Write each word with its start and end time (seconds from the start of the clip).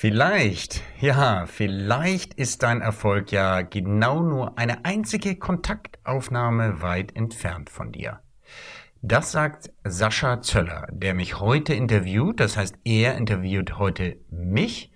Vielleicht, 0.00 0.84
ja, 1.00 1.46
vielleicht 1.46 2.34
ist 2.34 2.62
dein 2.62 2.82
Erfolg 2.82 3.32
ja 3.32 3.62
genau 3.62 4.22
nur 4.22 4.56
eine 4.56 4.84
einzige 4.84 5.34
Kontaktaufnahme 5.34 6.82
weit 6.82 7.16
entfernt 7.16 7.68
von 7.68 7.90
dir. 7.90 8.20
Das 9.02 9.32
sagt 9.32 9.72
Sascha 9.82 10.40
Zöller, 10.40 10.86
der 10.92 11.14
mich 11.14 11.40
heute 11.40 11.74
interviewt. 11.74 12.38
Das 12.38 12.56
heißt, 12.56 12.76
er 12.84 13.16
interviewt 13.16 13.80
heute 13.80 14.18
mich. 14.30 14.92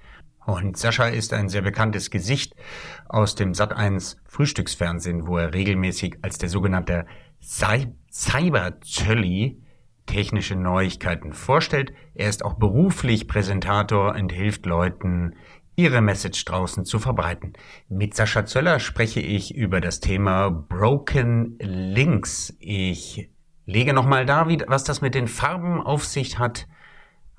Und 0.46 0.76
Sascha 0.76 1.08
ist 1.08 1.32
ein 1.32 1.48
sehr 1.48 1.62
bekanntes 1.62 2.12
Gesicht 2.12 2.54
aus 3.08 3.34
dem 3.34 3.54
Sat1 3.54 4.18
Frühstücksfernsehen, 4.28 5.26
wo 5.26 5.36
er 5.36 5.52
regelmäßig 5.52 6.18
als 6.22 6.38
der 6.38 6.48
sogenannte 6.48 7.06
Cyber-Zölli 7.40 9.60
technische 10.06 10.56
Neuigkeiten 10.56 11.32
vorstellt. 11.32 11.92
Er 12.14 12.28
ist 12.28 12.44
auch 12.44 12.54
beruflich 12.54 13.28
Präsentator 13.28 14.14
und 14.14 14.32
hilft 14.32 14.66
Leuten, 14.66 15.34
ihre 15.76 16.00
Message 16.00 16.44
draußen 16.44 16.84
zu 16.84 16.98
verbreiten. 16.98 17.54
Mit 17.88 18.14
Sascha 18.14 18.44
Zöller 18.44 18.78
spreche 18.78 19.20
ich 19.20 19.54
über 19.54 19.80
das 19.80 20.00
Thema 20.00 20.50
Broken 20.50 21.56
Links. 21.60 22.54
Ich 22.58 23.30
lege 23.64 23.92
nochmal 23.92 24.26
da, 24.26 24.46
was 24.66 24.84
das 24.84 25.00
mit 25.00 25.14
den 25.14 25.28
Farben 25.28 25.80
auf 25.80 26.04
sich 26.04 26.38
hat, 26.38 26.68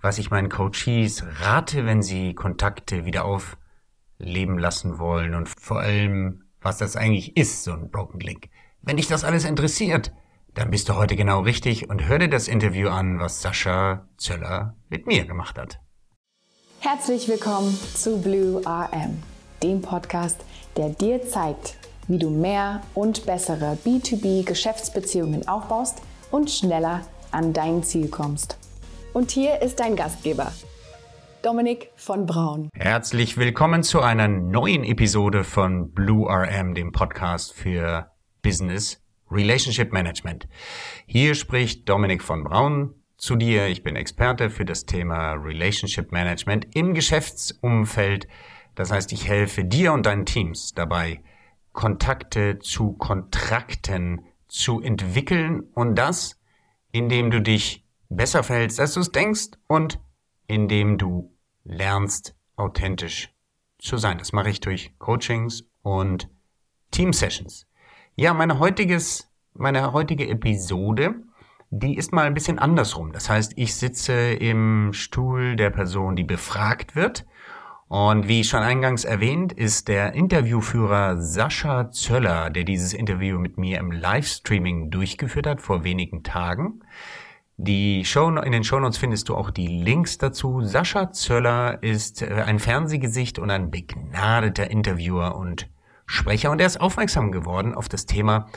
was 0.02 0.18
ich 0.18 0.32
meinen 0.32 0.50
Coaches 0.50 1.24
rate, 1.42 1.86
wenn 1.86 2.02
sie 2.02 2.34
Kontakte 2.34 3.06
wieder 3.06 3.26
aufleben 3.26 4.58
lassen 4.58 4.98
wollen 5.00 5.36
und 5.36 5.48
vor 5.48 5.80
allem, 5.80 6.44
was 6.62 6.78
das 6.78 6.96
eigentlich 6.96 7.38
ist, 7.38 7.64
so 7.64 7.74
ein 7.74 7.92
Broken 7.92 8.20
Link. 8.20 8.50
Wenn 8.82 8.98
dich 8.98 9.08
das 9.08 9.24
alles 9.24 9.46
interessiert, 9.46 10.12
dann 10.56 10.70
bist 10.70 10.90
du 10.90 10.96
heute 10.96 11.16
genau 11.16 11.42
richtig 11.42 11.90
und 11.90 12.08
hör 12.08 12.20
dir 12.20 12.30
das 12.30 12.48
Interview 12.48 12.90
an, 12.90 13.20
was 13.20 13.42
Sascha 13.42 14.08
Zöller 14.18 14.76
mit 14.90 15.08
mir 15.08 15.26
gemacht 15.26 15.58
hat. 15.58 15.80
Herzlich 16.80 17.28
willkommen 17.28 17.78
zu 17.96 18.22
Blue 18.22 18.62
RM, 18.68 19.22
dem 19.64 19.82
Podcast, 19.82 20.44
der 20.78 20.90
dir 20.90 21.24
zeigt, 21.24 21.78
wie 22.08 22.20
du 22.20 22.30
mehr 22.30 22.82
und 22.94 23.26
bessere 23.26 23.78
B2B-Geschäftsbeziehungen 23.86 25.48
aufbaust 25.48 26.02
und 26.30 26.52
schneller 26.52 27.02
an 27.32 27.54
dein 27.54 27.84
Ziel 27.84 28.10
kommst. 28.10 28.58
Und 29.14 29.32
hier 29.32 29.62
ist 29.62 29.80
dein 29.80 29.96
Gastgeber, 29.96 30.52
Dominik 31.42 31.90
von 31.96 32.26
Braun. 32.26 32.70
Herzlich 32.76 33.38
willkommen 33.38 33.84
zu 33.84 34.02
einer 34.02 34.28
neuen 34.28 34.84
Episode 34.84 35.44
von 35.44 35.92
Blue 35.92 36.30
RM, 36.30 36.74
dem 36.74 36.92
Podcast 36.92 37.54
für 37.54 38.12
Business 38.42 39.03
Relationship 39.34 39.92
Management. 39.92 40.48
Hier 41.06 41.36
spricht 41.36 41.90
Dominik 41.90 42.22
von 42.22 42.44
Braun 42.44 42.94
zu 43.18 43.36
dir. 43.36 43.68
Ich 43.68 43.84
bin 43.84 43.96
Experte 43.96 44.50
für 44.50 44.66
das 44.66 44.86
Thema 44.86 45.34
Relationship 45.34 46.12
Management 46.12 46.68
im 46.76 46.94
Geschäftsumfeld. 46.94 48.28
Das 48.76 48.92
heißt, 48.92 49.12
ich 49.12 49.28
helfe 49.28 49.64
dir 49.64 49.94
und 49.94 50.06
deinen 50.06 50.26
Teams 50.26 50.74
dabei, 50.74 51.22
Kontakte 51.72 52.60
zu 52.60 52.94
Kontrakten 52.94 54.22
zu 54.48 54.82
entwickeln 54.82 55.64
und 55.74 55.96
das, 55.96 56.40
indem 56.92 57.32
du 57.32 57.42
dich 57.42 57.84
besser 58.10 58.44
verhältst, 58.44 58.80
als 58.80 58.94
du 58.94 59.00
es 59.00 59.12
denkst 59.12 59.58
und 59.68 60.00
indem 60.48 60.98
du 60.98 61.36
lernst, 61.64 62.36
authentisch 62.56 63.34
zu 63.80 63.98
sein. 63.98 64.18
Das 64.18 64.32
mache 64.32 64.50
ich 64.50 64.60
durch 64.60 64.94
Coachings 65.00 65.66
und 65.82 66.30
Team 66.92 67.14
Sessions. 67.14 67.66
Ja, 68.16 68.36
meine 68.36 68.60
heutiges, 68.60 69.32
meine 69.56 69.92
heutige 69.92 70.30
Episode, 70.30 71.16
die 71.72 71.98
ist 71.98 72.14
mal 72.14 72.28
ein 72.28 72.36
bisschen 72.36 72.60
andersrum. 72.60 73.12
Das 73.12 73.28
heißt, 73.28 73.54
ich 73.56 73.76
sitze 73.76 74.14
im 74.34 74.94
Stuhl 74.94 75.56
der 75.56 75.72
Person, 75.72 76.16
die 76.16 76.24
befragt 76.24 76.96
wird. 76.96 77.26
Und 77.88 78.28
wie 78.28 78.44
schon 78.44 78.62
eingangs 78.62 79.04
erwähnt, 79.04 79.52
ist 79.52 79.88
der 79.88 80.14
Interviewführer 80.14 81.20
Sascha 81.24 81.90
Zöller, 81.90 82.52
der 82.52 82.66
dieses 82.66 82.94
Interview 82.94 83.40
mit 83.40 83.58
mir 83.58 83.80
im 83.80 83.92
Livestreaming 83.92 84.92
durchgeführt 84.92 85.48
hat 85.48 85.60
vor 85.60 85.84
wenigen 85.84 86.22
Tagen. 86.22 86.84
Die 87.58 88.06
Show, 88.06 88.30
in 88.30 88.52
den 88.52 88.64
Shownotes 88.64 89.00
findest 89.00 89.30
du 89.30 89.36
auch 89.36 89.50
die 89.50 89.68
Links 89.68 90.20
dazu. 90.20 90.62
Sascha 90.62 91.12
Zöller 91.12 91.82
ist 91.82 92.22
ein 92.22 92.60
Fernsehgesicht 92.60 93.40
und 93.40 93.50
ein 93.50 93.72
begnadeter 93.72 94.70
Interviewer 94.70 95.36
und 95.36 95.68
Sprecher 96.14 96.52
und 96.52 96.60
er 96.60 96.68
ist 96.68 96.80
aufmerksam 96.80 97.32
geworden 97.32 97.74
auf 97.74 97.90
das 97.90 98.06
Thema 98.06 98.48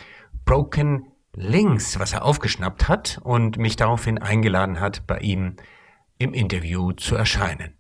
Broken 0.45 1.07
Links, 1.35 1.99
was 1.99 2.13
er 2.13 2.23
aufgeschnappt 2.23 2.87
hat 2.87 3.19
und 3.23 3.57
mich 3.57 3.77
daraufhin 3.77 4.19
eingeladen 4.19 4.79
hat, 4.79 5.07
bei 5.07 5.19
ihm 5.19 5.57
im 6.19 6.35
Interview 6.35 6.93
zu 6.93 7.17
erscheinen. 7.17 7.75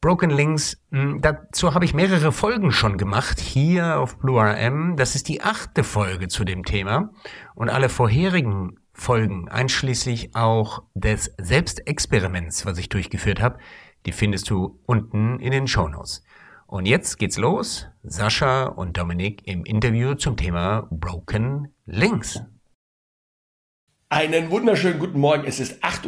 Broken 0.00 0.30
Links, 0.30 0.82
hm, 0.90 1.20
dazu 1.20 1.74
habe 1.74 1.84
ich 1.84 1.92
mehrere 1.92 2.32
Folgen 2.32 2.72
schon 2.72 2.96
gemacht, 2.96 3.40
hier 3.40 4.00
auf 4.00 4.18
Blue 4.18 4.40
RM. 4.40 4.96
Das 4.96 5.14
ist 5.14 5.28
die 5.28 5.42
achte 5.42 5.84
Folge 5.84 6.28
zu 6.28 6.44
dem 6.44 6.64
Thema. 6.64 7.10
Und 7.54 7.68
alle 7.68 7.90
vorherigen 7.90 8.80
Folgen, 8.94 9.50
einschließlich 9.50 10.34
auch 10.34 10.82
des 10.94 11.34
Selbstexperiments, 11.38 12.64
was 12.64 12.78
ich 12.78 12.88
durchgeführt 12.88 13.42
habe, 13.42 13.58
die 14.06 14.12
findest 14.12 14.48
du 14.48 14.80
unten 14.86 15.38
in 15.40 15.50
den 15.50 15.66
Show 15.66 15.88
Notes. 15.88 16.22
Und 16.70 16.86
jetzt 16.86 17.18
geht's 17.18 17.36
los. 17.36 17.88
Sascha 18.04 18.66
und 18.66 18.96
Dominik 18.96 19.42
im 19.44 19.64
Interview 19.64 20.14
zum 20.14 20.36
Thema 20.36 20.86
Broken 20.92 21.74
Links. 21.84 22.44
Einen 24.08 24.52
wunderschönen 24.52 25.00
guten 25.00 25.18
Morgen. 25.18 25.42
Es 25.46 25.58
ist 25.58 25.82
8.30 25.82 26.06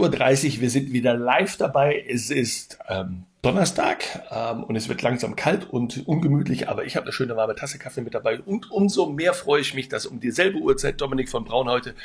Uhr. 0.55 0.61
Wir 0.61 0.71
sind 0.71 0.93
wieder 0.93 1.15
live 1.15 1.57
dabei. 1.57 2.05
Es 2.09 2.31
ist 2.31 2.79
ähm, 2.89 3.25
Donnerstag 3.43 4.05
ähm, 4.31 4.63
und 4.63 4.77
es 4.77 4.89
wird 4.89 5.03
langsam 5.03 5.35
kalt 5.35 5.69
und 5.69 6.07
ungemütlich, 6.07 6.69
aber 6.69 6.85
ich 6.85 6.95
habe 6.95 7.07
eine 7.07 7.13
schöne 7.13 7.35
warme 7.35 7.57
Tasse 7.57 7.81
Kaffee 7.81 8.03
mit 8.03 8.15
dabei. 8.15 8.41
Und 8.41 8.71
umso 8.71 9.11
mehr 9.11 9.35
freue 9.35 9.63
ich 9.63 9.75
mich, 9.75 9.89
dass 9.89 10.07
um 10.07 10.21
dieselbe 10.21 10.61
Uhrzeit 10.61 11.01
Dominik 11.01 11.29
von 11.29 11.45
Braun 11.45 11.69
heute 11.69 11.97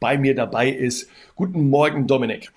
bei 0.00 0.16
mir 0.16 0.34
dabei 0.34 0.70
ist. 0.70 1.10
Guten 1.34 1.68
Morgen, 1.68 2.06
Dominik. 2.06 2.50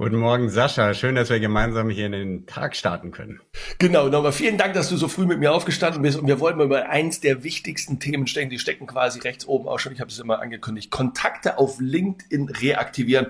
Guten 0.00 0.18
Morgen, 0.18 0.48
Sascha. 0.48 0.94
Schön, 0.94 1.16
dass 1.16 1.28
wir 1.28 1.40
gemeinsam 1.40 1.90
hier 1.90 2.06
in 2.06 2.12
den 2.12 2.46
Tag 2.46 2.76
starten 2.76 3.10
können. 3.10 3.40
Genau, 3.80 4.06
nochmal 4.06 4.30
vielen 4.30 4.56
Dank, 4.56 4.74
dass 4.74 4.90
du 4.90 4.96
so 4.96 5.08
früh 5.08 5.26
mit 5.26 5.40
mir 5.40 5.52
aufgestanden 5.52 6.02
bist. 6.02 6.16
Und 6.16 6.28
wir 6.28 6.38
wollen 6.38 6.56
mal 6.56 6.66
über 6.66 6.88
eins 6.88 7.18
der 7.18 7.42
wichtigsten 7.42 7.98
Themen 7.98 8.28
stecken. 8.28 8.48
Die 8.48 8.60
stecken 8.60 8.86
quasi 8.86 9.18
rechts 9.18 9.48
oben 9.48 9.66
auch 9.66 9.80
schon. 9.80 9.92
Ich 9.92 9.98
habe 9.98 10.08
es 10.08 10.20
immer 10.20 10.40
angekündigt. 10.40 10.92
Kontakte 10.92 11.58
auf 11.58 11.80
LinkedIn 11.80 12.48
reaktivieren. 12.48 13.26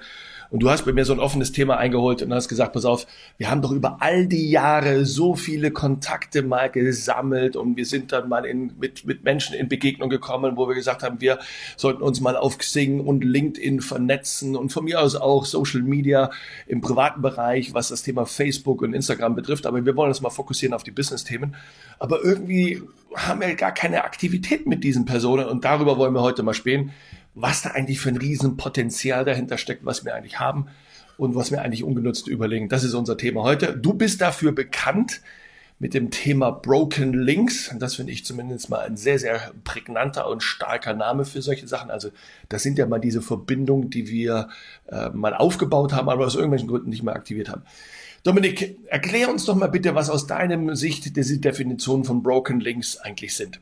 Und 0.51 0.63
du 0.63 0.71
hast 0.71 0.85
bei 0.85 0.93
mir 0.93 1.05
so 1.05 1.13
ein 1.13 1.21
offenes 1.21 1.53
Thema 1.53 1.77
eingeholt 1.77 2.23
und 2.23 2.33
hast 2.33 2.49
gesagt, 2.49 2.73
pass 2.73 2.85
auf, 2.85 3.07
wir 3.37 3.51
haben 3.51 3.61
doch 3.61 3.73
über 3.73 3.99
all 4.01 4.27
die 4.27 4.51
Jahre 4.51 5.05
so 5.05 5.35
viele 5.35 5.71
Kontakte 5.71 6.43
mal 6.43 6.71
gesammelt 6.71 7.55
und 7.55 7.77
wir 7.77 7.85
sind 7.85 8.13
dann 8.13 8.29
mal 8.29 8.47
in, 8.47 8.73
mit, 8.79 9.05
mit 9.05 9.25
Menschen 9.25 9.55
in 9.55 9.69
Begegnung 9.69 10.09
gekommen, 10.09 10.57
wo 10.57 10.67
wir 10.67 10.75
gesagt 10.75 11.03
haben, 11.03 11.21
wir 11.21 11.39
sollten 11.77 12.03
uns 12.03 12.21
mal 12.21 12.37
auf 12.37 12.57
Xing 12.57 13.01
und 13.01 13.25
LinkedIn 13.25 13.81
vernetzen 13.81 14.57
und 14.57 14.73
von 14.73 14.85
mir 14.85 15.01
aus 15.01 15.17
auch 15.17 15.45
Social 15.45 15.83
Media 15.83 16.31
im 16.67 16.81
privaten 16.81 17.21
Bereich, 17.21 17.75
was 17.75 17.89
das 17.89 18.03
Thema 18.03 18.25
Facebook 18.25 18.81
und 18.81 18.95
Instagram 18.95 19.35
betrifft. 19.35 19.67
Aber 19.67 19.85
wir 19.85 19.97
wollen 19.97 20.09
uns 20.09 20.23
mal 20.23 20.31
fokussieren 20.31 20.75
auf 20.75 20.83
die 20.83 20.91
Business-Themen. 20.91 21.57
Aber 21.99 22.25
irgendwie 22.25 22.83
haben 23.15 23.41
wir 23.41 23.55
gar 23.55 23.73
keine 23.73 24.05
Aktivität 24.05 24.67
mit 24.67 24.85
diesen 24.85 25.05
Personen 25.05 25.47
und 25.47 25.65
darüber 25.65 25.97
wollen 25.99 26.15
wir 26.15 26.23
heute 26.23 26.43
mal 26.43 26.55
spähen 26.55 26.93
was 27.41 27.63
da 27.63 27.71
eigentlich 27.71 28.01
für 28.01 28.09
ein 28.09 28.17
Riesenpotenzial 28.17 29.25
dahinter 29.25 29.59
steckt, 29.59 29.85
was 29.85 30.05
wir 30.05 30.15
eigentlich 30.15 30.39
haben 30.39 30.67
und 31.17 31.35
was 31.35 31.51
wir 31.51 31.63
eigentlich 31.63 31.85
ungenutzt 31.85 32.29
überlegen. 32.29 32.69
Das 32.69 32.85
ist 32.85 32.95
unser 32.95 33.17
Thema 33.17 33.43
heute. 33.43 33.77
Du 33.77 33.95
bist 33.95 34.21
dafür 34.21 34.53
bekannt 34.53 35.21
mit 35.79 35.95
dem 35.95 36.11
Thema 36.11 36.51
Broken 36.51 37.13
Links. 37.13 37.73
Das 37.79 37.95
finde 37.95 38.13
ich 38.13 38.25
zumindest 38.25 38.69
mal 38.69 38.81
ein 38.81 38.97
sehr, 38.97 39.19
sehr 39.19 39.53
prägnanter 39.65 40.29
und 40.29 40.43
starker 40.43 40.95
Name 40.95 41.25
für 41.25 41.41
solche 41.41 41.69
Sachen. 41.69 41.91
Also 41.91 42.11
das 42.49 42.63
sind 42.63 42.79
ja 42.79 42.87
mal 42.87 42.99
diese 42.99 43.23
Verbindungen, 43.23 43.91
die 43.91 44.09
wir 44.09 44.49
äh, 44.89 45.11
mal 45.11 45.35
aufgebaut 45.35 45.93
haben, 45.93 46.09
aber 46.09 46.27
aus 46.27 46.35
irgendwelchen 46.35 46.69
Gründen 46.69 46.91
nicht 46.91 47.03
mehr 47.05 47.15
aktiviert 47.15 47.49
haben. 47.49 47.63
Dominik, 48.25 48.79
erklär 48.87 49.31
uns 49.31 49.45
doch 49.45 49.55
mal 49.55 49.69
bitte, 49.69 49.95
was 49.95 50.11
aus 50.11 50.27
deinem 50.27 50.75
Sicht 50.75 51.17
diese 51.17 51.39
Definitionen 51.39 52.05
von 52.05 52.23
Broken 52.23 52.59
Links 52.59 52.97
eigentlich 52.97 53.37
sind. 53.37 53.61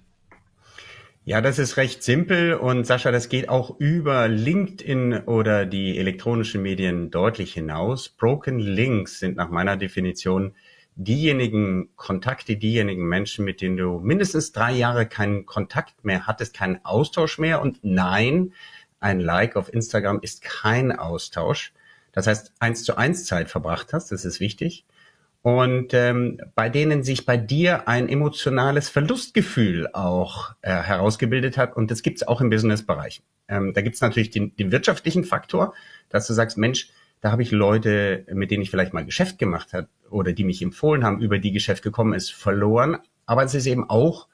Ja, 1.28 1.40
das 1.40 1.58
ist 1.58 1.76
recht 1.76 2.04
simpel 2.04 2.54
und 2.54 2.86
Sascha, 2.86 3.10
das 3.10 3.28
geht 3.28 3.48
auch 3.48 3.80
über 3.80 4.28
LinkedIn 4.28 5.24
oder 5.24 5.66
die 5.66 5.98
elektronischen 5.98 6.62
Medien 6.62 7.10
deutlich 7.10 7.52
hinaus. 7.52 8.08
Broken 8.08 8.60
Links 8.60 9.18
sind 9.18 9.36
nach 9.36 9.48
meiner 9.50 9.76
Definition 9.76 10.54
diejenigen 10.94 11.88
Kontakte, 11.96 12.56
diejenigen 12.56 13.08
Menschen, 13.08 13.44
mit 13.44 13.60
denen 13.60 13.76
du 13.76 13.98
mindestens 13.98 14.52
drei 14.52 14.70
Jahre 14.70 15.06
keinen 15.06 15.46
Kontakt 15.46 16.04
mehr 16.04 16.28
hattest, 16.28 16.54
keinen 16.54 16.84
Austausch 16.84 17.38
mehr. 17.38 17.60
Und 17.60 17.80
nein, 17.82 18.52
ein 19.00 19.18
Like 19.18 19.56
auf 19.56 19.74
Instagram 19.74 20.20
ist 20.22 20.42
kein 20.42 20.92
Austausch. 20.92 21.72
Das 22.12 22.28
heißt, 22.28 22.52
eins 22.60 22.84
zu 22.84 22.96
eins 22.98 23.24
Zeit 23.24 23.50
verbracht 23.50 23.92
hast, 23.92 24.12
das 24.12 24.24
ist 24.24 24.38
wichtig 24.38 24.84
und 25.42 25.94
ähm, 25.94 26.40
bei 26.54 26.68
denen 26.68 27.02
sich 27.04 27.24
bei 27.24 27.36
dir 27.36 27.86
ein 27.88 28.08
emotionales 28.08 28.88
Verlustgefühl 28.88 29.88
auch 29.92 30.54
äh, 30.62 30.70
herausgebildet 30.70 31.56
hat. 31.56 31.76
Und 31.76 31.90
das 31.90 32.02
gibt's 32.02 32.26
auch 32.26 32.40
im 32.40 32.50
Businessbereich. 32.50 33.22
Ähm, 33.48 33.72
da 33.72 33.80
gibt's 33.80 34.00
natürlich 34.00 34.30
den, 34.30 34.56
den 34.56 34.72
wirtschaftlichen 34.72 35.24
Faktor, 35.24 35.72
dass 36.08 36.26
du 36.26 36.32
sagst, 36.32 36.58
Mensch, 36.58 36.90
Da 37.20 37.32
habe 37.32 37.42
ich 37.42 37.50
Leute, 37.50 38.24
mit 38.32 38.50
denen 38.50 38.62
ich 38.62 38.70
vielleicht 38.70 38.92
mal 38.92 39.04
Geschäft 39.04 39.38
gemacht 39.38 39.72
habe 39.72 39.88
oder 40.10 40.32
die 40.32 40.44
mich 40.44 40.62
empfohlen 40.62 41.04
haben, 41.04 41.20
über 41.20 41.38
die 41.38 41.52
Geschäft 41.52 41.82
gekommen 41.82 42.12
ist, 42.12 42.32
verloren. 42.32 42.98
Aber 43.24 43.42
es 43.42 43.54
ist 43.54 43.66
eben 43.66 43.88
auch 43.88 44.28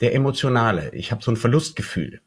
der 0.00 0.14
emotionale. 0.14 0.94
Ich 0.94 1.12
habe 1.12 1.22
so 1.22 1.30
ein 1.30 1.36
Verlustgefühl. 1.36 2.20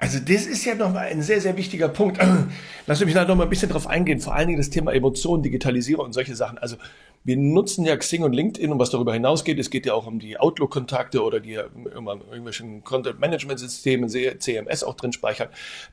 Also 0.00 0.20
das 0.20 0.46
ist 0.46 0.64
ja 0.64 0.76
nochmal 0.76 1.08
ein 1.08 1.22
sehr, 1.22 1.40
sehr 1.40 1.56
wichtiger 1.56 1.88
Punkt. 1.88 2.18
Lass 2.86 3.04
mich 3.04 3.14
da 3.14 3.24
nochmal 3.24 3.46
ein 3.46 3.50
bisschen 3.50 3.68
drauf 3.68 3.88
eingehen. 3.88 4.20
Vor 4.20 4.34
allen 4.34 4.46
Dingen 4.46 4.58
das 4.58 4.70
Thema 4.70 4.92
Emotionen, 4.92 5.42
Digitalisierung 5.42 6.06
und 6.06 6.12
solche 6.12 6.36
Sachen. 6.36 6.56
Also 6.58 6.76
wir 7.24 7.36
nutzen 7.36 7.84
ja 7.84 7.96
Xing 7.96 8.22
und 8.22 8.32
LinkedIn 8.32 8.70
und 8.70 8.78
was 8.78 8.90
darüber 8.90 9.12
hinausgeht. 9.12 9.58
Es 9.58 9.70
geht 9.70 9.86
ja 9.86 9.94
auch 9.94 10.06
um 10.06 10.20
die 10.20 10.38
Outlook-Kontakte 10.38 11.22
oder 11.22 11.40
die 11.40 11.54
irgendwelchen 11.54 12.84
Content-Management-Systemen, 12.84 14.08
CMS 14.08 14.84
auch 14.84 14.94
drin 14.94 15.12
speichern, 15.12 15.48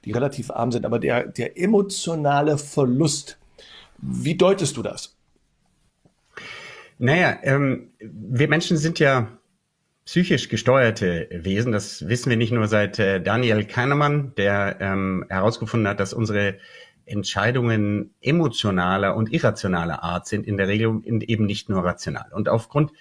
die 0.06 0.12
relativ 0.12 0.52
arm 0.52 0.72
sind. 0.72 0.86
Aber 0.86 1.00
der, 1.00 1.26
der 1.26 1.58
emotionale 1.58 2.60
Verlust, 2.60 3.40
wie 3.98 4.36
deutest 4.36 4.78
du 4.78 4.84
das? 4.84 5.16
Naja, 7.00 7.40
ähm, 7.42 7.90
wir 8.00 8.48
Menschen 8.48 8.78
sind 8.78 9.00
ja 9.00 9.28
psychisch 10.06 10.50
gesteuerte 10.50 11.28
Wesen. 11.32 11.72
Das 11.72 12.08
wissen 12.08 12.30
wir 12.30 12.38
nicht 12.38 12.52
nur 12.52 12.68
seit 12.68 13.00
äh, 13.00 13.20
Daniel 13.20 13.66
Kahnemann, 13.66 14.34
der 14.36 14.78
ähm, 14.80 15.26
herausgefunden 15.30 15.88
hat, 15.88 16.00
dass 16.00 16.14
unsere 16.14 16.58
Entscheidungen 17.06 18.14
emotionaler 18.22 19.16
und 19.16 19.32
irrationaler 19.32 20.04
Art 20.04 20.28
sind, 20.28 20.48
in 20.48 20.58
der 20.58 20.68
Regel 20.68 21.02
eben 21.06 21.46
nicht 21.46 21.70
nur 21.70 21.84
rational. 21.84 22.32
Und 22.32 22.50
aufgrund, 22.50 22.92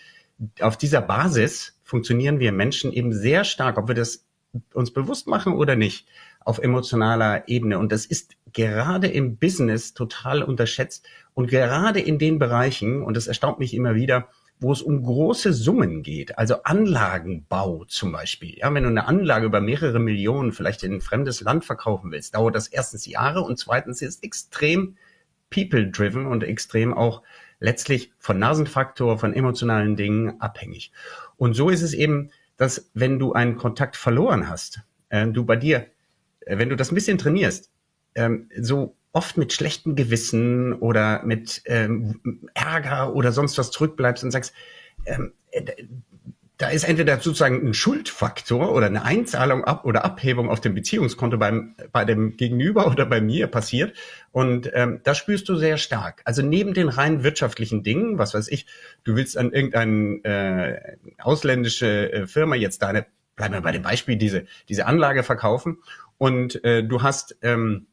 auf 0.60 0.76
dieser 0.76 1.00
Basis 1.00 1.78
funktionieren 1.84 2.38
wir 2.38 2.52
Menschen 2.52 2.92
eben 2.92 3.12
sehr 3.12 3.44
stark, 3.44 3.78
ob 3.78 3.88
wir 3.88 3.94
das 3.94 4.26
uns 4.72 4.92
bewusst 4.92 5.26
machen 5.26 5.54
oder 5.54 5.76
nicht, 5.76 6.06
auf 6.40 6.58
emotionaler 6.58 7.48
Ebene. 7.48 7.78
Und 7.78 7.92
das 7.92 8.06
ist 8.06 8.36
gerade 8.52 9.08
im 9.08 9.36
Business 9.36 9.94
total 9.94 10.42
unterschätzt 10.42 11.06
und 11.32 11.48
gerade 11.48 12.00
in 12.00 12.18
den 12.18 12.38
Bereichen, 12.38 13.02
und 13.02 13.16
das 13.16 13.26
erstaunt 13.26 13.58
mich 13.58 13.74
immer 13.74 13.94
wieder, 13.94 14.28
wo 14.60 14.72
es 14.72 14.82
um 14.82 15.02
große 15.02 15.52
Summen 15.52 16.02
geht, 16.02 16.38
also 16.38 16.62
Anlagenbau 16.62 17.84
zum 17.86 18.12
Beispiel. 18.12 18.56
Ja, 18.58 18.72
wenn 18.72 18.84
du 18.84 18.88
eine 18.88 19.06
Anlage 19.06 19.46
über 19.46 19.60
mehrere 19.60 19.98
Millionen 19.98 20.52
vielleicht 20.52 20.82
in 20.82 20.94
ein 20.94 21.00
fremdes 21.00 21.40
Land 21.40 21.64
verkaufen 21.64 22.10
willst, 22.10 22.34
dauert 22.34 22.54
das 22.54 22.68
erstens 22.68 23.06
Jahre 23.06 23.42
und 23.42 23.58
zweitens 23.58 24.00
ist 24.00 24.22
extrem 24.22 24.96
people-driven 25.50 26.26
und 26.26 26.44
extrem 26.44 26.94
auch 26.94 27.22
letztlich 27.60 28.12
von 28.18 28.38
Nasenfaktor, 28.38 29.18
von 29.18 29.34
emotionalen 29.34 29.96
Dingen 29.96 30.40
abhängig. 30.40 30.92
Und 31.36 31.54
so 31.54 31.70
ist 31.70 31.82
es 31.82 31.94
eben, 31.94 32.30
dass 32.56 32.90
wenn 32.94 33.18
du 33.18 33.32
einen 33.32 33.56
Kontakt 33.56 33.96
verloren 33.96 34.48
hast, 34.48 34.80
äh, 35.08 35.26
du 35.26 35.44
bei 35.44 35.56
dir, 35.56 35.86
äh, 36.40 36.58
wenn 36.58 36.68
du 36.68 36.76
das 36.76 36.90
ein 36.90 36.94
bisschen 36.94 37.18
trainierst, 37.18 37.70
ähm, 38.14 38.48
so 38.56 38.96
oft 39.14 39.38
mit 39.38 39.52
schlechtem 39.52 39.94
Gewissen 39.94 40.74
oder 40.74 41.22
mit 41.24 41.62
ähm, 41.66 42.20
Ärger 42.52 43.14
oder 43.14 43.32
sonst 43.32 43.56
was 43.56 43.70
zurückbleibst 43.70 44.24
und 44.24 44.32
sagst, 44.32 44.52
ähm, 45.06 45.32
äh, 45.52 45.62
da 46.56 46.68
ist 46.68 46.84
entweder 46.84 47.18
sozusagen 47.18 47.66
ein 47.66 47.74
Schuldfaktor 47.74 48.72
oder 48.72 48.86
eine 48.86 49.04
Einzahlung 49.04 49.64
ab 49.64 49.84
oder 49.84 50.04
Abhebung 50.04 50.50
auf 50.50 50.60
dem 50.60 50.74
Beziehungskonto 50.74 51.36
beim 51.36 51.74
bei 51.92 52.04
dem 52.04 52.36
Gegenüber 52.36 52.86
oder 52.90 53.06
bei 53.06 53.20
mir 53.20 53.46
passiert 53.46 53.96
und 54.32 54.70
ähm, 54.74 55.00
das 55.04 55.18
spürst 55.18 55.48
du 55.48 55.56
sehr 55.56 55.78
stark. 55.78 56.22
Also 56.24 56.42
neben 56.42 56.74
den 56.74 56.88
rein 56.88 57.22
wirtschaftlichen 57.22 57.82
Dingen, 57.84 58.18
was 58.18 58.34
weiß 58.34 58.48
ich, 58.48 58.66
du 59.04 59.14
willst 59.14 59.38
an 59.38 59.52
irgendeine 59.52 60.24
äh, 60.24 60.96
ausländische 61.18 62.12
äh, 62.12 62.26
Firma 62.26 62.56
jetzt 62.56 62.82
deine, 62.82 63.06
bleiben 63.36 63.54
wir 63.54 63.60
bei 63.60 63.72
dem 63.72 63.82
Beispiel 63.82 64.16
diese 64.16 64.44
diese 64.68 64.86
Anlage 64.86 65.22
verkaufen 65.22 65.78
und 66.18 66.64
äh, 66.64 66.82
du 66.82 67.02
hast 67.02 67.36
ähm, 67.42 67.86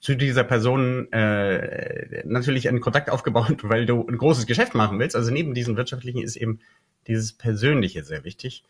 zu 0.00 0.16
dieser 0.16 0.44
Person 0.44 1.12
äh, 1.12 2.22
natürlich 2.26 2.68
einen 2.68 2.80
Kontakt 2.80 3.10
aufgebaut, 3.10 3.58
weil 3.62 3.86
du 3.86 4.06
ein 4.06 4.18
großes 4.18 4.46
Geschäft 4.46 4.74
machen 4.74 4.98
willst. 4.98 5.14
Also 5.14 5.30
neben 5.30 5.54
diesem 5.54 5.76
wirtschaftlichen 5.76 6.22
ist 6.22 6.36
eben 6.36 6.60
dieses 7.06 7.32
Persönliche 7.32 8.02
sehr 8.02 8.24
wichtig. 8.24 8.64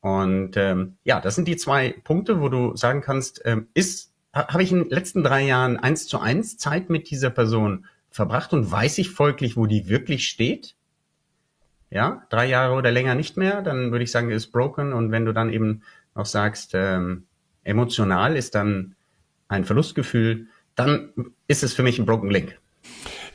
Und 0.00 0.56
ähm, 0.56 0.96
ja, 1.04 1.20
das 1.20 1.34
sind 1.34 1.48
die 1.48 1.56
zwei 1.56 1.94
Punkte, 2.04 2.40
wo 2.40 2.48
du 2.48 2.76
sagen 2.76 3.00
kannst, 3.00 3.42
ähm, 3.44 3.66
ist 3.74 4.12
habe 4.32 4.62
ich 4.62 4.70
in 4.70 4.80
den 4.80 4.90
letzten 4.90 5.24
drei 5.24 5.42
Jahren 5.42 5.78
eins 5.78 6.06
zu 6.06 6.20
eins 6.20 6.58
Zeit 6.58 6.90
mit 6.90 7.10
dieser 7.10 7.30
Person 7.30 7.86
verbracht 8.10 8.52
und 8.52 8.70
weiß 8.70 8.98
ich 8.98 9.10
folglich, 9.10 9.56
wo 9.56 9.64
die 9.64 9.88
wirklich 9.88 10.28
steht? 10.28 10.74
Ja, 11.88 12.26
drei 12.28 12.46
Jahre 12.46 12.74
oder 12.74 12.90
länger 12.90 13.14
nicht 13.14 13.38
mehr, 13.38 13.62
dann 13.62 13.92
würde 13.92 14.04
ich 14.04 14.10
sagen, 14.10 14.30
ist 14.30 14.52
broken. 14.52 14.92
Und 14.92 15.10
wenn 15.10 15.24
du 15.24 15.32
dann 15.32 15.50
eben 15.50 15.82
noch 16.14 16.26
sagst, 16.26 16.72
ähm, 16.74 17.24
emotional 17.64 18.36
ist 18.36 18.54
dann 18.54 18.94
ein 19.48 19.64
Verlustgefühl, 19.64 20.48
dann 20.76 21.12
ist 21.48 21.64
es 21.64 21.74
für 21.74 21.82
mich 21.82 21.98
ein 21.98 22.06
Broken 22.06 22.30
Link. 22.30 22.58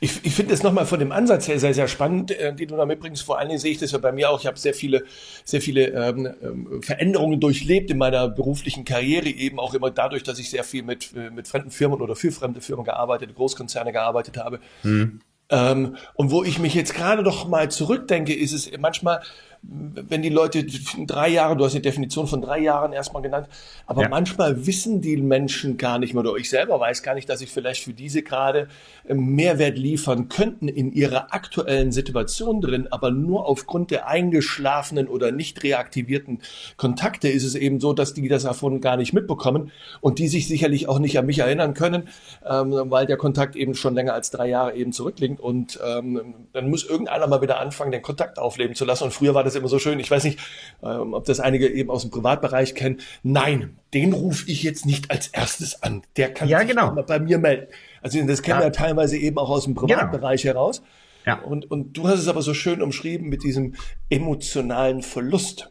Ich, 0.04 0.26
ich 0.26 0.34
finde 0.34 0.56
es 0.56 0.64
nochmal 0.64 0.88
von 0.88 1.00
dem 1.00 1.12
Ansatz 1.12 1.48
her 1.48 1.60
sehr, 1.60 1.76
sehr 1.76 1.88
spannend, 1.88 2.32
äh, 2.32 2.56
den 2.56 2.70
du 2.70 2.76
da 2.76 2.88
mitbringst. 2.88 3.22
Vor 3.22 3.38
allen 3.38 3.50
Dingen 3.50 3.60
sehe 3.60 3.72
ich 3.72 3.78
das 3.78 3.92
ja 3.92 4.00
bei 4.00 4.12
mir 4.12 4.32
auch. 4.32 4.40
Ich 4.40 4.48
habe 4.48 4.58
sehr 4.58 4.74
viele, 4.74 5.04
sehr 5.44 5.62
viele 5.62 5.90
ähm, 5.90 6.34
ähm, 6.42 6.82
Veränderungen 6.82 7.40
durchlebt 7.40 7.92
in 7.92 8.00
meiner 8.00 8.28
beruflichen 8.28 8.84
Karriere, 8.84 9.28
eben 9.28 9.60
auch 9.60 9.76
immer 9.76 9.92
dadurch, 9.92 10.24
dass 10.24 10.40
ich 10.40 10.50
sehr 10.50 10.64
viel 10.64 10.82
mit, 10.82 11.16
äh, 11.16 11.30
mit 11.30 11.48
fremden 11.48 11.70
Firmen 11.70 12.02
oder 12.02 12.16
für 12.16 12.32
fremde 12.32 12.62
Firmen 12.62 12.84
gearbeitet, 12.84 13.36
Großkonzerne 13.36 13.92
gearbeitet 13.92 14.38
habe. 14.38 14.60
Hm. 14.82 15.22
Ähm, 15.52 15.98
und 16.16 16.32
wo 16.32 16.44
ich 16.44 16.58
mich 16.58 16.74
jetzt 16.74 16.96
gerade 16.96 17.22
doch 17.22 17.48
mal 17.48 17.70
zurückdenke, 17.70 18.34
ist 18.34 18.54
es 18.54 18.72
manchmal, 18.80 19.22
wenn 19.64 20.24
die 20.24 20.30
Leute 20.30 20.66
drei 21.06 21.30
Jahre, 21.30 21.56
du 21.56 21.64
hast 21.64 21.74
die 21.74 21.82
Definition 21.82 22.26
von 22.26 22.42
drei 22.42 22.60
Jahren 22.60 22.94
erstmal 22.94 23.22
genannt, 23.22 23.48
aber 23.86 24.04
ja. 24.04 24.10
manchmal 24.10 24.66
wissen 24.66 25.02
die 25.02 25.18
Menschen 25.18 25.78
gar 25.78 26.00
nicht 26.00 26.14
mehr, 26.16 26.22
oder 26.22 26.36
ich 26.38 26.50
selber 26.50 26.80
weiß 26.80 27.04
gar 27.04 27.14
nicht, 27.14 27.30
dass 27.30 27.42
ich 27.42 27.52
vielleicht 27.52 27.84
für 27.84 27.94
diese 27.94 28.24
gerade 28.24 28.70
ähm, 29.08 29.36
Mehrwert 29.36 29.78
liefern 29.78 30.30
könnten 30.30 30.68
in 30.68 30.92
ihrer 30.92 31.34
aktuellen 31.34 31.92
Situation 31.92 32.60
drin, 32.60 32.88
aber 32.90 33.12
nur 33.12 33.48
aufgrund 33.48 33.92
der 33.92 34.08
eingeschlafenen 34.08 35.08
oder 35.08 35.32
nicht 35.32 35.64
reaktivierten 35.64 36.42
Kontakte 36.78 37.30
ist 37.30 37.44
es 37.44 37.54
eben 37.54 37.80
so, 37.80 37.94
dass 37.94 38.16
die 38.16 38.28
das 38.28 38.44
davon 38.44 38.82
gar 38.82 38.98
nicht 38.98 39.14
mitbekommen 39.14 39.72
und 40.02 40.18
die 40.18 40.28
sich 40.28 40.48
sicherlich 40.48 40.90
auch 40.90 40.98
nicht 40.98 41.20
an 41.20 41.28
mich 41.28 41.38
erinnern 41.38 41.76
können, 41.76 42.08
ähm, 42.50 42.74
weil 42.86 43.06
der 43.06 43.18
Kontakt 43.18 43.56
eben 43.56 43.76
schon 43.76 43.94
länger 43.94 44.16
als 44.16 44.32
drei 44.32 44.50
Jahre 44.50 44.74
eben 44.74 44.92
zurückliegt 44.92 45.40
und 45.40 45.80
ähm, 45.86 46.34
dann 46.52 46.70
muss 46.70 46.84
irgendeiner 46.84 47.28
mal 47.28 47.44
wieder 47.44 47.60
anfangen, 47.60 47.92
den 47.92 48.02
Kontakt 48.02 48.40
aufleben 48.40 48.76
zu 48.76 48.86
lassen 48.86 49.04
und 49.04 49.12
früher 49.12 49.36
war 49.36 49.44
das 49.44 49.51
das 49.52 49.60
immer 49.60 49.68
so 49.68 49.80
schön. 49.80 50.00
Ich 50.00 50.10
weiß 50.10 50.24
nicht, 50.24 50.40
ähm, 50.84 51.14
ob 51.14 51.26
das 51.26 51.40
einige 51.40 51.68
eben 51.68 51.90
aus 51.90 52.02
dem 52.02 52.12
Privatbereich 52.12 52.76
kennen. 52.76 53.00
Nein, 53.24 53.78
den 53.94 54.14
rufe 54.14 54.50
ich 54.50 54.64
jetzt 54.64 54.86
nicht 54.86 55.12
als 55.12 55.28
erstes 55.28 55.84
an. 55.84 56.04
Der 56.18 56.34
kann 56.34 56.48
ja, 56.48 56.60
sich 56.60 56.70
genau. 56.70 56.92
bei 56.92 57.20
mir 57.20 57.38
melden. 57.38 57.68
Also 58.02 58.22
das 58.26 58.42
kennen 58.42 58.60
ja. 58.60 58.66
wir 58.66 58.72
teilweise 58.72 59.18
eben 59.18 59.38
auch 59.38 59.50
aus 59.50 59.66
dem 59.66 59.76
Privatbereich 59.76 60.44
genau. 60.44 60.56
heraus. 60.56 60.82
Ja. 61.26 61.40
Und, 61.40 61.70
und 61.70 61.98
du 61.98 62.08
hast 62.08 62.20
es 62.20 62.28
aber 62.28 62.42
so 62.42 62.54
schön 62.54 62.82
umschrieben 62.82 63.30
mit 63.30 63.44
diesem 63.44 63.76
emotionalen 64.10 65.02
Verlust. 65.02 65.70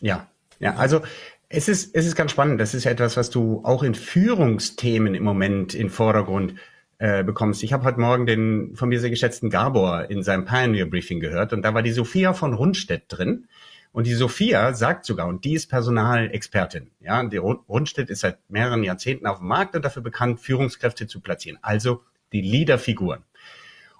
Ja, 0.00 0.28
ja, 0.58 0.76
also 0.76 1.02
es 1.48 1.68
ist, 1.68 1.94
es 1.94 2.06
ist 2.06 2.16
ganz 2.16 2.30
spannend. 2.30 2.60
Das 2.60 2.74
ist 2.74 2.84
ja 2.84 2.92
etwas, 2.92 3.16
was 3.16 3.28
du 3.28 3.60
auch 3.64 3.82
in 3.82 3.94
Führungsthemen 3.94 5.14
im 5.14 5.24
Moment 5.24 5.74
in 5.74 5.90
Vordergrund 5.90 6.54
äh, 7.00 7.24
bekommst. 7.24 7.62
Ich 7.62 7.72
habe 7.72 7.84
heute 7.84 7.98
Morgen 7.98 8.26
den 8.26 8.76
von 8.76 8.90
mir 8.90 9.00
sehr 9.00 9.08
geschätzten 9.08 9.48
Gabor 9.48 10.10
in 10.10 10.22
seinem 10.22 10.44
Pioneer 10.44 10.84
Briefing 10.84 11.18
gehört 11.18 11.54
und 11.54 11.62
da 11.62 11.72
war 11.72 11.82
die 11.82 11.92
Sophia 11.92 12.34
von 12.34 12.52
Rundstedt 12.52 13.04
drin. 13.08 13.48
Und 13.90 14.06
die 14.06 14.12
Sophia 14.12 14.74
sagt 14.74 15.06
sogar, 15.06 15.26
und 15.26 15.46
die 15.46 15.54
ist 15.54 15.68
Personalexpertin. 15.68 16.90
Ja, 17.00 17.24
die 17.24 17.38
Rundstedt 17.38 18.10
ist 18.10 18.20
seit 18.20 18.38
mehreren 18.50 18.84
Jahrzehnten 18.84 19.26
auf 19.26 19.38
dem 19.38 19.48
Markt 19.48 19.74
und 19.74 19.82
dafür 19.82 20.02
bekannt, 20.02 20.40
Führungskräfte 20.40 21.06
zu 21.06 21.20
platzieren. 21.20 21.58
Also 21.62 22.02
die 22.34 22.42
Leaderfiguren. 22.42 23.24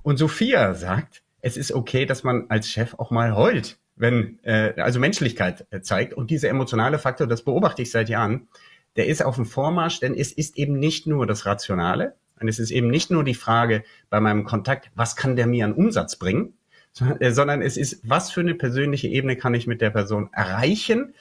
Und 0.03 0.19
Sophia 0.19 0.75
sagt, 0.75 1.23
es 1.41 1.57
ist 1.57 1.73
okay, 1.73 2.05
dass 2.05 2.23
man 2.23 2.51
als 2.51 2.69
Chef 2.69 2.93
auch 2.99 3.11
mal 3.11 3.35
heult, 3.35 3.79
wenn 3.97 4.39
äh, 4.43 4.75
also 4.77 5.01
Menschlichkeit 5.01 5.67
äh, 5.71 5.81
zeigt. 5.81 6.13
Und 6.13 6.31
dieser 6.31 6.51
emotionale 6.51 6.99
Faktor, 6.99 7.27
das 7.27 7.43
beobachte 7.43 7.81
ich 7.81 7.91
seit 7.91 8.11
Jahren, 8.11 8.49
der 8.97 9.07
ist 9.07 9.25
auf 9.25 9.37
dem 9.37 9.47
Vormarsch, 9.47 10.01
denn 10.01 10.15
es 10.15 10.33
ist 10.33 10.59
eben 10.59 10.79
nicht 10.79 11.07
nur 11.07 11.27
das 11.27 11.47
Rationale, 11.47 12.15
und 12.41 12.49
es 12.49 12.59
ist 12.59 12.71
eben 12.71 12.89
nicht 12.89 13.11
nur 13.11 13.23
die 13.23 13.35
Frage 13.35 13.85
bei 14.09 14.21
meinem 14.21 14.45
Kontakt, 14.45 14.91
was 14.95 15.15
kann 15.15 15.37
der 15.37 15.47
mir 15.47 15.65
an 15.65 15.75
Umsatz 15.75 16.17
bringen, 16.17 16.55
äh, 17.21 17.31
sondern 17.31 17.63
es 17.63 17.77
ist, 17.77 18.01
was 18.09 18.31
für 18.31 18.41
eine 18.41 18.55
persönliche 18.55 19.09
Ebene 19.09 19.37
kann 19.37 19.55
ich 19.55 19.67
mit 19.67 19.81
der 19.81 19.91
Person 19.91 20.31
erreichen. 20.33 21.15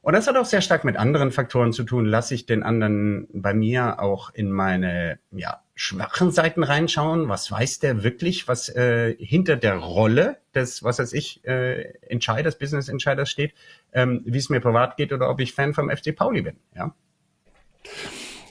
Und 0.00 0.12
das 0.12 0.26
hat 0.26 0.36
auch 0.36 0.44
sehr 0.44 0.60
stark 0.60 0.84
mit 0.84 0.96
anderen 0.96 1.32
Faktoren 1.32 1.72
zu 1.72 1.82
tun. 1.82 2.04
Lasse 2.04 2.34
ich 2.34 2.44
den 2.44 2.62
anderen 2.62 3.26
bei 3.32 3.54
mir 3.54 4.00
auch 4.00 4.34
in 4.34 4.50
meine 4.50 5.18
ja, 5.30 5.62
schwachen 5.74 6.30
Seiten 6.30 6.62
reinschauen? 6.62 7.28
Was 7.28 7.50
weiß 7.50 7.78
der 7.78 8.02
wirklich, 8.02 8.46
was 8.46 8.68
äh, 8.68 9.16
hinter 9.18 9.56
der 9.56 9.76
Rolle 9.76 10.38
des, 10.54 10.82
was 10.82 10.98
weiß 10.98 11.14
ich, 11.14 11.42
äh, 11.46 11.94
Entscheiders, 12.02 12.58
Business-Entscheiders 12.58 13.30
steht, 13.30 13.54
ähm, 13.92 14.20
wie 14.26 14.38
es 14.38 14.50
mir 14.50 14.60
privat 14.60 14.98
geht 14.98 15.12
oder 15.12 15.30
ob 15.30 15.40
ich 15.40 15.54
Fan 15.54 15.72
vom 15.72 15.88
FC 15.88 16.14
Pauli 16.14 16.42
bin? 16.42 16.56
Ja. 16.74 16.94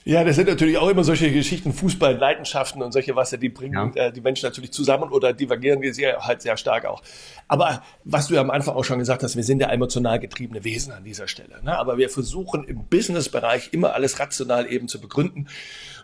Ja, 0.06 0.26
das 0.26 0.36
sind 0.36 0.50
natürlich 0.50 0.78
auch 0.78 0.90
immer 0.90 1.06
solche 1.06 1.32
Geschichten, 1.32 1.72
Fußball, 1.72 2.18
Leidenschaften 2.18 2.82
und 2.82 2.92
solche 2.92 3.16
Wasser, 3.16 3.38
die 3.38 3.48
bringen 3.48 3.94
ja. 3.96 4.08
äh, 4.08 4.12
die 4.12 4.20
Menschen 4.20 4.46
natürlich 4.46 4.72
zusammen 4.72 5.12
oder 5.12 5.32
divergieren 5.32 5.82
wir 5.82 5.94
sehr, 5.94 6.20
halt 6.26 6.42
sehr 6.42 6.58
stark 6.58 6.86
auch. 6.86 7.02
Aber 7.48 7.82
was 8.04 8.28
du 8.28 8.34
ja 8.34 8.42
am 8.42 8.50
Anfang 8.50 8.76
auch 8.76 8.84
schon 8.84 9.00
gesagt 9.00 9.24
hast, 9.24 9.38
wir 9.38 9.44
sind 9.44 9.62
ja 9.62 9.70
emotional 9.70 10.20
getriebene 10.20 10.66
Wesen 10.66 10.92
an 10.92 11.06
dieser 11.06 11.30
Stelle. 11.30 11.64
Ne? 11.64 11.78
Aber 11.78 11.98
wir 11.98 12.10
versuchen 12.10 12.66
im 12.66 12.86
Business-Bereich 12.88 13.70
immer 13.72 13.94
alles 13.94 14.20
rational 14.20 14.70
eben 14.70 14.90
zu 14.90 15.00
begründen. 15.00 15.48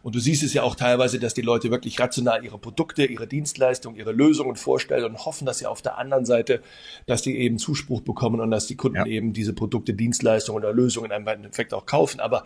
Und 0.01 0.15
du 0.15 0.19
siehst 0.19 0.43
es 0.43 0.53
ja 0.53 0.63
auch 0.63 0.75
teilweise, 0.75 1.19
dass 1.19 1.33
die 1.33 1.41
Leute 1.41 1.71
wirklich 1.71 1.99
rational 1.99 2.45
ihre 2.45 2.57
Produkte, 2.57 3.03
ihre 3.03 3.27
Dienstleistungen, 3.27 3.97
ihre 3.97 4.13
Lösungen 4.13 4.55
vorstellen 4.55 5.03
und 5.03 5.25
hoffen, 5.25 5.45
dass 5.45 5.57
sie 5.57 5.65
auf 5.65 5.81
der 5.81 5.97
anderen 5.97 6.23
Seite, 6.23 6.61
dass 7.05 7.21
die 7.21 7.37
eben 7.37 7.57
Zuspruch 7.57 7.99
bekommen 7.99 8.39
und 8.39 8.49
dass 8.49 8.65
die 8.65 8.77
Kunden 8.77 8.97
ja. 8.97 9.05
eben 9.05 9.33
diese 9.33 9.51
Produkte, 9.51 9.93
Dienstleistungen 9.93 10.63
oder 10.63 10.73
Lösungen 10.73 11.11
im 11.11 11.27
Endeffekt 11.27 11.73
auch 11.73 11.85
kaufen. 11.85 12.21
Aber 12.21 12.45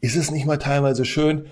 ist 0.00 0.16
es 0.16 0.30
nicht 0.30 0.46
mal 0.46 0.58
teilweise 0.58 1.04
schön, 1.04 1.46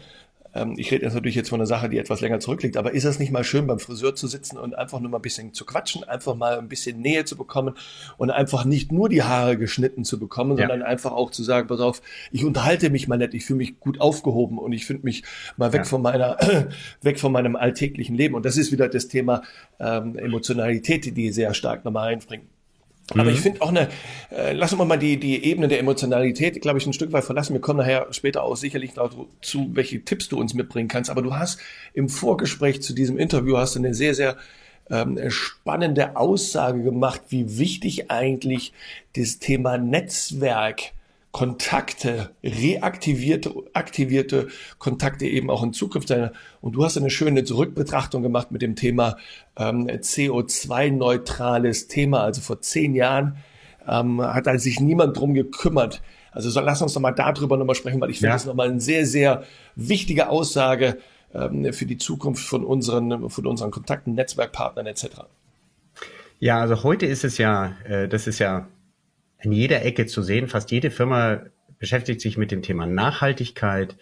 ähm, 0.54 0.74
ich 0.76 0.90
rede 0.90 1.04
jetzt 1.04 1.14
natürlich 1.14 1.34
jetzt 1.34 1.48
von 1.48 1.60
einer 1.60 1.66
Sache, 1.66 1.88
die 1.88 1.98
etwas 1.98 2.20
länger 2.20 2.40
zurückliegt, 2.40 2.76
aber 2.76 2.92
ist 2.92 3.04
es 3.04 3.18
nicht 3.18 3.32
mal 3.32 3.44
schön, 3.44 3.66
beim 3.66 3.78
Friseur 3.78 4.14
zu 4.14 4.26
sitzen 4.26 4.58
und 4.58 4.76
einfach 4.76 5.00
nur 5.00 5.10
mal 5.10 5.18
ein 5.18 5.22
bisschen 5.22 5.54
zu 5.54 5.64
quatschen, 5.64 6.04
einfach 6.04 6.34
mal 6.34 6.58
ein 6.58 6.68
bisschen 6.68 7.00
Nähe 7.00 7.24
zu 7.24 7.36
bekommen 7.36 7.74
und 8.18 8.30
einfach 8.30 8.64
nicht 8.64 8.92
nur 8.92 9.08
die 9.08 9.22
Haare 9.22 9.56
geschnitten 9.56 10.04
zu 10.04 10.18
bekommen, 10.18 10.58
ja. 10.58 10.68
sondern 10.68 10.82
einfach 10.82 11.12
auch 11.12 11.30
zu 11.30 11.42
sagen, 11.42 11.68
pass 11.68 11.80
auf, 11.80 12.02
ich 12.30 12.44
unterhalte 12.44 12.90
mich 12.90 13.08
mal 13.08 13.16
nett, 13.16 13.34
ich 13.34 13.44
fühle 13.44 13.58
mich 13.58 13.80
gut 13.80 14.00
aufgehoben 14.00 14.58
und 14.58 14.72
ich 14.72 14.86
finde 14.86 15.04
mich 15.04 15.22
mal 15.56 15.72
weg 15.72 15.80
ja. 15.80 15.84
von 15.84 16.02
meiner, 16.02 16.36
weg 17.02 17.18
von 17.18 17.32
meinem 17.32 17.56
alltäglichen 17.56 18.16
Leben. 18.16 18.34
Und 18.34 18.44
das 18.44 18.56
ist 18.56 18.72
wieder 18.72 18.88
das 18.88 19.08
Thema 19.08 19.42
ähm, 19.80 20.16
Emotionalität, 20.16 21.16
die 21.16 21.32
sehr 21.32 21.54
stark 21.54 21.84
nochmal 21.84 22.12
einbringen. 22.12 22.48
Aber 23.10 23.30
ich 23.30 23.38
mhm. 23.38 23.42
finde 23.42 23.62
auch 23.62 23.68
eine, 23.68 23.88
äh, 24.30 24.52
lassen 24.52 24.78
wir 24.78 24.84
mal 24.84 24.98
die, 24.98 25.18
die 25.18 25.44
Ebene 25.44 25.68
der 25.68 25.78
Emotionalität, 25.78 26.60
glaube 26.62 26.78
ich, 26.78 26.86
ein 26.86 26.92
Stück 26.92 27.12
weit 27.12 27.24
verlassen. 27.24 27.52
Wir 27.52 27.60
kommen 27.60 27.78
nachher 27.78 28.06
später 28.10 28.42
auch 28.42 28.56
sicherlich 28.56 28.94
dazu, 28.94 29.70
welche 29.72 30.04
Tipps 30.04 30.28
du 30.28 30.38
uns 30.38 30.54
mitbringen 30.54 30.88
kannst. 30.88 31.10
Aber 31.10 31.22
du 31.22 31.34
hast 31.34 31.60
im 31.94 32.08
Vorgespräch 32.08 32.82
zu 32.82 32.94
diesem 32.94 33.18
Interview 33.18 33.56
hast 33.56 33.74
du 33.74 33.80
eine 33.80 33.94
sehr, 33.94 34.14
sehr 34.14 34.36
ähm, 34.90 35.18
spannende 35.28 36.16
Aussage 36.16 36.82
gemacht, 36.82 37.22
wie 37.28 37.58
wichtig 37.58 38.10
eigentlich 38.10 38.72
das 39.16 39.38
Thema 39.38 39.78
Netzwerk 39.78 40.92
Kontakte, 41.32 42.30
reaktivierte, 42.44 43.54
aktivierte 43.72 44.48
Kontakte 44.78 45.26
eben 45.26 45.50
auch 45.50 45.62
in 45.62 45.72
Zukunft 45.72 46.08
sein. 46.08 46.30
Und 46.60 46.72
du 46.72 46.84
hast 46.84 46.98
eine 46.98 47.08
schöne 47.08 47.42
Zurückbetrachtung 47.42 48.22
gemacht 48.22 48.52
mit 48.52 48.60
dem 48.60 48.76
Thema 48.76 49.16
ähm, 49.56 49.88
CO2-neutrales 49.88 51.88
Thema. 51.88 52.22
Also 52.22 52.42
vor 52.42 52.60
zehn 52.60 52.94
Jahren 52.94 53.38
ähm, 53.88 54.20
hat 54.20 54.46
also 54.46 54.62
sich 54.62 54.78
niemand 54.78 55.16
drum 55.16 55.32
gekümmert. 55.32 56.02
Also 56.32 56.50
so, 56.50 56.60
lass 56.60 56.82
uns 56.82 56.92
doch 56.92 57.00
mal 57.00 57.12
darüber 57.12 57.56
nochmal 57.56 57.76
sprechen, 57.76 58.00
weil 58.00 58.10
ich 58.10 58.18
finde 58.18 58.28
ja. 58.28 58.34
das 58.34 58.44
nochmal 58.44 58.68
eine 58.68 58.80
sehr, 58.80 59.06
sehr 59.06 59.44
wichtige 59.74 60.28
Aussage 60.28 60.98
ähm, 61.34 61.72
für 61.72 61.86
die 61.86 61.96
Zukunft 61.96 62.44
von 62.44 62.62
unseren, 62.62 63.30
von 63.30 63.46
unseren 63.46 63.70
Kontakten, 63.70 64.14
Netzwerkpartnern 64.14 64.86
etc. 64.86 65.22
Ja, 66.40 66.60
also 66.60 66.82
heute 66.82 67.06
ist 67.06 67.24
es 67.24 67.38
ja, 67.38 67.72
äh, 67.88 68.06
das 68.06 68.26
ist 68.26 68.38
ja 68.38 68.68
in 69.42 69.52
jeder 69.52 69.84
Ecke 69.84 70.06
zu 70.06 70.22
sehen. 70.22 70.48
Fast 70.48 70.70
jede 70.70 70.90
Firma 70.90 71.42
beschäftigt 71.78 72.20
sich 72.20 72.36
mit 72.36 72.50
dem 72.50 72.62
Thema 72.62 72.86
Nachhaltigkeit. 72.86 73.96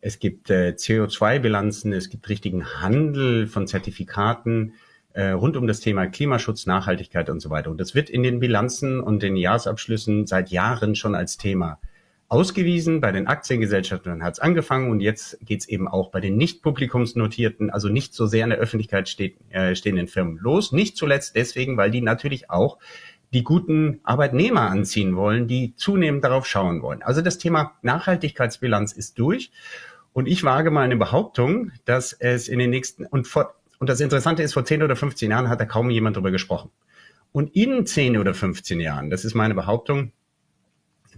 Es 0.00 0.18
gibt 0.18 0.50
äh, 0.50 0.74
CO2-Bilanzen, 0.76 1.92
es 1.92 2.10
gibt 2.10 2.28
richtigen 2.28 2.80
Handel 2.80 3.46
von 3.46 3.66
Zertifikaten 3.66 4.74
äh, 5.16 5.30
rund 5.30 5.56
um 5.56 5.66
das 5.66 5.80
Thema 5.80 6.06
Klimaschutz, 6.06 6.66
Nachhaltigkeit 6.66 7.30
und 7.30 7.40
so 7.40 7.48
weiter. 7.48 7.70
Und 7.70 7.80
das 7.80 7.94
wird 7.94 8.10
in 8.10 8.22
den 8.22 8.38
Bilanzen 8.38 9.00
und 9.00 9.22
den 9.22 9.36
Jahresabschlüssen 9.36 10.26
seit 10.26 10.50
Jahren 10.50 10.94
schon 10.94 11.14
als 11.14 11.38
Thema 11.38 11.80
ausgewiesen. 12.28 13.00
Bei 13.00 13.12
den 13.12 13.26
Aktiengesellschaften 13.26 14.22
hat 14.22 14.34
es 14.34 14.40
angefangen 14.40 14.90
und 14.90 15.00
jetzt 15.00 15.38
geht 15.40 15.60
es 15.60 15.68
eben 15.68 15.88
auch 15.88 16.10
bei 16.10 16.20
den 16.20 16.36
nicht 16.36 16.62
publikumsnotierten, 16.62 17.70
also 17.70 17.88
nicht 17.88 18.14
so 18.14 18.26
sehr 18.26 18.44
in 18.44 18.50
der 18.50 18.58
Öffentlichkeit 18.58 19.08
steht, 19.08 19.36
äh, 19.50 19.74
stehenden 19.74 20.06
Firmen 20.06 20.36
los. 20.36 20.72
Nicht 20.72 20.98
zuletzt 20.98 21.34
deswegen, 21.34 21.78
weil 21.78 21.90
die 21.90 22.02
natürlich 22.02 22.50
auch 22.50 22.78
die 23.32 23.42
guten 23.42 24.00
Arbeitnehmer 24.04 24.70
anziehen 24.70 25.16
wollen, 25.16 25.46
die 25.46 25.74
zunehmend 25.76 26.24
darauf 26.24 26.46
schauen 26.46 26.82
wollen. 26.82 27.02
Also 27.02 27.22
das 27.22 27.38
Thema 27.38 27.72
Nachhaltigkeitsbilanz 27.82 28.92
ist 28.92 29.18
durch. 29.18 29.50
Und 30.12 30.26
ich 30.28 30.44
wage 30.44 30.70
mal 30.70 30.82
eine 30.82 30.96
Behauptung, 30.96 31.72
dass 31.84 32.12
es 32.12 32.48
in 32.48 32.58
den 32.58 32.70
nächsten, 32.70 33.04
und, 33.04 33.26
vor, 33.26 33.54
und 33.78 33.90
das 33.90 34.00
Interessante 34.00 34.42
ist, 34.42 34.54
vor 34.54 34.64
10 34.64 34.82
oder 34.82 34.96
15 34.96 35.30
Jahren 35.30 35.48
hat 35.48 35.60
da 35.60 35.66
kaum 35.66 35.90
jemand 35.90 36.16
drüber 36.16 36.30
gesprochen. 36.30 36.70
Und 37.32 37.54
in 37.54 37.84
10 37.84 38.16
oder 38.16 38.32
15 38.32 38.80
Jahren, 38.80 39.10
das 39.10 39.24
ist 39.24 39.34
meine 39.34 39.54
Behauptung, 39.54 40.12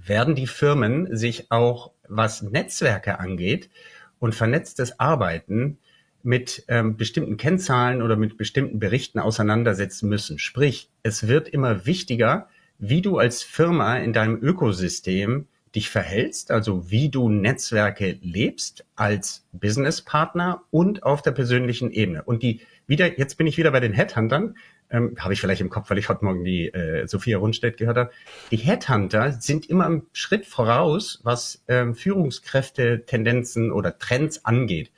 werden 0.05 0.35
die 0.35 0.47
Firmen 0.47 1.17
sich 1.17 1.51
auch, 1.51 1.93
was 2.09 2.43
Netzwerke 2.43 3.21
angeht 3.21 3.71
und 4.19 4.35
vernetztes 4.35 4.99
Arbeiten, 4.99 5.79
mit 6.23 6.65
ähm, 6.69 6.97
bestimmten 6.97 7.37
Kennzahlen 7.37 8.03
oder 8.03 8.17
mit 8.17 8.37
bestimmten 8.37 8.79
Berichten 8.79 9.19
auseinandersetzen 9.19 10.09
müssen. 10.09 10.39
Sprich, 10.39 10.91
es 11.03 11.29
wird 11.29 11.49
immer 11.49 11.87
wichtiger, 11.87 12.49
wie 12.79 13.03
du 13.03 13.19
als 13.19 13.43
Firma 13.43 13.99
in 13.99 14.13
deinem 14.13 14.43
Ökosystem 14.43 15.47
dich 15.75 15.91
verhältst, 15.91 16.51
also 16.51 16.91
wie 16.91 17.09
du 17.09 17.29
Netzwerke 17.29 18.19
lebst 18.23 18.85
als 18.97 19.45
Businesspartner 19.53 20.63
und 20.71 21.03
auf 21.03 21.23
der 21.23 21.33
persönlichen 21.33 21.91
Ebene. 21.91 22.23
Und 22.23 22.43
die 22.43 22.63
wieder, 22.87 23.19
jetzt 23.19 23.37
bin 23.37 23.47
ich 23.47 23.59
wieder 23.59 23.71
bei 23.71 23.81
den 23.81 23.93
Headhuntern, 23.93 24.57
ähm, 24.91 25.17
habe 25.19 25.35
ich 25.35 25.41
vielleicht 25.41 25.61
im 25.61 25.69
Kopf, 25.69 25.91
weil 25.91 25.99
ich 25.99 26.09
heute 26.09 26.25
Morgen 26.25 26.45
die 26.45 26.69
äh, 26.69 27.07
Sophia 27.07 27.39
Rundstedt 27.39 27.77
gehört 27.77 27.99
habe. 27.99 28.11
Die 28.51 28.57
Headhunter 28.57 29.33
sind 29.33 29.69
immer 29.69 29.87
einen 29.87 30.07
Schritt 30.13 30.47
voraus, 30.47 31.21
was 31.23 31.63
ähm, 31.69 31.95
Führungskräfte, 31.95 33.05
Tendenzen 33.05 33.71
oder 33.71 33.99
Trends 33.99 34.45
angeht. 34.45 34.91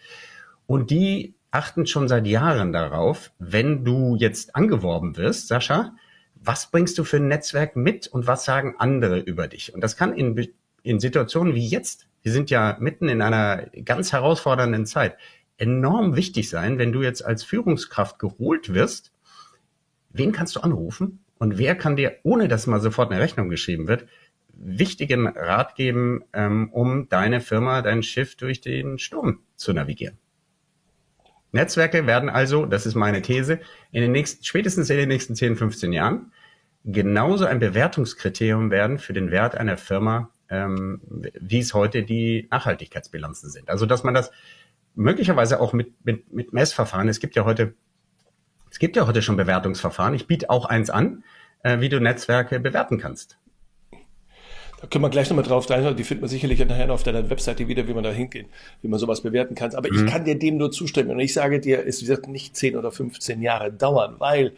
Und 0.70 0.92
die 0.92 1.34
achten 1.50 1.84
schon 1.88 2.06
seit 2.06 2.28
Jahren 2.28 2.72
darauf, 2.72 3.32
wenn 3.40 3.84
du 3.84 4.14
jetzt 4.14 4.54
angeworben 4.54 5.16
wirst, 5.16 5.48
Sascha, 5.48 5.96
was 6.36 6.70
bringst 6.70 6.96
du 6.96 7.02
für 7.02 7.16
ein 7.16 7.26
Netzwerk 7.26 7.74
mit 7.74 8.06
und 8.06 8.28
was 8.28 8.44
sagen 8.44 8.76
andere 8.78 9.18
über 9.18 9.48
dich? 9.48 9.74
Und 9.74 9.80
das 9.80 9.96
kann 9.96 10.12
in, 10.12 10.48
in 10.84 11.00
Situationen 11.00 11.56
wie 11.56 11.66
jetzt, 11.66 12.06
wir 12.22 12.30
sind 12.30 12.50
ja 12.50 12.76
mitten 12.78 13.08
in 13.08 13.20
einer 13.20 13.66
ganz 13.84 14.12
herausfordernden 14.12 14.86
Zeit, 14.86 15.16
enorm 15.58 16.14
wichtig 16.14 16.48
sein, 16.48 16.78
wenn 16.78 16.92
du 16.92 17.02
jetzt 17.02 17.24
als 17.24 17.42
Führungskraft 17.42 18.20
geholt 18.20 18.72
wirst. 18.72 19.10
Wen 20.10 20.30
kannst 20.30 20.54
du 20.54 20.60
anrufen? 20.60 21.24
Und 21.38 21.58
wer 21.58 21.74
kann 21.74 21.96
dir, 21.96 22.18
ohne 22.22 22.46
dass 22.46 22.68
mal 22.68 22.80
sofort 22.80 23.10
eine 23.10 23.20
Rechnung 23.20 23.48
geschrieben 23.48 23.88
wird, 23.88 24.06
wichtigen 24.52 25.26
Rat 25.26 25.74
geben, 25.74 26.22
ähm, 26.32 26.70
um 26.70 27.08
deine 27.08 27.40
Firma, 27.40 27.82
dein 27.82 28.04
Schiff 28.04 28.36
durch 28.36 28.60
den 28.60 29.00
Sturm 29.00 29.40
zu 29.56 29.72
navigieren? 29.72 30.16
Netzwerke 31.52 32.06
werden 32.06 32.28
also, 32.28 32.66
das 32.66 32.86
ist 32.86 32.94
meine 32.94 33.22
These, 33.22 33.60
in 33.90 34.02
den 34.02 34.12
nächsten, 34.12 34.44
spätestens 34.44 34.90
in 34.90 34.96
den 34.96 35.08
nächsten 35.08 35.34
10, 35.34 35.56
15 35.56 35.92
Jahren 35.92 36.32
genauso 36.84 37.44
ein 37.44 37.58
Bewertungskriterium 37.58 38.70
werden 38.70 38.98
für 38.98 39.12
den 39.12 39.30
Wert 39.30 39.54
einer 39.54 39.76
Firma, 39.76 40.30
ähm, 40.48 41.00
wie 41.38 41.58
es 41.58 41.74
heute 41.74 42.02
die 42.02 42.48
Nachhaltigkeitsbilanzen 42.50 43.50
sind. 43.50 43.68
Also 43.68 43.86
dass 43.86 44.02
man 44.02 44.14
das 44.14 44.30
möglicherweise 44.94 45.60
auch 45.60 45.72
mit, 45.72 46.04
mit, 46.04 46.32
mit 46.32 46.52
Messverfahren, 46.52 47.08
es 47.08 47.20
gibt 47.20 47.36
ja 47.36 47.44
heute, 47.44 47.74
es 48.70 48.78
gibt 48.78 48.96
ja 48.96 49.06
heute 49.06 49.22
schon 49.22 49.36
Bewertungsverfahren, 49.36 50.14
ich 50.14 50.26
biete 50.26 50.50
auch 50.50 50.64
eins 50.64 50.90
an, 50.90 51.24
äh, 51.62 51.80
wie 51.80 51.88
du 51.88 52.00
Netzwerke 52.00 52.60
bewerten 52.60 52.98
kannst. 52.98 53.38
Da 54.80 54.86
können 54.86 55.04
wir 55.04 55.10
gleich 55.10 55.28
nochmal 55.28 55.44
drauf 55.44 55.68
rein, 55.68 55.94
die 55.96 56.04
findet 56.04 56.22
man 56.22 56.30
sicherlich 56.30 56.58
nachher 56.58 56.90
auf 56.90 57.02
deiner 57.02 57.28
Webseite 57.28 57.68
wieder, 57.68 57.86
wie 57.86 57.92
man 57.92 58.02
da 58.02 58.10
hingehen, 58.10 58.46
wie 58.80 58.88
man 58.88 58.98
sowas 58.98 59.20
bewerten 59.20 59.54
kann. 59.54 59.74
Aber 59.74 59.92
mhm. 59.92 60.06
ich 60.06 60.12
kann 60.12 60.24
dir 60.24 60.38
dem 60.38 60.56
nur 60.56 60.72
zustimmen. 60.72 61.10
Und 61.10 61.20
ich 61.20 61.34
sage 61.34 61.60
dir, 61.60 61.86
es 61.86 62.06
wird 62.06 62.28
nicht 62.28 62.56
10 62.56 62.76
oder 62.76 62.90
15 62.90 63.42
Jahre 63.42 63.72
dauern, 63.72 64.16
weil 64.18 64.52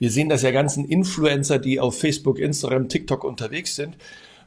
wir 0.00 0.10
sehen 0.10 0.28
das 0.28 0.42
ja 0.42 0.50
ganzen 0.50 0.86
Influencer, 0.86 1.58
die 1.58 1.78
auf 1.78 1.98
Facebook, 1.98 2.38
Instagram, 2.38 2.88
TikTok 2.88 3.22
unterwegs 3.22 3.76
sind 3.76 3.96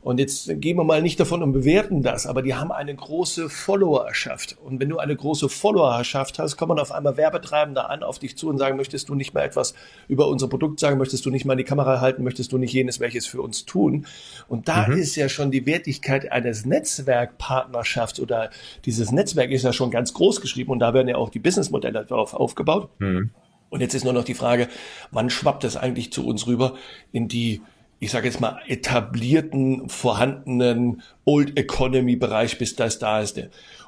und 0.04 0.20
jetzt 0.20 0.50
gehen 0.60 0.76
wir 0.76 0.84
mal 0.84 1.02
nicht 1.02 1.18
davon 1.18 1.42
und 1.42 1.54
bewerten 1.54 2.02
das, 2.02 2.28
aber 2.28 2.42
die 2.42 2.56
haben 2.56 2.74
eine 2.74 2.94
große 2.94 3.50
Followerschaft. 3.50 4.58
Und 4.62 4.82
wenn 4.82 4.90
du 4.90 4.98
eine 4.98 5.16
große 5.16 5.48
Followerschaft 5.48 6.40
hast, 6.40 6.58
kommen 6.58 6.78
auf 6.78 6.92
einmal 6.92 7.16
Werbetreibende 7.16 7.90
an 7.90 8.04
auf 8.04 8.20
dich 8.20 8.38
zu 8.38 8.50
und 8.50 8.58
sagen, 8.58 8.76
möchtest 8.76 9.08
du 9.08 9.16
nicht 9.16 9.34
mal 9.34 9.44
etwas 9.44 9.74
über 10.10 10.28
unser 10.28 10.50
Produkt 10.50 10.82
sagen, 10.82 10.98
möchtest 10.98 11.26
du 11.26 11.30
nicht 11.30 11.46
mal 11.46 11.56
die 11.56 11.64
Kamera 11.64 12.02
halten, 12.02 12.24
möchtest 12.24 12.52
du 12.52 12.58
nicht 12.58 12.74
jenes 12.74 13.00
welches 13.00 13.26
für 13.26 13.42
uns 13.42 13.64
tun? 13.64 14.06
Und 14.50 14.68
da 14.68 14.88
mhm. 14.88 14.98
ist 14.98 15.16
ja 15.16 15.30
schon 15.30 15.52
die 15.52 15.66
Wertigkeit 15.66 16.30
eines 16.34 16.66
Netzwerkpartnerschafts 16.66 18.20
oder 18.20 18.50
dieses 18.84 19.14
Netzwerk 19.14 19.52
ist 19.52 19.64
ja 19.64 19.72
schon 19.72 19.90
ganz 19.90 20.14
groß 20.14 20.42
geschrieben 20.42 20.72
und 20.72 20.80
da 20.80 20.94
werden 20.94 21.08
ja 21.08 21.16
auch 21.16 21.30
die 21.30 21.40
Businessmodelle 21.40 22.06
darauf 22.06 22.34
aufgebaut. 22.34 22.90
Mhm. 23.00 23.30
Und 23.70 23.80
jetzt 23.80 23.94
ist 23.94 24.04
nur 24.04 24.14
noch 24.14 24.26
die 24.26 24.36
Frage, 24.36 24.68
wann 25.12 25.30
schwappt 25.30 25.64
das 25.64 25.78
eigentlich 25.78 26.12
zu 26.12 26.28
uns 26.28 26.46
rüber 26.46 26.76
in 27.14 27.30
die 27.30 27.62
ich 28.04 28.12
sage 28.12 28.28
jetzt 28.28 28.42
mal, 28.42 28.60
etablierten, 28.68 29.88
vorhandenen 29.88 31.02
Old 31.24 31.58
Economy 31.58 32.18
Bereich, 32.18 32.58
bis 32.58 32.76
das 32.76 33.00
da 33.00 33.22
ist. 33.22 33.42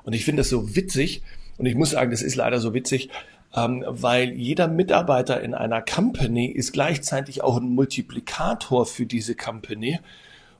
Und 0.03 0.13
ich 0.13 0.23
finde 0.23 0.39
das 0.39 0.49
so 0.49 0.75
witzig, 0.75 1.21
und 1.57 1.65
ich 1.65 1.75
muss 1.75 1.89
sagen, 1.91 2.11
das 2.11 2.21
ist 2.21 2.35
leider 2.35 2.59
so 2.59 2.73
witzig, 2.73 3.09
ähm, 3.53 3.83
weil 3.85 4.31
jeder 4.31 4.69
Mitarbeiter 4.69 5.41
in 5.41 5.53
einer 5.53 5.81
Company 5.81 6.45
ist 6.45 6.71
gleichzeitig 6.71 7.43
auch 7.43 7.57
ein 7.57 7.75
Multiplikator 7.75 8.85
für 8.85 9.05
diese 9.05 9.35
Company. 9.35 9.99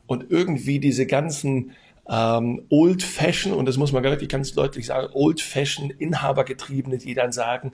Und 0.06 0.30
irgendwie 0.30 0.80
diese 0.80 1.06
ganzen 1.06 1.72
ähm, 2.10 2.64
Old 2.70 3.04
Fashion, 3.04 3.54
und 3.54 3.68
das 3.68 3.78
muss 3.78 3.92
man 3.92 4.04
wirklich 4.04 4.30
ganz 4.30 4.54
deutlich 4.54 4.86
sagen, 4.86 5.08
Old 5.14 5.42
Fashion, 5.42 5.90
Inhabergetriebene, 5.90 6.98
die 6.98 7.14
dann 7.14 7.32
sagen, 7.32 7.72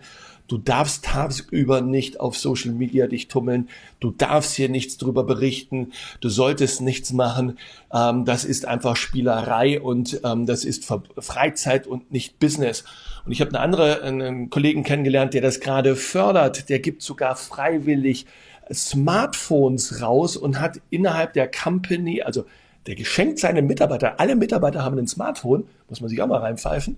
du 0.47 0.57
darfst 0.57 1.05
tagsüber 1.05 1.81
nicht 1.81 2.19
auf 2.19 2.37
Social 2.37 2.71
Media 2.71 3.07
dich 3.07 3.27
tummeln, 3.27 3.69
du 3.99 4.11
darfst 4.11 4.55
hier 4.55 4.69
nichts 4.69 4.97
drüber 4.97 5.23
berichten, 5.23 5.91
du 6.21 6.29
solltest 6.29 6.81
nichts 6.81 7.11
machen, 7.11 7.57
ähm, 7.93 8.25
das 8.25 8.45
ist 8.45 8.65
einfach 8.65 8.95
Spielerei 8.95 9.81
und 9.81 10.21
ähm, 10.23 10.45
das 10.45 10.63
ist 10.65 10.91
Freizeit 11.17 11.87
und 11.87 12.11
nicht 12.11 12.39
Business. 12.39 12.83
Und 13.25 13.33
ich 13.33 13.41
habe 13.41 13.51
eine 13.51 13.59
andere, 13.59 14.01
einen 14.01 14.49
Kollegen 14.49 14.83
kennengelernt, 14.83 15.33
der 15.33 15.41
das 15.41 15.59
gerade 15.59 15.95
fördert, 15.95 16.69
der 16.69 16.79
gibt 16.79 17.01
sogar 17.01 17.35
freiwillig 17.35 18.25
Smartphones 18.73 20.01
raus 20.01 20.37
und 20.37 20.59
hat 20.59 20.79
innerhalb 20.89 21.33
der 21.33 21.49
Company, 21.51 22.21
also 22.21 22.45
der 22.87 22.95
geschenkt 22.95 23.37
seine 23.37 23.61
Mitarbeiter, 23.61 24.19
alle 24.19 24.35
Mitarbeiter 24.35 24.83
haben 24.83 24.97
ein 24.97 25.07
Smartphone, 25.07 25.65
muss 25.87 26.01
man 26.01 26.09
sich 26.09 26.21
auch 26.21 26.27
mal 26.27 26.39
reinpfeifen. 26.39 26.97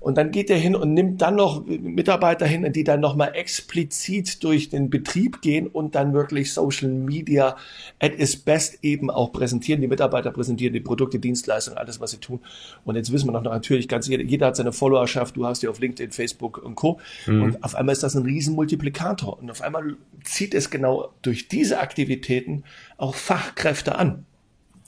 Und 0.00 0.18
dann 0.18 0.32
geht 0.32 0.50
er 0.50 0.56
hin 0.56 0.74
und 0.74 0.94
nimmt 0.94 1.22
dann 1.22 1.36
noch 1.36 1.64
Mitarbeiter 1.64 2.44
hin, 2.44 2.72
die 2.72 2.82
dann 2.82 2.98
nochmal 2.98 3.32
explizit 3.34 4.42
durch 4.42 4.70
den 4.70 4.90
Betrieb 4.90 5.42
gehen 5.42 5.68
und 5.68 5.94
dann 5.94 6.12
wirklich 6.12 6.52
Social 6.52 6.88
Media 6.88 7.56
at 8.00 8.18
its 8.18 8.36
best 8.36 8.78
eben 8.82 9.10
auch 9.10 9.32
präsentieren. 9.32 9.80
Die 9.80 9.86
Mitarbeiter 9.86 10.32
präsentieren 10.32 10.72
die 10.72 10.80
Produkte, 10.80 11.20
Dienstleistungen, 11.20 11.78
alles, 11.78 12.00
was 12.00 12.10
sie 12.10 12.18
tun. 12.18 12.40
Und 12.84 12.96
jetzt 12.96 13.12
wissen 13.12 13.28
wir 13.28 13.32
noch 13.32 13.42
natürlich 13.42 13.86
ganz, 13.86 14.08
jeder, 14.08 14.24
jeder 14.24 14.46
hat 14.46 14.56
seine 14.56 14.72
Followerschaft, 14.72 15.36
du 15.36 15.46
hast 15.46 15.62
die 15.62 15.68
auf 15.68 15.78
LinkedIn, 15.78 16.10
Facebook 16.10 16.58
und 16.58 16.74
Co. 16.74 16.98
Mhm. 17.26 17.42
Und 17.42 17.64
auf 17.64 17.76
einmal 17.76 17.92
ist 17.92 18.02
das 18.02 18.16
ein 18.16 18.24
Riesenmultiplikator. 18.24 19.38
Und 19.38 19.50
auf 19.52 19.62
einmal 19.62 19.96
zieht 20.24 20.54
es 20.54 20.70
genau 20.70 21.12
durch 21.22 21.46
diese 21.46 21.78
Aktivitäten 21.78 22.64
auch 22.96 23.14
Fachkräfte 23.14 23.94
an. 23.94 24.24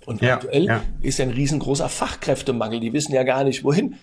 Und 0.06 0.20
ja, 0.20 0.34
aktuell 0.34 0.64
ja. 0.64 0.82
ist 1.00 1.20
ein 1.20 1.30
riesengroßer 1.30 1.88
Fachkräftemangel. 1.88 2.80
Die 2.80 2.92
wissen 2.92 3.12
ja 3.12 3.22
gar 3.22 3.44
nicht, 3.44 3.64
wohin. 3.64 3.96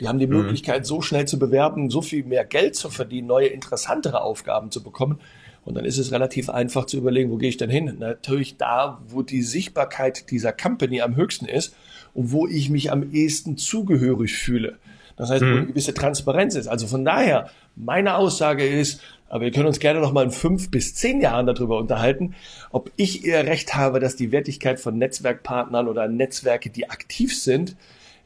Die 0.00 0.08
haben 0.08 0.18
die 0.18 0.26
mhm. 0.26 0.38
Möglichkeit, 0.38 0.86
so 0.86 1.00
schnell 1.00 1.26
zu 1.26 1.38
bewerben, 1.38 1.90
so 1.90 2.02
viel 2.02 2.24
mehr 2.24 2.44
Geld 2.44 2.74
zu 2.74 2.90
verdienen, 2.90 3.28
neue, 3.28 3.46
interessantere 3.46 4.22
Aufgaben 4.22 4.70
zu 4.70 4.82
bekommen. 4.82 5.20
Und 5.64 5.76
dann 5.76 5.84
ist 5.84 5.98
es 5.98 6.12
relativ 6.12 6.50
einfach 6.50 6.84
zu 6.84 6.96
überlegen, 6.96 7.30
wo 7.30 7.36
gehe 7.36 7.48
ich 7.48 7.56
denn 7.56 7.70
hin? 7.70 7.96
Natürlich 7.98 8.56
da, 8.58 9.00
wo 9.08 9.22
die 9.22 9.42
Sichtbarkeit 9.42 10.30
dieser 10.30 10.52
Company 10.52 11.00
am 11.00 11.16
höchsten 11.16 11.46
ist 11.46 11.74
und 12.12 12.32
wo 12.32 12.46
ich 12.46 12.68
mich 12.68 12.92
am 12.92 13.12
ehesten 13.12 13.56
zugehörig 13.56 14.34
fühle. 14.34 14.78
Das 15.16 15.30
heißt, 15.30 15.42
wo 15.42 15.46
mhm. 15.46 15.56
eine 15.58 15.66
gewisse 15.66 15.94
Transparenz 15.94 16.54
ist. 16.54 16.66
Also 16.66 16.86
von 16.86 17.04
daher, 17.04 17.48
meine 17.76 18.16
Aussage 18.16 18.66
ist, 18.66 19.00
aber 19.28 19.44
wir 19.44 19.50
können 19.50 19.66
uns 19.66 19.80
gerne 19.80 20.00
noch 20.00 20.12
mal 20.12 20.24
in 20.24 20.30
fünf 20.30 20.70
bis 20.70 20.94
zehn 20.94 21.20
Jahren 21.20 21.46
darüber 21.46 21.78
unterhalten, 21.78 22.34
ob 22.70 22.90
ich 22.96 23.24
eher 23.24 23.46
recht 23.46 23.74
habe, 23.74 24.00
dass 24.00 24.16
die 24.16 24.32
Wertigkeit 24.32 24.78
von 24.78 24.96
Netzwerkpartnern 24.98 25.88
oder 25.88 26.08
Netzwerke, 26.08 26.70
die 26.70 26.90
aktiv 26.90 27.36
sind, 27.36 27.76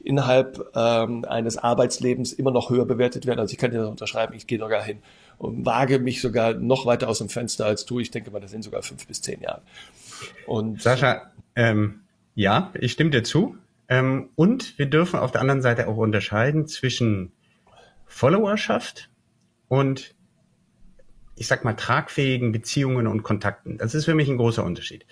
innerhalb 0.03 0.71
ähm, 0.75 1.25
eines 1.25 1.57
Arbeitslebens 1.57 2.33
immer 2.33 2.51
noch 2.51 2.69
höher 2.69 2.85
bewertet 2.85 3.25
werden. 3.25 3.39
Also 3.39 3.51
ich 3.53 3.57
kann 3.57 3.71
dir 3.71 3.79
das 3.79 3.89
unterschreiben, 3.89 4.33
ich 4.33 4.47
gehe 4.47 4.59
sogar 4.59 4.83
hin 4.83 4.99
und 5.37 5.65
wage 5.65 5.99
mich 5.99 6.21
sogar 6.21 6.53
noch 6.53 6.85
weiter 6.85 7.09
aus 7.09 7.19
dem 7.19 7.29
Fenster 7.29 7.65
als 7.65 7.85
du. 7.85 7.99
Ich 7.99 8.11
denke 8.11 8.31
mal, 8.31 8.39
das 8.39 8.51
sind 8.51 8.63
sogar 8.63 8.81
fünf 8.83 9.07
bis 9.07 9.21
zehn 9.21 9.41
Jahre. 9.41 9.61
Und 10.45 10.81
Sascha, 10.81 11.31
ähm, 11.55 12.01
ja, 12.35 12.71
ich 12.79 12.91
stimme 12.91 13.09
dir 13.09 13.23
zu. 13.23 13.57
Ähm, 13.87 14.29
und 14.35 14.77
wir 14.77 14.85
dürfen 14.85 15.19
auf 15.19 15.31
der 15.31 15.41
anderen 15.41 15.61
Seite 15.61 15.87
auch 15.87 15.97
unterscheiden 15.97 16.67
zwischen 16.67 17.31
Followerschaft 18.05 19.09
und 19.67 20.15
ich 21.39 21.47
sag 21.47 21.63
mal, 21.63 21.73
tragfähigen 21.73 22.51
Beziehungen 22.51 23.07
und 23.07 23.23
Kontakten. 23.23 23.77
Das 23.77 23.95
ist 23.95 24.03
für 24.03 24.13
mich 24.13 24.27
ein 24.27 24.35
großer 24.35 24.61
Unterschied. 24.61 25.05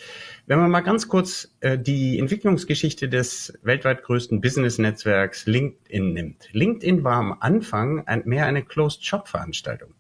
Wenn 0.46 0.60
man 0.60 0.70
mal 0.70 0.82
ganz 0.82 1.08
kurz 1.08 1.56
äh, 1.62 1.80
die 1.80 2.20
Entwicklungsgeschichte 2.20 3.08
des 3.08 3.58
weltweit 3.64 4.04
größten 4.04 4.42
Business-Netzwerks 4.42 5.46
LinkedIn 5.46 6.12
nimmt. 6.12 6.50
LinkedIn 6.52 7.06
war 7.06 7.16
am 7.16 7.38
Anfang 7.40 8.06
ein, 8.08 8.24
mehr 8.26 8.46
eine 8.46 8.62
Closed-Shop-Veranstaltung. 8.62 9.94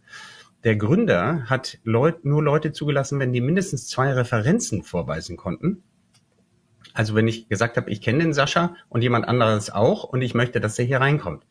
Der 0.65 0.75
Gründer 0.75 1.45
hat 1.45 1.79
Leut, 1.85 2.25
nur 2.25 2.43
Leute 2.43 2.73
zugelassen, 2.73 3.19
wenn 3.19 3.31
die 3.31 3.39
mindestens 3.39 3.87
zwei 3.87 4.11
Referenzen 4.11 4.83
vorweisen 4.83 5.37
konnten. 5.37 5.81
Also 6.93 7.15
wenn 7.15 7.29
ich 7.29 7.47
gesagt 7.47 7.77
habe, 7.77 7.89
ich 7.89 8.01
kenne 8.01 8.19
den 8.19 8.33
Sascha 8.33 8.75
und 8.89 9.01
jemand 9.01 9.29
anderes 9.29 9.69
auch 9.69 10.03
und 10.03 10.21
ich 10.21 10.33
möchte, 10.33 10.59
dass 10.59 10.77
er 10.77 10.83
hier 10.83 10.99
reinkommt. 10.99 11.45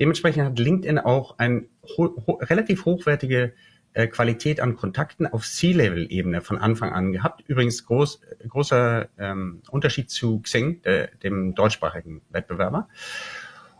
Dementsprechend 0.00 0.44
hat 0.44 0.58
LinkedIn 0.58 0.98
auch 0.98 1.38
ein 1.38 1.66
ho 1.98 2.14
ho 2.26 2.38
relativ 2.40 2.86
hochwertige 2.86 3.52
äh, 3.94 4.06
Qualität 4.06 4.60
an 4.60 4.76
Kontakten 4.76 5.26
auf 5.26 5.46
C-Level-Ebene 5.46 6.40
von 6.40 6.58
Anfang 6.58 6.92
an 6.92 7.12
gehabt. 7.12 7.44
Übrigens 7.46 7.84
groß, 7.84 8.20
großer 8.48 9.08
ähm, 9.18 9.62
Unterschied 9.70 10.10
zu 10.10 10.40
Xing, 10.40 10.82
äh, 10.84 11.08
dem 11.22 11.54
deutschsprachigen 11.54 12.22
Wettbewerber. 12.30 12.88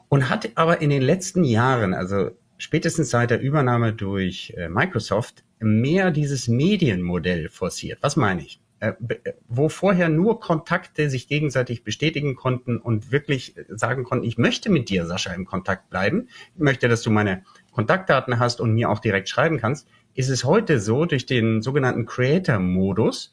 Und 0.09 0.29
hat 0.29 0.51
aber 0.57 0.83
in 0.83 0.91
den 0.91 1.03
letzten 1.03 1.45
Jahren, 1.45 1.95
also 1.95 2.31
spätestens 2.59 3.11
seit 3.11 3.31
der 3.31 3.41
Übernahme 3.41 3.93
durch 3.93 4.53
äh, 4.57 4.69
Microsoft, 4.69 5.45
mehr 5.59 6.11
dieses 6.11 6.49
Medienmodell 6.49 7.49
forciert. 7.49 7.99
Was 8.03 8.17
meine 8.17 8.43
ich? 8.43 8.61
Äh, 8.83 8.95
äh, 9.09 9.35
wo 9.47 9.69
vorher 9.69 10.09
nur 10.09 10.41
Kontakte 10.41 11.09
sich 11.09 11.29
gegenseitig 11.29 11.85
bestätigen 11.85 12.35
konnten 12.35 12.79
und 12.79 13.13
wirklich 13.13 13.55
sagen 13.69 14.03
konnten, 14.03 14.25
ich 14.27 14.39
möchte 14.39 14.71
mit 14.71 14.89
dir, 14.89 15.07
Sascha, 15.07 15.33
im 15.33 15.45
Kontakt 15.45 15.89
bleiben. 15.89 16.27
Ich 16.57 16.61
möchte, 16.61 16.89
dass 16.89 17.03
du 17.03 17.11
meine 17.11 17.45
Kontaktdaten 17.71 18.41
hast 18.41 18.61
und 18.61 18.75
mir 18.75 18.91
auch 18.91 18.99
direkt 18.99 19.29
schreiben 19.29 19.59
kannst 19.59 19.87
ist 20.15 20.29
es 20.29 20.45
heute 20.45 20.81
so, 20.81 21.05
durch 21.05 21.27
den 21.27 21.63
sogenannten 21.63 22.07
Creator-Modus, 22.07 23.33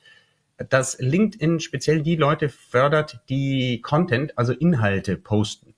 dass 0.69 0.99
LinkedIn 0.99 1.59
speziell 1.59 2.01
die 2.01 2.15
Leute 2.15 2.49
fördert, 2.49 3.21
die 3.29 3.81
Content, 3.81 4.37
also 4.37 4.53
Inhalte 4.53 5.17
posten. 5.17 5.73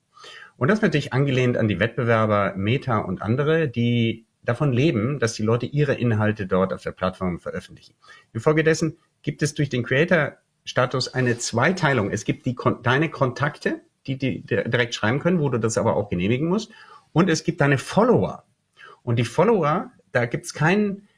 Und 0.56 0.68
das 0.68 0.82
natürlich 0.82 1.12
angelehnt 1.12 1.56
an 1.56 1.68
die 1.68 1.80
Wettbewerber 1.80 2.54
Meta 2.56 2.98
und 2.98 3.22
andere, 3.22 3.68
die 3.68 4.26
davon 4.44 4.72
leben, 4.72 5.18
dass 5.18 5.34
die 5.34 5.42
Leute 5.42 5.66
ihre 5.66 5.94
Inhalte 5.94 6.46
dort 6.46 6.72
auf 6.72 6.82
der 6.82 6.92
Plattform 6.92 7.38
veröffentlichen. 7.38 7.94
Infolgedessen 8.32 8.96
gibt 9.22 9.42
es 9.42 9.54
durch 9.54 9.68
den 9.68 9.84
Creator-Status 9.84 11.14
eine 11.14 11.38
Zweiteilung. 11.38 12.10
Es 12.10 12.24
gibt 12.24 12.46
die, 12.46 12.56
deine 12.82 13.08
Kontakte, 13.08 13.80
die, 14.06 14.18
die 14.18 14.42
direkt 14.42 14.94
schreiben 14.94 15.20
können, 15.20 15.38
wo 15.38 15.48
du 15.48 15.58
das 15.58 15.78
aber 15.78 15.96
auch 15.96 16.08
genehmigen 16.08 16.48
musst. 16.48 16.72
Und 17.12 17.30
es 17.30 17.44
gibt 17.44 17.60
deine 17.60 17.78
Follower. 17.78 18.44
Und 19.04 19.16
die 19.18 19.24
Follower 19.24 19.92
da 20.12 20.26
gibt's 20.26 20.54
keinen 20.54 21.08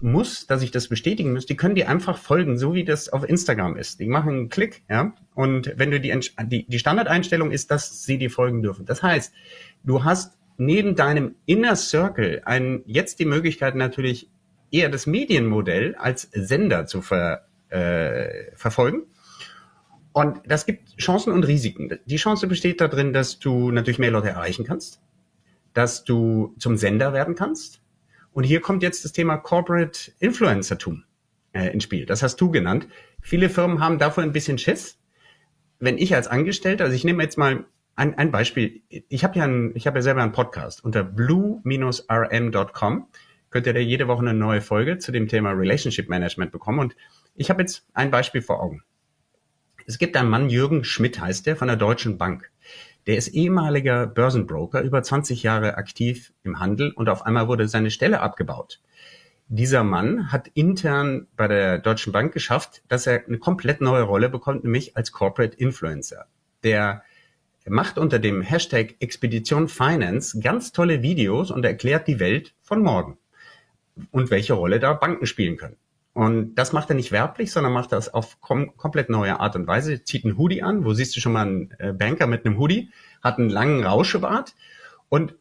Muss, 0.00 0.46
dass 0.46 0.62
ich 0.62 0.70
das 0.70 0.88
bestätigen 0.88 1.32
muss. 1.32 1.46
Die 1.46 1.56
können 1.56 1.74
dir 1.74 1.88
einfach 1.88 2.18
folgen, 2.18 2.58
so 2.58 2.74
wie 2.74 2.84
das 2.84 3.08
auf 3.08 3.28
Instagram 3.28 3.76
ist. 3.76 4.00
Die 4.00 4.08
machen 4.08 4.32
einen 4.32 4.48
Klick, 4.48 4.82
ja. 4.90 5.14
Und 5.34 5.72
wenn 5.76 5.90
du 5.90 6.00
die, 6.00 6.18
die, 6.44 6.66
die 6.66 6.78
Standardeinstellung 6.78 7.52
ist, 7.52 7.70
dass 7.70 8.04
sie 8.04 8.18
dir 8.18 8.30
folgen 8.30 8.62
dürfen. 8.62 8.84
Das 8.84 9.02
heißt, 9.02 9.32
du 9.84 10.04
hast 10.04 10.36
neben 10.56 10.96
deinem 10.96 11.36
Inner 11.46 11.76
Circle 11.76 12.42
ein, 12.44 12.82
jetzt 12.86 13.20
die 13.20 13.24
Möglichkeit 13.24 13.74
natürlich 13.74 14.28
eher 14.70 14.88
das 14.88 15.06
Medienmodell 15.06 15.94
als 15.94 16.28
Sender 16.32 16.86
zu 16.86 17.02
ver, 17.02 17.46
äh, 17.68 18.56
verfolgen. 18.56 19.04
Und 20.12 20.40
das 20.46 20.66
gibt 20.66 20.96
Chancen 20.98 21.32
und 21.32 21.44
Risiken. 21.44 21.98
Die 22.04 22.16
Chance 22.16 22.46
besteht 22.46 22.80
darin, 22.80 23.12
dass 23.12 23.38
du 23.38 23.70
natürlich 23.70 23.98
mehr 23.98 24.10
Leute 24.10 24.28
erreichen 24.28 24.64
kannst, 24.64 25.00
dass 25.72 26.04
du 26.04 26.54
zum 26.58 26.76
Sender 26.76 27.12
werden 27.12 27.34
kannst, 27.34 27.81
und 28.32 28.44
hier 28.44 28.60
kommt 28.60 28.82
jetzt 28.82 29.04
das 29.04 29.12
Thema 29.12 29.36
Corporate 29.36 30.12
Influencertum 30.18 31.04
äh, 31.52 31.68
ins 31.68 31.84
Spiel. 31.84 32.06
Das 32.06 32.22
hast 32.22 32.36
du 32.36 32.50
genannt. 32.50 32.88
Viele 33.20 33.48
Firmen 33.48 33.80
haben 33.80 33.98
davor 33.98 34.22
ein 34.22 34.32
bisschen 34.32 34.58
Schiss. 34.58 34.98
Wenn 35.78 35.98
ich 35.98 36.14
als 36.14 36.28
Angestellter, 36.28 36.84
also 36.84 36.96
ich 36.96 37.04
nehme 37.04 37.22
jetzt 37.22 37.38
mal 37.38 37.66
ein, 37.96 38.16
ein 38.16 38.30
Beispiel. 38.30 38.82
Ich 38.88 39.24
habe 39.24 39.38
ja, 39.38 39.44
ein, 39.44 39.72
ich 39.74 39.86
habe 39.86 39.98
ja 39.98 40.02
selber 40.02 40.22
einen 40.22 40.32
Podcast 40.32 40.84
unter 40.84 41.04
blue-rm.com. 41.04 43.08
Könnt 43.50 43.66
ihr 43.66 43.74
da 43.74 43.80
jede 43.80 44.08
Woche 44.08 44.20
eine 44.20 44.34
neue 44.34 44.62
Folge 44.62 44.98
zu 44.98 45.12
dem 45.12 45.28
Thema 45.28 45.50
Relationship 45.50 46.08
Management 46.08 46.52
bekommen. 46.52 46.78
Und 46.78 46.96
ich 47.34 47.50
habe 47.50 47.62
jetzt 47.62 47.86
ein 47.92 48.10
Beispiel 48.10 48.40
vor 48.40 48.62
Augen. 48.62 48.82
Es 49.86 49.98
gibt 49.98 50.16
einen 50.16 50.30
Mann, 50.30 50.48
Jürgen 50.48 50.84
Schmidt 50.84 51.20
heißt 51.20 51.46
der, 51.46 51.56
von 51.56 51.68
der 51.68 51.76
Deutschen 51.76 52.16
Bank. 52.16 52.50
Der 53.06 53.16
ist 53.16 53.28
ehemaliger 53.28 54.06
Börsenbroker, 54.06 54.80
über 54.82 55.02
20 55.02 55.42
Jahre 55.42 55.76
aktiv 55.76 56.32
im 56.44 56.60
Handel 56.60 56.92
und 56.92 57.08
auf 57.08 57.26
einmal 57.26 57.48
wurde 57.48 57.66
seine 57.66 57.90
Stelle 57.90 58.20
abgebaut. 58.20 58.80
Dieser 59.48 59.84
Mann 59.84 60.30
hat 60.30 60.48
intern 60.54 61.26
bei 61.36 61.48
der 61.48 61.78
Deutschen 61.78 62.12
Bank 62.12 62.32
geschafft, 62.32 62.82
dass 62.88 63.06
er 63.06 63.26
eine 63.26 63.38
komplett 63.38 63.80
neue 63.80 64.02
Rolle 64.02 64.28
bekommt, 64.28 64.64
nämlich 64.64 64.96
als 64.96 65.12
Corporate 65.12 65.56
Influencer. 65.56 66.26
Der 66.62 67.02
macht 67.66 67.98
unter 67.98 68.18
dem 68.18 68.40
Hashtag 68.40 68.94
Expedition 69.00 69.68
Finance 69.68 70.40
ganz 70.40 70.72
tolle 70.72 71.02
Videos 71.02 71.50
und 71.50 71.64
erklärt 71.64 72.08
die 72.08 72.20
Welt 72.20 72.54
von 72.62 72.82
morgen 72.82 73.18
und 74.10 74.30
welche 74.30 74.54
Rolle 74.54 74.80
da 74.80 74.94
Banken 74.94 75.26
spielen 75.26 75.56
können. 75.56 75.76
Und 76.14 76.56
das 76.56 76.72
macht 76.72 76.90
er 76.90 76.96
nicht 76.96 77.10
werblich, 77.10 77.52
sondern 77.52 77.72
macht 77.72 77.92
das 77.92 78.12
auf 78.12 78.40
kom 78.40 78.76
komplett 78.76 79.08
neue 79.08 79.40
Art 79.40 79.56
und 79.56 79.66
Weise. 79.66 80.04
Zieht 80.04 80.24
einen 80.24 80.36
Hoodie 80.36 80.62
an, 80.62 80.84
wo 80.84 80.92
siehst 80.92 81.16
du 81.16 81.20
schon 81.20 81.32
mal 81.32 81.46
einen 81.46 81.70
äh, 81.78 81.92
Banker 81.92 82.26
mit 82.26 82.44
einem 82.44 82.58
Hoodie, 82.58 82.90
hat 83.22 83.38
einen 83.38 83.48
langen 83.48 83.84
Rauschebart. 83.84 84.54
Und 85.08 85.34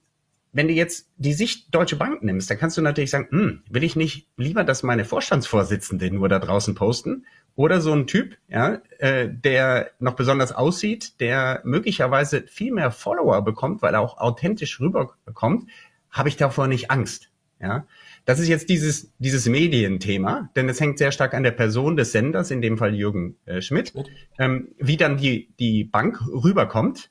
wenn 0.54 0.68
du 0.68 0.74
jetzt 0.74 1.10
die 1.18 1.34
Sicht 1.34 1.74
Deutsche 1.74 1.96
Bank 1.96 2.24
nimmst, 2.24 2.50
dann 2.50 2.58
kannst 2.58 2.78
du 2.78 2.82
natürlich 2.82 3.10
sagen, 3.10 3.28
hm, 3.30 3.64
will 3.70 3.84
ich 3.84 3.96
nicht 3.96 4.28
lieber, 4.38 4.64
dass 4.64 4.84
meine 4.84 5.06
Vorstandsvorsitzende 5.06 6.12
nur 6.12 6.30
da 6.30 6.40
draußen 6.40 6.76
posten 6.76 7.26
Oder 7.56 7.82
so 7.82 7.94
ein 7.94 8.08
Typ, 8.08 8.38
ja, 8.48 8.80
äh, 9.00 9.30
der 9.30 9.92
noch 10.00 10.16
besonders 10.16 10.54
aussieht, 10.54 11.20
der 11.20 11.62
möglicherweise 11.64 12.44
viel 12.48 12.74
mehr 12.74 12.92
Follower 12.92 13.42
bekommt, 13.44 13.82
weil 13.82 13.94
er 13.94 14.02
auch 14.02 14.18
authentisch 14.18 14.80
rüberkommt, 14.80 15.70
habe 16.10 16.30
ich 16.30 16.38
davor 16.38 16.68
nicht 16.68 16.92
Angst. 16.92 17.30
Ja, 17.60 17.86
das 18.26 18.40
ist 18.40 18.48
jetzt 18.48 18.70
dieses, 18.70 19.12
dieses 19.20 19.48
Medienthema, 19.48 20.50
denn 20.56 20.70
es 20.70 20.80
hängt 20.80 20.98
sehr 20.98 21.12
stark 21.12 21.34
an 21.34 21.44
der 21.44 21.52
Person 21.52 21.98
des 21.98 22.12
Senders, 22.12 22.52
in 22.52 22.62
dem 22.62 22.78
Fall 22.78 22.94
Jürgen 22.94 23.38
äh, 23.46 23.62
Schmidt, 23.62 23.94
ähm, 24.38 24.70
wie 24.78 24.98
dann 24.98 25.18
die, 25.18 25.50
die 25.60 25.84
Bank 25.84 26.22
rüberkommt. 26.28 27.10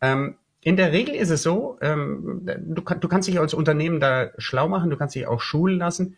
Ähm, 0.00 0.36
in 0.60 0.76
der 0.76 0.92
Regel 0.92 1.14
ist 1.14 1.30
es 1.30 1.42
so, 1.42 1.78
ähm, 1.80 2.42
du, 2.44 2.82
du 2.82 3.08
kannst 3.08 3.28
dich 3.28 3.40
als 3.40 3.54
Unternehmen 3.54 3.98
da 3.98 4.30
schlau 4.38 4.68
machen, 4.68 4.90
du 4.90 4.96
kannst 4.96 5.14
dich 5.14 5.26
auch 5.26 5.40
schulen 5.40 5.78
lassen. 5.78 6.16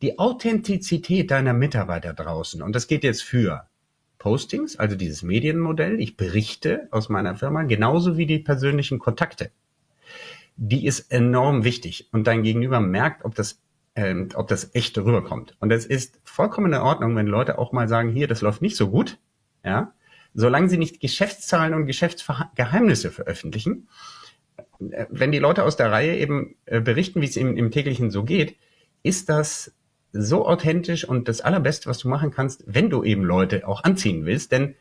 Die 0.00 0.18
Authentizität 0.18 1.30
deiner 1.30 1.52
Mitarbeiter 1.52 2.12
draußen, 2.14 2.62
und 2.62 2.74
das 2.74 2.88
geht 2.88 3.04
jetzt 3.04 3.22
für 3.22 3.66
Postings, 4.18 4.76
also 4.76 4.96
dieses 4.96 5.22
Medienmodell, 5.22 6.00
ich 6.00 6.16
berichte 6.16 6.88
aus 6.90 7.08
meiner 7.08 7.36
Firma, 7.36 7.62
genauso 7.64 8.16
wie 8.16 8.26
die 8.26 8.38
persönlichen 8.38 8.98
Kontakte 8.98 9.50
die 10.56 10.86
ist 10.86 11.10
enorm 11.10 11.64
wichtig 11.64 12.08
und 12.12 12.26
dein 12.26 12.42
Gegenüber 12.42 12.80
merkt, 12.80 13.24
ob 13.24 13.34
das 13.34 13.60
ähm, 13.94 14.28
ob 14.34 14.48
das 14.48 14.74
echt 14.74 14.96
rüberkommt. 14.98 15.56
Und 15.60 15.70
es 15.70 15.84
ist 15.86 16.20
vollkommen 16.24 16.72
in 16.72 16.80
Ordnung, 16.80 17.14
wenn 17.16 17.26
Leute 17.26 17.58
auch 17.58 17.72
mal 17.72 17.88
sagen, 17.88 18.10
hier, 18.10 18.26
das 18.26 18.40
läuft 18.40 18.62
nicht 18.62 18.76
so 18.76 18.90
gut, 18.90 19.18
ja, 19.64 19.92
solange 20.34 20.68
sie 20.68 20.78
nicht 20.78 21.00
Geschäftszahlen 21.00 21.74
und 21.74 21.86
Geschäftsgeheimnisse 21.86 23.10
veröffentlichen. 23.10 23.88
Äh, 24.90 25.06
wenn 25.10 25.32
die 25.32 25.38
Leute 25.38 25.64
aus 25.64 25.76
der 25.76 25.92
Reihe 25.92 26.16
eben 26.16 26.56
äh, 26.66 26.80
berichten, 26.80 27.20
wie 27.20 27.26
es 27.26 27.36
im, 27.36 27.56
im 27.56 27.70
täglichen 27.70 28.10
so 28.10 28.24
geht, 28.24 28.56
ist 29.02 29.28
das 29.28 29.72
so 30.12 30.46
authentisch 30.46 31.08
und 31.08 31.28
das 31.28 31.40
allerbeste, 31.40 31.88
was 31.88 31.98
du 31.98 32.08
machen 32.08 32.30
kannst, 32.30 32.64
wenn 32.66 32.90
du 32.90 33.02
eben 33.02 33.24
Leute 33.24 33.66
auch 33.66 33.84
anziehen 33.84 34.26
willst, 34.26 34.52
denn 34.52 34.74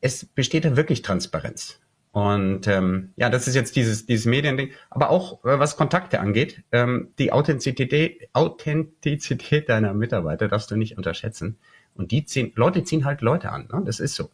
es 0.00 0.26
besteht 0.26 0.64
da 0.64 0.76
wirklich 0.76 1.02
Transparenz. 1.02 1.80
Und 2.12 2.68
ähm, 2.68 3.14
ja, 3.16 3.30
das 3.30 3.48
ist 3.48 3.54
jetzt 3.54 3.74
dieses, 3.74 4.04
dieses 4.04 4.26
Mediending. 4.26 4.70
Aber 4.90 5.08
auch 5.08 5.44
äh, 5.44 5.58
was 5.58 5.78
Kontakte 5.78 6.20
angeht, 6.20 6.62
ähm, 6.70 7.08
die 7.18 7.32
Authentizität, 7.32 8.28
Authentizität 8.34 9.70
deiner 9.70 9.94
Mitarbeiter 9.94 10.46
darfst 10.48 10.70
du 10.70 10.76
nicht 10.76 10.98
unterschätzen. 10.98 11.58
Und 11.94 12.10
die 12.10 12.24
ziehen, 12.26 12.52
Leute 12.54 12.84
ziehen 12.84 13.06
halt 13.06 13.22
Leute 13.22 13.50
an, 13.50 13.68
ne? 13.72 13.82
das 13.84 13.98
ist 13.98 14.14
so. 14.14 14.30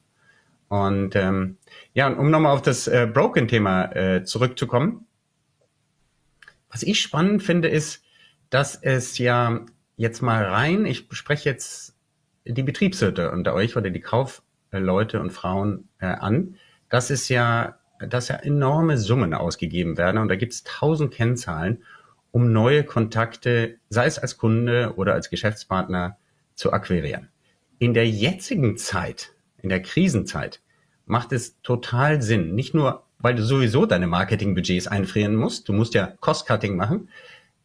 Und 0.69 1.17
ähm, 1.17 1.57
ja, 1.95 2.09
um 2.09 2.31
nochmal 2.31 2.53
auf 2.53 2.63
das 2.63 2.89
äh, 2.89 3.09
Broken-Thema 3.11 3.93
äh, 3.95 4.25
zurückzukommen. 4.25 5.07
Was 6.71 6.83
ich 6.83 7.01
spannend 7.01 7.43
finde, 7.43 7.69
ist, 7.69 8.03
dass 8.51 8.75
es 8.75 9.19
ja 9.19 9.65
jetzt 9.97 10.21
mal 10.21 10.45
rein, 10.45 10.85
ich 10.85 11.07
spreche 11.13 11.49
jetzt 11.49 11.97
die 12.45 12.63
Betriebswirte 12.63 13.31
unter 13.31 13.55
euch 13.55 13.77
oder 13.77 13.91
die 13.91 14.01
Kaufleute 14.01 15.21
und 15.21 15.33
Frauen 15.33 15.89
äh, 16.01 16.07
an, 16.07 16.57
dass 16.89 17.11
es 17.11 17.29
ja, 17.29 17.79
dass 18.01 18.29
ja 18.29 18.37
enorme 18.37 18.99
Summen 18.99 19.35
ausgegeben 19.35 19.97
werden 19.99 20.19
und 20.19 20.29
da 20.29 20.37
gibt 20.37 20.53
es 20.53 20.65
tausend 20.65 21.13
Kennzahlen, 21.13 21.83
um 22.31 22.53
neue 22.53 22.85
Kontakte, 22.85 23.77
sei 23.89 24.07
es 24.07 24.19
als 24.19 24.37
Kunde 24.37 24.95
oder 24.97 25.15
als 25.15 25.31
Geschäftspartner, 25.31 26.17
zu 26.55 26.73
akquirieren. 26.73 27.29
In 27.79 27.95
der 27.95 28.09
jetzigen 28.09 28.77
Zeit, 28.77 29.33
in 29.63 29.69
der 29.69 29.81
Krisenzeit, 29.81 30.61
macht 31.07 31.33
es 31.33 31.61
total 31.63 32.21
Sinn, 32.21 32.55
nicht 32.55 32.75
nur, 32.75 33.05
weil 33.19 33.35
du 33.35 33.45
sowieso 33.45 33.87
deine 33.87 34.09
Marketingbudgets 34.09 34.89
einfrieren 34.89 35.37
musst, 35.37 35.69
du 35.69 35.73
musst 35.73 35.95
ja 35.95 36.13
Cost-Cutting 36.21 36.77
machen, 36.77 37.09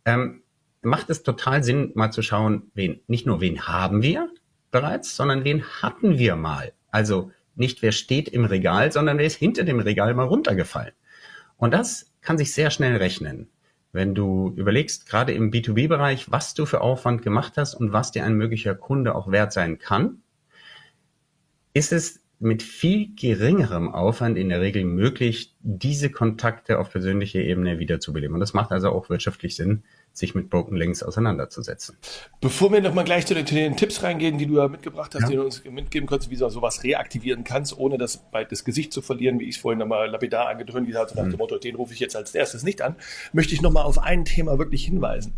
ähm, 0.05 0.43
macht 0.81 1.09
es 1.09 1.23
total 1.23 1.63
Sinn, 1.63 1.91
mal 1.95 2.11
zu 2.11 2.21
schauen, 2.21 2.71
wen, 2.73 3.01
nicht 3.07 3.25
nur 3.25 3.41
wen 3.41 3.67
haben 3.67 4.01
wir 4.01 4.29
bereits, 4.71 5.15
sondern 5.15 5.43
wen 5.43 5.63
hatten 5.63 6.17
wir 6.17 6.35
mal. 6.35 6.73
Also 6.91 7.31
nicht 7.55 7.81
wer 7.81 7.91
steht 7.91 8.29
im 8.29 8.45
Regal, 8.45 8.91
sondern 8.91 9.17
wer 9.17 9.25
ist 9.25 9.35
hinter 9.35 9.63
dem 9.63 9.79
Regal 9.79 10.13
mal 10.13 10.27
runtergefallen. 10.27 10.93
Und 11.57 11.73
das 11.73 12.11
kann 12.21 12.37
sich 12.37 12.53
sehr 12.53 12.71
schnell 12.71 12.97
rechnen. 12.97 13.49
Wenn 13.91 14.15
du 14.15 14.53
überlegst, 14.55 15.07
gerade 15.07 15.33
im 15.33 15.51
B2B-Bereich, 15.51 16.31
was 16.31 16.55
du 16.55 16.65
für 16.65 16.81
Aufwand 16.81 17.21
gemacht 17.21 17.53
hast 17.57 17.75
und 17.75 17.93
was 17.93 18.11
dir 18.11 18.25
ein 18.25 18.35
möglicher 18.35 18.73
Kunde 18.73 19.13
auch 19.13 19.31
wert 19.31 19.53
sein 19.53 19.77
kann, 19.77 20.23
ist 21.73 21.93
es 21.93 22.23
mit 22.39 22.63
viel 22.63 23.15
geringerem 23.15 23.93
Aufwand 23.93 24.37
in 24.37 24.49
der 24.49 24.61
Regel 24.61 24.83
möglich, 24.83 25.55
diese 25.61 26.09
Kontakte 26.09 26.79
auf 26.79 26.91
persönlicher 26.91 27.39
Ebene 27.39 27.79
wiederzubeleben. 27.79 28.33
Und 28.33 28.41
das 28.41 28.53
macht 28.53 28.71
also 28.71 28.89
auch 28.89 29.09
wirtschaftlich 29.09 29.55
Sinn, 29.55 29.83
sich 30.13 30.35
mit 30.35 30.49
Broken 30.49 30.77
Links 30.77 31.01
auseinanderzusetzen. 31.01 31.97
Bevor 32.39 32.71
wir 32.71 32.81
nochmal 32.81 33.03
gleich 33.03 33.25
zu 33.25 33.33
den, 33.33 33.47
zu 33.47 33.55
den, 33.55 33.75
Tipps 33.75 34.03
reingehen, 34.03 34.37
die 34.37 34.45
du 34.45 34.57
ja 34.57 34.67
mitgebracht 34.67 35.15
hast, 35.15 35.23
ja. 35.23 35.29
die 35.29 35.35
du 35.35 35.43
uns 35.43 35.63
mitgeben 35.65 36.07
kannst, 36.07 36.29
wie 36.29 36.35
du 36.35 36.47
sowas 36.49 36.83
reaktivieren 36.83 37.43
kannst, 37.43 37.77
ohne 37.77 37.97
das, 37.97 38.23
das 38.49 38.63
Gesicht 38.63 38.93
zu 38.93 39.01
verlieren, 39.01 39.39
wie 39.39 39.45
ich 39.45 39.55
es 39.55 39.61
vorhin 39.61 39.79
nochmal 39.79 40.09
lapidar 40.09 40.47
angedröhnt 40.49 40.93
habe, 40.95 41.15
nach 41.15 41.23
dem 41.23 41.31
mhm. 41.31 41.37
Motto, 41.37 41.57
den 41.57 41.75
rufe 41.75 41.93
ich 41.93 41.99
jetzt 41.99 42.15
als 42.15 42.35
erstes 42.35 42.63
nicht 42.63 42.81
an, 42.81 42.95
möchte 43.33 43.55
ich 43.55 43.61
nochmal 43.61 43.85
auf 43.85 43.97
ein 43.97 44.23
Thema 44.23 44.59
wirklich 44.59 44.85
hinweisen 44.85 45.33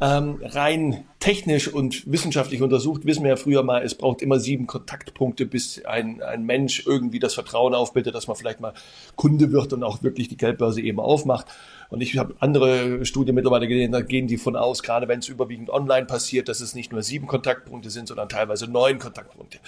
ähm, 0.00 0.40
rein 0.42 1.04
technisch 1.20 1.68
und 1.68 2.10
wissenschaftlich 2.10 2.60
untersucht, 2.60 3.06
wissen 3.06 3.22
wir 3.22 3.30
ja 3.30 3.36
früher 3.36 3.62
mal, 3.62 3.82
es 3.82 3.94
braucht 3.94 4.20
immer 4.20 4.38
sieben 4.38 4.66
Kontaktpunkte, 4.66 5.46
bis 5.46 5.84
ein, 5.86 6.22
ein 6.22 6.44
Mensch 6.44 6.86
irgendwie 6.86 7.18
das 7.18 7.34
Vertrauen 7.34 7.74
aufbildet, 7.74 8.14
dass 8.14 8.26
man 8.26 8.36
vielleicht 8.36 8.60
mal 8.60 8.74
Kunde 9.16 9.52
wird 9.52 9.72
und 9.72 9.82
auch 9.82 10.02
wirklich 10.02 10.28
die 10.28 10.36
Geldbörse 10.36 10.82
eben 10.82 11.00
aufmacht. 11.00 11.46
Und 11.88 12.00
ich 12.00 12.16
habe 12.18 12.34
andere 12.40 13.04
Studien 13.04 13.34
mittlerweile 13.34 13.68
gesehen, 13.68 13.92
da 13.92 14.00
gehen 14.00 14.26
die 14.26 14.36
von 14.36 14.56
aus, 14.56 14.82
gerade 14.82 15.08
wenn 15.08 15.20
es 15.20 15.28
überwiegend 15.28 15.70
online 15.70 16.06
passiert, 16.06 16.48
dass 16.48 16.60
es 16.60 16.74
nicht 16.74 16.92
nur 16.92 17.02
sieben 17.02 17.26
Kontaktpunkte 17.26 17.90
sind, 17.90 18.08
sondern 18.08 18.28
teilweise 18.28 18.70
neun 18.70 18.98
Kontaktpunkte. 18.98 19.58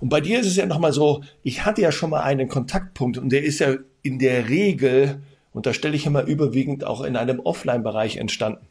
Und 0.00 0.08
bei 0.08 0.20
dir 0.20 0.40
ist 0.40 0.46
es 0.46 0.56
ja 0.56 0.66
nochmal 0.66 0.92
so, 0.92 1.22
ich 1.42 1.64
hatte 1.64 1.82
ja 1.82 1.92
schon 1.92 2.10
mal 2.10 2.22
einen 2.22 2.48
Kontaktpunkt 2.48 3.18
und 3.18 3.30
der 3.30 3.42
ist 3.44 3.60
ja 3.60 3.76
in 4.02 4.18
der 4.18 4.48
Regel, 4.48 5.22
und 5.52 5.66
da 5.66 5.72
stelle 5.72 5.96
ich 5.96 6.06
immer 6.06 6.24
überwiegend 6.24 6.84
auch 6.84 7.02
in 7.02 7.16
einem 7.16 7.40
Offline-Bereich 7.40 8.16
entstanden. 8.16 8.66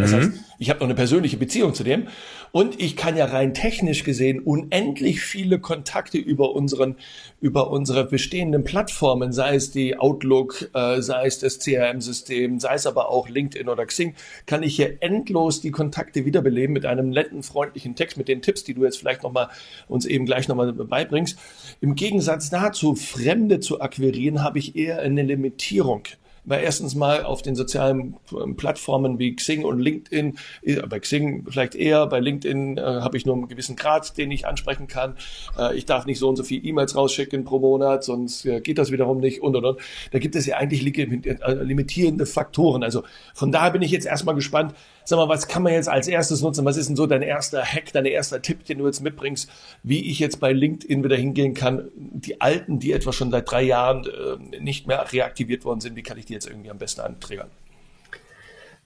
Das 0.00 0.12
mhm. 0.12 0.16
heißt, 0.16 0.30
ich 0.58 0.70
habe 0.70 0.80
noch 0.80 0.86
eine 0.86 0.94
persönliche 0.94 1.36
Beziehung 1.36 1.74
zu 1.74 1.84
dem 1.84 2.08
und 2.50 2.80
ich 2.80 2.96
kann 2.96 3.16
ja 3.16 3.26
rein 3.26 3.54
technisch 3.54 4.04
gesehen 4.04 4.40
unendlich 4.40 5.20
viele 5.20 5.58
Kontakte 5.60 6.18
über 6.18 6.52
unseren 6.52 6.96
über 7.40 7.70
unsere 7.70 8.04
bestehenden 8.04 8.64
Plattformen, 8.64 9.32
sei 9.32 9.54
es 9.54 9.70
die 9.70 9.96
Outlook, 9.96 10.70
äh, 10.74 11.00
sei 11.00 11.26
es 11.26 11.38
das 11.38 11.58
CRM-System, 11.60 12.58
sei 12.58 12.74
es 12.74 12.86
aber 12.86 13.10
auch 13.10 13.28
LinkedIn 13.28 13.68
oder 13.68 13.86
Xing, 13.86 14.14
kann 14.46 14.62
ich 14.62 14.76
hier 14.76 15.00
endlos 15.00 15.60
die 15.60 15.70
Kontakte 15.70 16.24
wiederbeleben 16.24 16.72
mit 16.72 16.86
einem 16.86 17.10
netten, 17.10 17.42
freundlichen 17.42 17.94
Text, 17.94 18.16
mit 18.16 18.28
den 18.28 18.42
Tipps, 18.42 18.64
die 18.64 18.74
du 18.74 18.84
jetzt 18.84 18.98
vielleicht 18.98 19.22
noch 19.22 19.32
mal 19.32 19.48
uns 19.86 20.06
eben 20.06 20.26
gleich 20.26 20.48
noch 20.48 20.56
mal 20.56 20.72
beibringst. 20.72 21.38
Im 21.80 21.94
Gegensatz 21.94 22.50
dazu, 22.50 22.94
Fremde 22.94 23.60
zu 23.60 23.80
akquirieren, 23.80 24.42
habe 24.42 24.58
ich 24.58 24.74
eher 24.74 25.00
eine 25.00 25.22
Limitierung 25.22 26.02
weil 26.48 26.64
erstens 26.64 26.94
mal 26.94 27.24
auf 27.24 27.42
den 27.42 27.54
sozialen 27.54 28.16
ähm, 28.32 28.56
Plattformen 28.56 29.18
wie 29.18 29.34
Xing 29.36 29.64
und 29.64 29.78
LinkedIn, 29.78 30.38
äh, 30.62 30.76
bei 30.86 30.98
Xing 31.00 31.46
vielleicht 31.48 31.74
eher, 31.74 32.06
bei 32.06 32.20
LinkedIn 32.20 32.78
äh, 32.78 32.80
habe 32.80 33.16
ich 33.16 33.26
nur 33.26 33.34
einen 33.34 33.48
gewissen 33.48 33.76
Grad, 33.76 34.16
den 34.16 34.30
ich 34.30 34.46
ansprechen 34.46 34.86
kann. 34.86 35.16
Äh, 35.58 35.76
ich 35.76 35.84
darf 35.86 36.06
nicht 36.06 36.18
so 36.18 36.28
und 36.28 36.36
so 36.36 36.42
viel 36.42 36.64
E-Mails 36.64 36.96
rausschicken 36.96 37.44
pro 37.44 37.58
Monat, 37.58 38.04
sonst 38.04 38.44
äh, 38.46 38.60
geht 38.60 38.78
das 38.78 38.90
wiederum 38.90 39.18
nicht 39.18 39.42
und 39.42 39.56
und 39.56 39.64
und. 39.64 39.80
Da 40.10 40.18
gibt 40.18 40.34
es 40.36 40.46
ja 40.46 40.56
eigentlich 40.56 40.84
äh, 40.98 41.54
limitierende 41.62 42.26
Faktoren. 42.26 42.82
Also 42.82 43.02
von 43.34 43.52
daher 43.52 43.70
bin 43.70 43.82
ich 43.82 43.90
jetzt 43.90 44.06
erstmal 44.06 44.34
gespannt, 44.34 44.74
Sag 45.08 45.16
mal, 45.16 45.30
was 45.30 45.48
kann 45.48 45.62
man 45.62 45.72
jetzt 45.72 45.88
als 45.88 46.06
erstes 46.06 46.42
nutzen? 46.42 46.66
Was 46.66 46.76
ist 46.76 46.90
denn 46.90 46.96
so 46.96 47.06
dein 47.06 47.22
erster 47.22 47.64
Hack, 47.64 47.92
dein 47.94 48.04
erster 48.04 48.42
Tipp, 48.42 48.66
den 48.66 48.76
du 48.76 48.84
jetzt 48.84 49.00
mitbringst, 49.00 49.48
wie 49.82 50.04
ich 50.10 50.18
jetzt 50.18 50.38
bei 50.38 50.52
LinkedIn 50.52 51.02
wieder 51.02 51.16
hingehen 51.16 51.54
kann? 51.54 51.88
Die 51.94 52.42
alten, 52.42 52.78
die 52.78 52.92
etwa 52.92 53.10
schon 53.14 53.30
seit 53.30 53.50
drei 53.50 53.62
Jahren 53.62 54.04
äh, 54.04 54.60
nicht 54.60 54.86
mehr 54.86 55.10
reaktiviert 55.10 55.64
worden 55.64 55.80
sind, 55.80 55.96
wie 55.96 56.02
kann 56.02 56.18
ich 56.18 56.26
die 56.26 56.34
jetzt 56.38 56.48
irgendwie 56.48 56.70
am 56.70 56.78
besten 56.78 57.00
anträgern? 57.00 57.50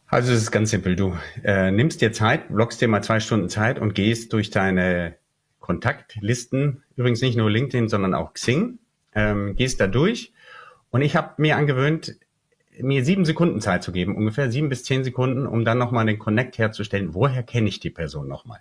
Also 0.06 0.32
es 0.32 0.42
ist 0.42 0.50
ganz 0.50 0.70
simpel. 0.70 0.96
Du 0.96 1.16
äh, 1.42 1.70
nimmst 1.70 2.00
dir 2.00 2.12
Zeit, 2.12 2.48
blockst 2.48 2.80
dir 2.80 2.88
mal 2.88 3.02
zwei 3.02 3.20
Stunden 3.20 3.48
Zeit 3.48 3.78
und 3.78 3.94
gehst 3.94 4.32
durch 4.32 4.50
deine 4.50 5.14
Kontaktlisten, 5.60 6.82
übrigens 6.96 7.22
nicht 7.22 7.36
nur 7.36 7.50
LinkedIn, 7.50 7.88
sondern 7.88 8.14
auch 8.14 8.34
Xing, 8.34 8.78
ähm, 9.14 9.56
gehst 9.56 9.80
da 9.80 9.86
durch. 9.86 10.32
Und 10.90 11.00
ich 11.00 11.16
habe 11.16 11.40
mir 11.40 11.56
angewöhnt, 11.56 12.16
mir 12.78 13.04
sieben 13.04 13.24
Sekunden 13.24 13.60
Zeit 13.60 13.82
zu 13.82 13.92
geben, 13.92 14.16
ungefähr 14.16 14.50
sieben 14.50 14.68
bis 14.68 14.84
zehn 14.84 15.04
Sekunden, 15.04 15.46
um 15.46 15.64
dann 15.64 15.78
nochmal 15.78 16.04
den 16.06 16.18
Connect 16.18 16.58
herzustellen. 16.58 17.14
Woher 17.14 17.42
kenne 17.42 17.68
ich 17.68 17.80
die 17.80 17.90
Person 17.90 18.28
nochmal? 18.28 18.60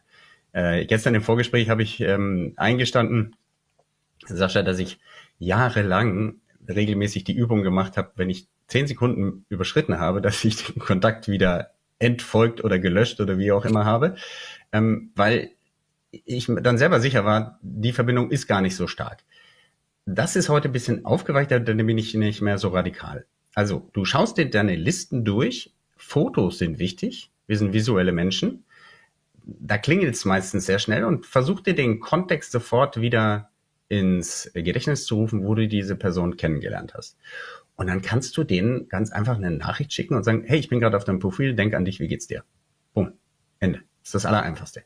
Äh, 0.53 0.85
gestern 0.85 1.15
im 1.15 1.21
Vorgespräch 1.21 1.69
habe 1.69 1.83
ich 1.83 1.99
ähm, 2.01 2.53
eingestanden, 2.57 3.35
Sascha, 4.25 4.63
dass 4.63 4.79
ich 4.79 4.99
jahrelang 5.39 6.35
regelmäßig 6.67 7.23
die 7.23 7.35
Übung 7.35 7.63
gemacht 7.63 7.97
habe, 7.97 8.11
wenn 8.15 8.29
ich 8.29 8.47
zehn 8.67 8.87
Sekunden 8.87 9.45
überschritten 9.49 9.99
habe, 9.99 10.21
dass 10.21 10.43
ich 10.45 10.65
den 10.65 10.79
Kontakt 10.79 11.27
wieder 11.27 11.71
entfolgt 11.99 12.63
oder 12.63 12.79
gelöscht 12.79 13.19
oder 13.21 13.37
wie 13.37 13.51
auch 13.51 13.65
immer 13.65 13.85
habe, 13.85 14.15
ähm, 14.71 15.11
weil 15.15 15.51
ich 16.11 16.47
dann 16.47 16.77
selber 16.77 16.99
sicher 16.99 17.25
war, 17.25 17.59
die 17.61 17.93
Verbindung 17.93 18.31
ist 18.31 18.47
gar 18.47 18.61
nicht 18.61 18.75
so 18.75 18.87
stark. 18.87 19.23
Das 20.05 20.35
ist 20.35 20.49
heute 20.49 20.67
ein 20.69 20.73
bisschen 20.73 21.05
aufgeweichter, 21.05 21.59
dann 21.59 21.77
bin 21.85 21.97
ich 21.97 22.13
nicht 22.15 22.41
mehr 22.41 22.57
so 22.57 22.69
radikal. 22.69 23.25
Also, 23.53 23.89
du 23.93 24.05
schaust 24.05 24.37
dir 24.37 24.49
deine 24.49 24.75
Listen 24.75 25.23
durch. 25.23 25.73
Fotos 25.95 26.57
sind 26.57 26.79
wichtig. 26.79 27.31
Wir 27.47 27.57
sind 27.57 27.73
visuelle 27.73 28.11
Menschen. 28.11 28.63
da 29.43 29.77
klingelt 29.77 30.15
es 30.15 30.25
meistens 30.25 30.65
sehr 30.65 30.79
schnell 30.79 31.03
und 31.03 31.25
versuch 31.25 31.61
dir 31.61 31.75
den 31.75 31.99
Kontext 31.99 32.51
sofort 32.51 33.01
wieder 33.01 33.50
ins 33.91 34.49
Gedächtnis 34.53 35.05
zu 35.05 35.15
rufen, 35.15 35.45
wo 35.45 35.53
du 35.53 35.67
diese 35.67 35.97
Person 35.97 36.37
kennengelernt 36.37 36.93
hast. 36.95 37.17
Und 37.75 37.87
dann 37.87 38.01
kannst 38.01 38.37
du 38.37 38.45
denen 38.45 38.87
ganz 38.87 39.11
einfach 39.11 39.35
eine 39.35 39.51
Nachricht 39.51 39.91
schicken 39.91 40.15
und 40.15 40.23
sagen, 40.23 40.43
hey, 40.45 40.57
ich 40.57 40.69
bin 40.69 40.79
gerade 40.79 40.95
auf 40.95 41.03
deinem 41.03 41.19
Profil, 41.19 41.55
denk 41.55 41.73
an 41.73 41.83
dich, 41.83 41.99
wie 41.99 42.07
geht's 42.07 42.27
dir? 42.27 42.45
Boom. 42.93 43.13
Ende. 43.59 43.79
Das 44.01 44.07
ist 44.07 44.15
das 44.15 44.25
Allereinfachste. 44.25 44.83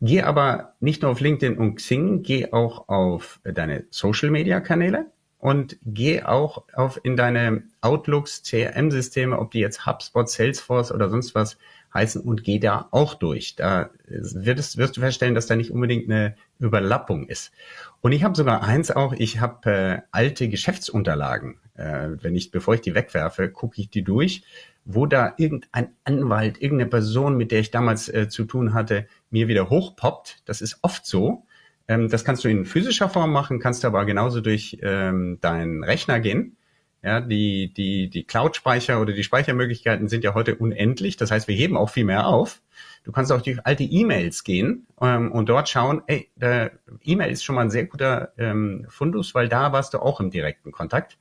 Geh 0.00 0.22
aber 0.22 0.74
nicht 0.80 1.02
nur 1.02 1.12
auf 1.12 1.20
LinkedIn 1.20 1.56
und 1.56 1.76
Xing, 1.76 2.22
geh 2.22 2.52
auch 2.52 2.88
auf 2.88 3.40
deine 3.44 3.86
Social 3.90 4.30
Media 4.30 4.60
Kanäle 4.60 5.06
und 5.38 5.78
geh 5.84 6.22
auch 6.24 6.64
auf 6.74 7.00
in 7.04 7.16
deine 7.16 7.62
Outlooks 7.80 8.42
CRM 8.42 8.90
Systeme, 8.90 9.38
ob 9.38 9.52
die 9.52 9.60
jetzt 9.60 9.86
HubSpot, 9.86 10.28
Salesforce 10.28 10.90
oder 10.90 11.08
sonst 11.08 11.34
was 11.34 11.58
heißen 11.94 12.20
und 12.20 12.44
geh 12.44 12.58
da 12.58 12.88
auch 12.90 13.14
durch. 13.14 13.56
Da 13.56 13.90
wirst, 14.06 14.76
wirst 14.76 14.96
du 14.96 15.00
feststellen, 15.00 15.34
dass 15.34 15.46
da 15.46 15.56
nicht 15.56 15.70
unbedingt 15.70 16.10
eine 16.10 16.34
Überlappung 16.58 17.26
ist. 17.26 17.52
Und 18.00 18.12
ich 18.12 18.24
habe 18.24 18.36
sogar 18.36 18.62
eins 18.62 18.90
auch, 18.90 19.12
ich 19.12 19.40
habe 19.40 19.70
äh, 19.70 19.98
alte 20.10 20.48
Geschäftsunterlagen. 20.48 21.58
Äh, 21.74 22.10
wenn 22.20 22.36
ich, 22.36 22.50
bevor 22.50 22.74
ich 22.74 22.80
die 22.80 22.94
wegwerfe, 22.94 23.48
gucke 23.48 23.80
ich 23.80 23.90
die 23.90 24.02
durch, 24.02 24.42
wo 24.84 25.06
da 25.06 25.34
irgendein 25.36 25.88
Anwalt, 26.04 26.60
irgendeine 26.60 26.90
Person, 26.90 27.36
mit 27.36 27.52
der 27.52 27.60
ich 27.60 27.70
damals 27.70 28.08
äh, 28.08 28.28
zu 28.28 28.44
tun 28.44 28.74
hatte, 28.74 29.06
mir 29.30 29.48
wieder 29.48 29.70
hochpoppt. 29.70 30.42
Das 30.44 30.60
ist 30.60 30.78
oft 30.82 31.06
so. 31.06 31.44
Ähm, 31.88 32.08
das 32.08 32.24
kannst 32.24 32.44
du 32.44 32.48
in 32.48 32.66
physischer 32.66 33.08
Form 33.08 33.32
machen, 33.32 33.60
kannst 33.60 33.84
aber 33.84 34.04
genauso 34.04 34.40
durch 34.40 34.78
ähm, 34.82 35.38
deinen 35.40 35.82
Rechner 35.84 36.20
gehen 36.20 36.57
ja, 37.02 37.20
die, 37.20 37.72
die, 37.72 38.10
die 38.10 38.24
Cloud-Speicher 38.24 39.00
oder 39.00 39.12
die 39.12 39.22
Speichermöglichkeiten 39.22 40.08
sind 40.08 40.24
ja 40.24 40.34
heute 40.34 40.56
unendlich. 40.56 41.16
Das 41.16 41.30
heißt, 41.30 41.46
wir 41.46 41.54
heben 41.54 41.76
auch 41.76 41.90
viel 41.90 42.04
mehr 42.04 42.26
auf. 42.26 42.60
Du 43.04 43.12
kannst 43.12 43.30
auch 43.30 43.40
durch 43.40 43.64
alte 43.64 43.84
E-Mails 43.84 44.42
gehen 44.42 44.86
ähm, 45.00 45.30
und 45.30 45.48
dort 45.48 45.68
schauen, 45.68 46.02
ey, 46.08 46.30
der 46.34 46.72
E-Mail 47.04 47.30
ist 47.30 47.44
schon 47.44 47.54
mal 47.54 47.62
ein 47.62 47.70
sehr 47.70 47.86
guter 47.86 48.32
ähm, 48.36 48.86
Fundus, 48.88 49.34
weil 49.34 49.48
da 49.48 49.72
warst 49.72 49.94
du 49.94 50.00
auch 50.00 50.20
im 50.20 50.30
direkten 50.30 50.72
Kontakt. 50.72 51.18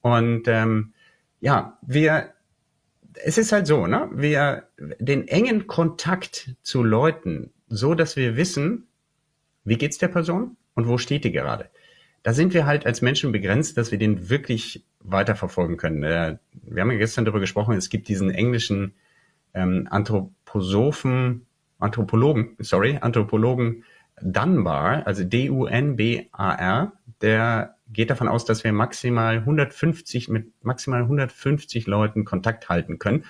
Und 0.00 0.46
ähm, 0.46 0.92
ja, 1.40 1.78
wir, 1.82 2.32
es 3.14 3.38
ist 3.38 3.50
halt 3.50 3.66
so, 3.66 3.86
ne? 3.86 4.08
Wir 4.12 4.68
den 4.78 5.26
engen 5.26 5.66
Kontakt 5.66 6.54
zu 6.62 6.84
Leuten, 6.84 7.52
so 7.68 7.94
dass 7.94 8.16
wir 8.16 8.36
wissen, 8.36 8.86
wie 9.64 9.76
geht's 9.76 9.98
der 9.98 10.08
Person 10.08 10.56
und 10.74 10.86
wo 10.86 10.96
steht 10.96 11.24
die 11.24 11.32
gerade 11.32 11.68
da 12.22 12.32
sind 12.32 12.54
wir 12.54 12.66
halt 12.66 12.86
als 12.86 13.02
Menschen 13.02 13.32
begrenzt, 13.32 13.76
dass 13.76 13.90
wir 13.90 13.98
den 13.98 14.28
wirklich 14.28 14.84
weiterverfolgen 15.00 15.76
können. 15.76 16.02
Äh, 16.02 16.38
wir 16.62 16.82
haben 16.82 16.90
ja 16.90 16.98
gestern 16.98 17.24
darüber 17.24 17.40
gesprochen, 17.40 17.74
es 17.74 17.88
gibt 17.88 18.08
diesen 18.08 18.30
englischen 18.30 18.94
ähm, 19.54 19.86
Anthroposophen, 19.90 21.46
Anthropologen, 21.78 22.56
sorry, 22.58 22.98
Anthropologen 23.00 23.84
Dunbar, 24.20 25.06
also 25.06 25.22
D-U-N-B-A-R, 25.24 26.92
der 27.22 27.76
geht 27.90 28.10
davon 28.10 28.28
aus, 28.28 28.44
dass 28.44 28.64
wir 28.64 28.72
maximal 28.72 29.36
150 29.38 30.28
mit 30.28 30.52
maximal 30.62 31.02
150 31.02 31.86
Leuten 31.86 32.24
Kontakt 32.24 32.68
halten 32.68 32.98
können. 32.98 33.24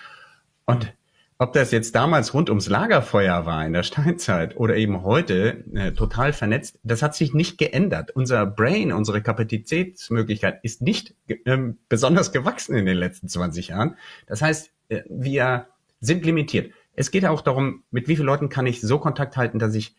Und 0.64 0.94
ob 1.38 1.52
das 1.52 1.70
jetzt 1.70 1.94
damals 1.94 2.34
rund 2.34 2.50
ums 2.50 2.68
Lagerfeuer 2.68 3.46
war 3.46 3.64
in 3.64 3.72
der 3.72 3.84
Steinzeit 3.84 4.56
oder 4.56 4.76
eben 4.76 5.04
heute 5.04 5.64
äh, 5.72 5.92
total 5.92 6.32
vernetzt, 6.32 6.80
das 6.82 7.00
hat 7.00 7.14
sich 7.14 7.32
nicht 7.32 7.58
geändert. 7.58 8.10
Unser 8.10 8.44
Brain, 8.44 8.92
unsere 8.92 9.22
Kapazitätsmöglichkeit 9.22 10.58
ist 10.64 10.82
nicht 10.82 11.14
äh, 11.28 11.58
besonders 11.88 12.32
gewachsen 12.32 12.76
in 12.76 12.86
den 12.86 12.96
letzten 12.96 13.28
20 13.28 13.68
Jahren. 13.68 13.96
Das 14.26 14.42
heißt, 14.42 14.72
äh, 14.88 15.02
wir 15.08 15.68
sind 16.00 16.24
limitiert. 16.24 16.72
Es 16.96 17.12
geht 17.12 17.24
auch 17.24 17.40
darum, 17.40 17.84
mit 17.92 18.08
wie 18.08 18.16
vielen 18.16 18.26
Leuten 18.26 18.48
kann 18.48 18.66
ich 18.66 18.80
so 18.80 18.98
Kontakt 18.98 19.36
halten, 19.36 19.60
dass 19.60 19.74
ich 19.76 19.94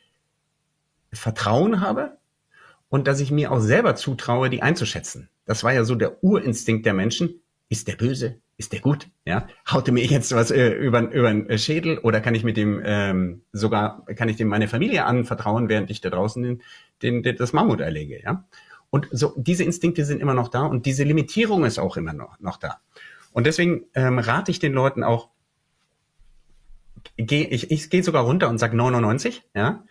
Vertrauen 1.13 1.80
habe 1.80 2.17
und 2.89 3.08
dass 3.08 3.21
ich 3.21 3.32
mir 3.32 3.54
auch 3.54 3.62
selber 3.62 3.95
zutraue, 3.95 4.49
die 4.49 4.62
einzuschätzen. 4.62 5.30
Das 5.45 5.63
war 5.63 5.71
ja 5.71 5.86
so 5.86 5.95
der 5.95 6.21
Urinstinkt 6.21 6.86
der 6.86 6.93
Menschen. 6.93 7.41
Ist 7.69 7.88
der 7.88 7.95
böse? 7.95 8.41
Ist 8.59 8.73
der 8.73 8.81
gut? 8.81 9.07
Ja, 9.25 9.47
haut 9.71 9.87
er 9.87 9.93
mir 9.93 10.05
jetzt 10.05 10.35
was 10.35 10.51
äh, 10.51 10.69
über 10.71 10.99
über 11.11 11.33
den 11.33 11.57
Schädel 11.57 11.97
oder 11.97 12.19
kann 12.19 12.35
ich 12.35 12.43
mit 12.43 12.57
dem 12.57 12.81
ähm, 12.83 13.41
sogar 13.53 14.05
kann 14.15 14.27
ich 14.27 14.35
dem 14.35 14.49
meine 14.49 14.67
Familie 14.67 15.05
anvertrauen, 15.05 15.69
während 15.69 15.89
ich 15.89 16.01
da 16.01 16.09
draußen 16.09 16.43
den, 16.43 16.61
den, 17.01 17.23
den 17.23 17.37
das 17.37 17.53
Mammut 17.53 17.79
erlege? 17.79 18.21
Ja, 18.21 18.45
und 18.89 19.07
so 19.11 19.33
diese 19.37 19.63
Instinkte 19.63 20.03
sind 20.03 20.21
immer 20.21 20.33
noch 20.33 20.49
da 20.49 20.63
und 20.65 20.85
diese 20.85 21.05
Limitierung 21.05 21.63
ist 21.63 21.79
auch 21.79 21.95
immer 21.95 22.11
noch 22.11 22.37
noch 22.41 22.57
da. 22.57 22.81
Und 23.31 23.47
deswegen 23.47 23.85
ähm, 23.93 24.19
rate 24.19 24.51
ich 24.51 24.59
den 24.59 24.73
Leuten 24.73 25.03
auch, 25.03 25.29
geh, 27.15 27.43
ich, 27.43 27.71
ich 27.71 27.89
gehe 27.89 28.03
sogar 28.03 28.25
runter 28.25 28.49
und 28.49 28.57
sag 28.57 28.73
99, 28.73 29.43
ja. 29.55 29.85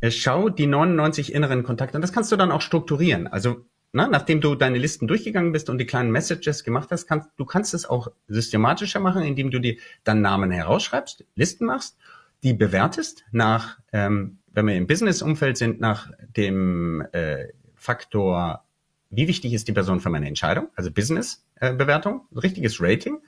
Äh, 0.00 0.12
schau 0.12 0.48
die 0.48 0.68
99 0.68 1.34
inneren 1.34 1.64
Kontakte 1.64 1.96
und 1.96 2.02
das 2.02 2.12
kannst 2.12 2.30
du 2.30 2.36
dann 2.36 2.52
auch 2.52 2.60
strukturieren. 2.60 3.26
Also 3.26 3.64
na, 3.92 4.08
nachdem 4.08 4.40
du 4.40 4.54
deine 4.54 4.78
Listen 4.78 5.06
durchgegangen 5.06 5.52
bist 5.52 5.68
und 5.68 5.76
die 5.78 5.86
kleinen 5.86 6.10
Messages 6.10 6.64
gemacht 6.64 6.90
hast, 6.90 7.06
kannst 7.06 7.28
du 7.36 7.44
kannst 7.44 7.74
es 7.74 7.84
auch 7.84 8.08
systematischer 8.26 9.00
machen, 9.00 9.22
indem 9.22 9.50
du 9.50 9.58
dir 9.58 9.76
dann 10.02 10.22
Namen 10.22 10.50
herausschreibst, 10.50 11.24
Listen 11.34 11.66
machst, 11.66 11.98
die 12.42 12.54
bewertest 12.54 13.24
nach, 13.32 13.78
ähm, 13.92 14.38
wenn 14.52 14.66
wir 14.66 14.76
im 14.76 14.86
Business-Umfeld 14.86 15.58
sind, 15.58 15.80
nach 15.80 16.10
dem 16.36 17.06
äh, 17.12 17.48
Faktor, 17.76 18.64
wie 19.10 19.28
wichtig 19.28 19.52
ist 19.52 19.68
die 19.68 19.72
Person 19.72 20.00
für 20.00 20.10
meine 20.10 20.26
Entscheidung, 20.26 20.68
also 20.74 20.90
Business-Bewertung, 20.90 22.22
äh, 22.34 22.38
richtiges 22.38 22.80
Rating. 22.80 23.18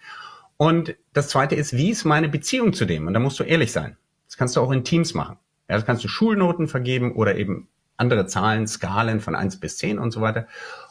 Und 0.56 0.96
das 1.12 1.28
zweite 1.28 1.56
ist, 1.56 1.76
wie 1.76 1.90
ist 1.90 2.04
meine 2.04 2.28
Beziehung 2.28 2.72
zu 2.72 2.86
dem? 2.86 3.06
Und 3.06 3.12
da 3.12 3.20
musst 3.20 3.38
du 3.38 3.44
ehrlich 3.44 3.72
sein. 3.72 3.98
Das 4.26 4.38
kannst 4.38 4.56
du 4.56 4.60
auch 4.62 4.70
in 4.70 4.84
Teams 4.84 5.12
machen. 5.12 5.36
Ja, 5.68 5.76
das 5.76 5.84
kannst 5.84 6.04
du 6.04 6.08
Schulnoten 6.08 6.68
vergeben 6.68 7.12
oder 7.12 7.36
eben 7.36 7.68
andere 7.96 8.26
Zahlen, 8.26 8.66
Skalen 8.66 9.20
von 9.20 9.34
eins 9.34 9.58
bis 9.58 9.76
zehn 9.76 9.98
und 9.98 10.10
so 10.10 10.20
weiter. 10.20 10.46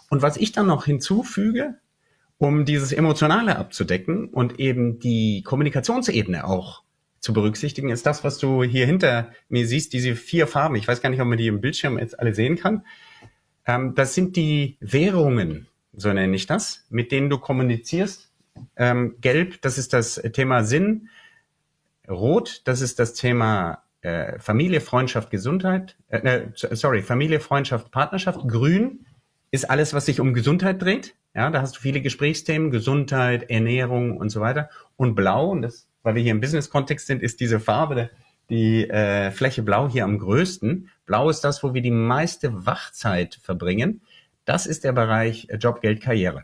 Und 0.09 0.21
was 0.21 0.37
ich 0.37 0.51
dann 0.51 0.67
noch 0.67 0.85
hinzufüge, 0.85 1.75
um 2.37 2.65
dieses 2.65 2.91
Emotionale 2.91 3.57
abzudecken 3.57 4.29
und 4.29 4.59
eben 4.59 4.99
die 4.99 5.43
Kommunikationsebene 5.43 6.45
auch 6.45 6.83
zu 7.19 7.31
berücksichtigen, 7.31 7.89
ist 7.89 8.05
das, 8.05 8.23
was 8.23 8.37
du 8.37 8.63
hier 8.63 8.85
hinter 8.85 9.31
mir 9.47 9.65
siehst, 9.65 9.93
diese 9.93 10.15
vier 10.15 10.45
Farben. 10.45 10.75
Ich 10.75 10.87
weiß 10.87 11.01
gar 11.01 11.09
nicht, 11.09 11.21
ob 11.21 11.27
man 11.27 11.37
die 11.37 11.47
im 11.47 11.61
Bildschirm 11.61 11.97
jetzt 11.97 12.19
alle 12.19 12.33
sehen 12.33 12.57
kann. 12.57 12.85
Ähm, 13.65 13.95
das 13.95 14.13
sind 14.13 14.35
die 14.35 14.77
Währungen, 14.81 15.67
so 15.93 16.11
nenne 16.11 16.35
ich 16.35 16.45
das, 16.45 16.85
mit 16.89 17.11
denen 17.11 17.29
du 17.29 17.37
kommunizierst. 17.37 18.29
Ähm, 18.75 19.15
gelb, 19.21 19.61
das 19.61 19.77
ist 19.77 19.93
das 19.93 20.15
Thema 20.33 20.63
Sinn. 20.63 21.09
Rot, 22.09 22.61
das 22.65 22.81
ist 22.81 22.99
das 22.99 23.13
Thema 23.13 23.82
äh, 24.03 24.37
Familie, 24.39 24.81
Freundschaft, 24.81 25.31
Gesundheit, 25.31 25.97
äh, 26.09 26.21
ne, 26.21 26.53
sorry, 26.53 27.01
Familie, 27.01 27.39
Freundschaft, 27.39 27.91
Partnerschaft. 27.91 28.47
Grün 28.47 29.05
ist 29.51 29.69
alles, 29.69 29.93
was 29.93 30.05
sich 30.05 30.19
um 30.19 30.33
Gesundheit 30.33 30.81
dreht. 30.81 31.15
Ja, 31.33 31.49
da 31.49 31.61
hast 31.61 31.77
du 31.77 31.79
viele 31.79 32.01
Gesprächsthemen, 32.01 32.69
Gesundheit, 32.69 33.49
Ernährung 33.49 34.17
und 34.17 34.29
so 34.29 34.39
weiter. 34.41 34.69
Und 34.97 35.15
Blau, 35.15 35.49
und 35.49 35.63
das, 35.63 35.87
weil 36.03 36.15
wir 36.15 36.21
hier 36.21 36.31
im 36.31 36.41
Business-Kontext 36.41 37.07
sind, 37.07 37.23
ist 37.23 37.39
diese 37.39 37.59
Farbe, 37.59 38.09
die 38.49 38.89
äh, 38.89 39.31
Fläche 39.31 39.63
Blau 39.63 39.89
hier 39.89 40.03
am 40.03 40.19
größten. 40.19 40.89
Blau 41.05 41.29
ist 41.29 41.41
das, 41.41 41.63
wo 41.63 41.73
wir 41.73 41.81
die 41.81 41.91
meiste 41.91 42.65
Wachzeit 42.65 43.39
verbringen. 43.41 44.01
Das 44.45 44.67
ist 44.67 44.83
der 44.83 44.91
Bereich 44.91 45.47
äh, 45.49 45.55
Job, 45.57 45.81
Geld, 45.81 46.01
Karriere. 46.01 46.43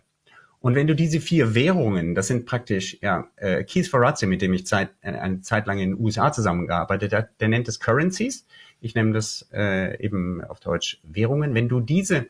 Und 0.61 0.75
wenn 0.75 0.87
du 0.87 0.95
diese 0.95 1.21
vier 1.21 1.55
Währungen, 1.55 2.15
das 2.15 2.27
sind 2.27 2.45
praktisch, 2.45 2.97
ja, 3.01 3.29
äh, 3.37 3.63
Keith 3.63 3.87
Ferrazzi, 3.87 4.27
mit 4.27 4.41
dem 4.41 4.53
ich 4.53 4.65
Zeit, 4.65 4.89
äh, 5.01 5.11
eine 5.11 5.41
Zeit 5.41 5.67
lang 5.67 5.79
in 5.79 5.91
den 5.91 5.99
USA 5.99 6.31
zusammengearbeitet 6.31 7.13
habe, 7.13 7.29
der 7.39 7.47
nennt 7.47 7.67
es 7.69 7.79
Currencies. 7.79 8.45
Ich 8.81 8.93
nenne 8.93 9.13
das 9.13 9.47
äh, 9.53 10.03
eben 10.03 10.43
auf 10.43 10.59
Deutsch 10.59 10.99
Währungen. 11.03 11.53
Wenn 11.53 11.69
du 11.69 11.79
diese, 11.79 12.27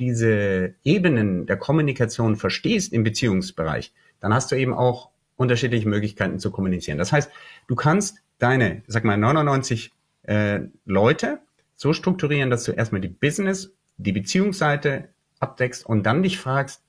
diese 0.00 0.74
Ebenen 0.82 1.46
der 1.46 1.56
Kommunikation 1.56 2.36
verstehst 2.36 2.92
im 2.92 3.04
Beziehungsbereich, 3.04 3.92
dann 4.20 4.34
hast 4.34 4.50
du 4.50 4.56
eben 4.56 4.74
auch 4.74 5.10
unterschiedliche 5.36 5.88
Möglichkeiten 5.88 6.40
zu 6.40 6.50
kommunizieren. 6.50 6.98
Das 6.98 7.12
heißt, 7.12 7.30
du 7.68 7.76
kannst 7.76 8.18
deine, 8.38 8.82
sag 8.88 9.04
mal, 9.04 9.16
99 9.16 9.92
äh, 10.22 10.60
Leute 10.84 11.38
so 11.76 11.92
strukturieren, 11.92 12.50
dass 12.50 12.64
du 12.64 12.72
erstmal 12.72 13.00
die 13.00 13.08
Business, 13.08 13.72
die 13.98 14.12
Beziehungsseite 14.12 15.08
abdeckst 15.38 15.86
und 15.86 16.04
dann 16.04 16.24
dich 16.24 16.38
fragst, 16.38 16.82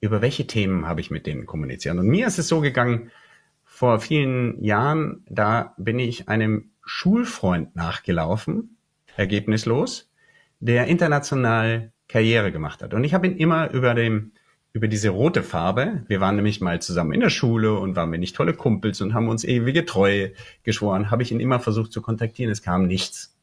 über 0.00 0.22
welche 0.22 0.46
Themen 0.46 0.86
habe 0.86 1.00
ich 1.00 1.10
mit 1.10 1.26
denen 1.26 1.46
kommuniziert. 1.46 1.96
Und 1.96 2.06
mir 2.06 2.26
ist 2.26 2.38
es 2.38 2.48
so 2.48 2.60
gegangen, 2.60 3.10
vor 3.64 4.00
vielen 4.00 4.62
Jahren, 4.62 5.24
da 5.28 5.74
bin 5.78 5.98
ich 5.98 6.28
einem 6.28 6.70
Schulfreund 6.84 7.76
nachgelaufen, 7.76 8.76
ergebnislos, 9.16 10.10
der 10.58 10.86
international 10.86 11.92
Karriere 12.08 12.52
gemacht 12.52 12.82
hat. 12.82 12.92
Und 12.94 13.04
ich 13.04 13.14
habe 13.14 13.26
ihn 13.26 13.36
immer 13.36 13.70
über 13.70 13.94
dem 13.94 14.32
über 14.72 14.86
diese 14.86 15.08
rote 15.08 15.42
Farbe, 15.42 16.04
wir 16.06 16.20
waren 16.20 16.36
nämlich 16.36 16.60
mal 16.60 16.80
zusammen 16.80 17.12
in 17.12 17.20
der 17.20 17.30
Schule 17.30 17.74
und 17.74 17.96
waren 17.96 18.12
wir 18.12 18.20
nicht 18.20 18.36
tolle 18.36 18.54
Kumpels 18.54 19.00
und 19.00 19.14
haben 19.14 19.28
uns 19.28 19.42
ewige 19.42 19.84
Treue 19.84 20.32
geschworen, 20.62 21.10
habe 21.10 21.24
ich 21.24 21.32
ihn 21.32 21.40
immer 21.40 21.58
versucht 21.58 21.92
zu 21.92 22.00
kontaktieren, 22.00 22.52
es 22.52 22.62
kam 22.62 22.86
nichts. 22.86 23.36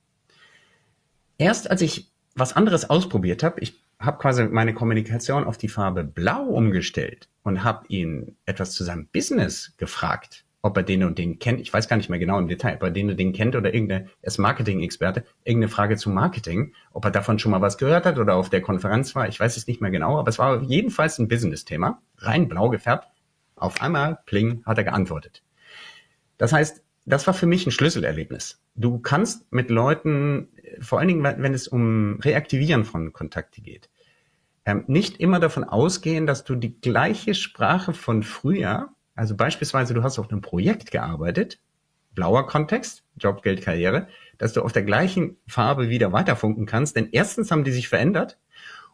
Erst 1.38 1.70
als 1.70 1.82
ich 1.82 2.10
was 2.36 2.56
anderes 2.56 2.89
ausprobiert 2.89 3.43
habe, 3.43 3.60
ich 3.60 3.76
habe 3.99 4.17
quasi 4.19 4.45
meine 4.45 4.73
Kommunikation 4.73 5.43
auf 5.43 5.57
die 5.57 5.69
Farbe 5.69 6.03
Blau 6.03 6.43
umgestellt 6.43 7.29
und 7.43 7.63
habe 7.63 7.86
ihn 7.88 8.36
etwas 8.45 8.71
zu 8.73 8.83
seinem 8.83 9.07
Business 9.07 9.73
gefragt, 9.77 10.45
ob 10.62 10.77
er 10.77 10.83
den 10.83 11.03
und 11.03 11.17
den 11.17 11.39
kennt. 11.39 11.60
Ich 11.62 11.73
weiß 11.73 11.88
gar 11.88 11.97
nicht 11.97 12.10
mehr 12.10 12.19
genau 12.19 12.38
im 12.38 12.47
Detail, 12.47 12.75
ob 12.75 12.83
er 12.83 12.91
den 12.91 13.10
und 13.10 13.17
den 13.17 13.33
kennt 13.33 13.55
oder 13.55 13.73
irgendeine, 13.73 14.10
er 14.21 14.27
ist 14.27 14.38
Marketing-Experte, 14.38 15.23
irgendeine 15.43 15.71
Frage 15.71 15.97
zu 15.97 16.10
Marketing, 16.10 16.73
ob 16.91 17.05
er 17.05 17.12
davon 17.12 17.39
schon 17.39 17.51
mal 17.51 17.62
was 17.62 17.77
gehört 17.77 18.05
hat 18.05 18.19
oder 18.19 18.36
auf 18.36 18.49
der 18.49 18.62
Konferenz 18.62 19.15
war. 19.15 19.27
Ich 19.27 19.39
weiß 19.39 19.57
es 19.57 19.67
nicht 19.67 19.81
mehr 19.81 19.91
genau, 19.91 20.19
aber 20.19 20.29
es 20.29 20.39
war 20.39 20.62
jedenfalls 20.63 21.17
ein 21.17 21.27
Business-Thema, 21.27 22.01
rein 22.17 22.47
blau 22.47 22.69
gefärbt. 22.69 23.07
Auf 23.55 23.81
einmal, 23.81 24.19
pling, 24.25 24.63
hat 24.65 24.77
er 24.77 24.83
geantwortet. 24.83 25.41
Das 26.38 26.53
heißt, 26.53 26.83
das 27.08 27.26
war 27.28 27.34
für 27.34 27.46
mich 27.46 27.65
ein 27.65 27.72
Schlüsselerlebnis. 27.72 28.62
Du 28.76 29.00
kannst 29.00 29.52
mit 29.52 29.70
Leuten, 29.70 30.50
vor 30.80 31.00
allen 31.00 31.08
Dingen, 31.08 31.24
wenn 31.24 31.54
es 31.54 31.67
um 31.67 32.20
Reaktivieren 32.20 32.86
von 32.86 33.13
Kontakte 33.13 33.62
geht, 33.62 33.89
ähm, 34.65 34.84
nicht 34.88 35.20
immer 35.20 35.39
davon 35.39 35.63
ausgehen, 35.63 36.28
dass 36.28 36.43
du 36.43 36.56
die 36.56 36.80
gleiche 36.80 37.34
Sprache 37.34 37.93
von 37.93 38.24
früher 38.24 38.89
also 39.17 39.36
beispielsweise, 39.36 39.96
du 39.96 40.04
hast 40.04 40.20
auf 40.20 40.32
einem 40.32 40.41
Projekt 40.41 40.91
gearbeitet, 40.91 41.60
blauer 42.13 42.46
Kontext, 42.46 43.04
Job, 43.17 43.41
Geld, 43.41 43.63
Karriere, 43.63 44.08
dass 44.38 44.54
du 44.54 44.62
auf 44.62 44.72
der 44.72 44.84
gleichen 44.84 45.38
Farbe 45.48 45.89
wieder 45.89 46.13
weiterfunken 46.13 46.67
kannst. 46.67 46.96
Denn 46.96 47.10
erstens 47.12 47.50
haben 47.50 47.63
die 47.63 47.72
sich 47.72 47.89
verändert 47.89 48.38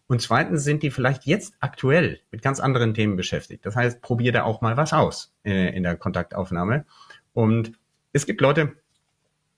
und 0.07 0.21
zweitens 0.21 0.63
sind 0.63 0.81
die 0.81 0.91
vielleicht 0.91 1.25
jetzt 1.25 1.55
aktuell 1.59 2.21
mit 2.31 2.41
ganz 2.41 2.61
anderen 2.61 2.93
Themen 2.93 3.17
beschäftigt. 3.17 3.65
Das 3.65 3.75
heißt, 3.75 4.01
probier 4.01 4.31
da 4.31 4.43
auch 4.43 4.61
mal 4.61 4.77
was 4.77 4.93
aus 4.93 5.33
äh, 5.43 5.75
in 5.75 5.83
der 5.83 5.97
Kontaktaufnahme. 5.97 6.85
Und 7.33 7.73
es 8.13 8.25
gibt 8.25 8.41
Leute, 8.41 8.73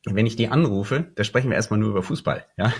wenn 0.06 0.28
ich 0.28 0.36
die 0.36 0.50
anrufe, 0.50 1.08
da 1.15 1.24
sprechen 1.24 1.50
wir 1.50 1.56
erstmal 1.56 1.80
nur 1.80 1.89
über 1.89 2.04
Fußball, 2.04 2.46
ja. 2.58 2.72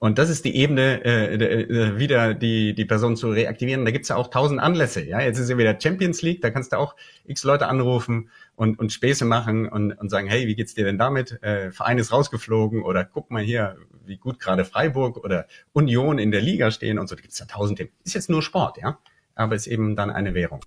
Und 0.00 0.18
das 0.18 0.30
ist 0.30 0.44
die 0.44 0.56
Ebene, 0.56 1.04
äh, 1.04 1.34
äh, 1.34 1.98
wieder 1.98 2.34
die 2.34 2.74
die 2.74 2.84
Person 2.84 3.16
zu 3.16 3.30
reaktivieren. 3.30 3.84
Da 3.84 3.92
gibt's 3.92 4.08
ja 4.08 4.16
auch 4.16 4.28
tausend 4.28 4.60
Anlässe, 4.60 5.04
ja. 5.04 5.20
Jetzt 5.20 5.38
ist 5.38 5.48
ja 5.48 5.58
wieder 5.58 5.78
Champions 5.80 6.22
League, 6.22 6.42
da 6.42 6.50
kannst 6.50 6.72
du 6.72 6.78
auch 6.78 6.96
x 7.24 7.44
Leute 7.44 7.68
anrufen 7.68 8.30
und 8.56 8.78
und 8.80 8.92
Späße 8.92 9.24
machen 9.24 9.68
und 9.68 9.92
und 9.92 10.08
sagen, 10.08 10.26
hey, 10.26 10.48
wie 10.48 10.56
geht's 10.56 10.74
dir 10.74 10.84
denn 10.84 10.98
damit? 10.98 11.40
Äh, 11.42 11.70
Verein 11.70 11.98
ist 11.98 12.12
rausgeflogen 12.12 12.82
oder 12.82 13.04
guck 13.04 13.30
mal 13.30 13.42
hier, 13.42 13.76
wie 14.04 14.16
gut 14.16 14.40
gerade 14.40 14.64
Freiburg 14.64 15.18
oder 15.18 15.46
Union 15.72 16.18
in 16.18 16.32
der 16.32 16.40
Liga 16.40 16.70
stehen 16.72 16.98
und 16.98 17.08
so. 17.08 17.14
Da 17.14 17.22
gibt's 17.22 17.38
ja 17.38 17.46
tausend 17.46 17.78
Themen. 17.78 17.90
Ist 18.04 18.14
jetzt 18.14 18.28
nur 18.28 18.42
Sport, 18.42 18.78
ja, 18.78 18.98
aber 19.36 19.54
ist 19.54 19.68
eben 19.68 19.94
dann 19.94 20.10
eine 20.10 20.34
Währung. 20.34 20.64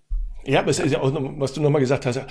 Ja, 0.47 0.59
aber 0.59 0.69
es 0.69 0.79
ist 0.79 0.91
ja 0.91 1.01
auch, 1.01 1.11
was 1.37 1.53
du 1.53 1.61
nochmal 1.61 1.81
gesagt 1.81 2.05
hast, 2.05 2.21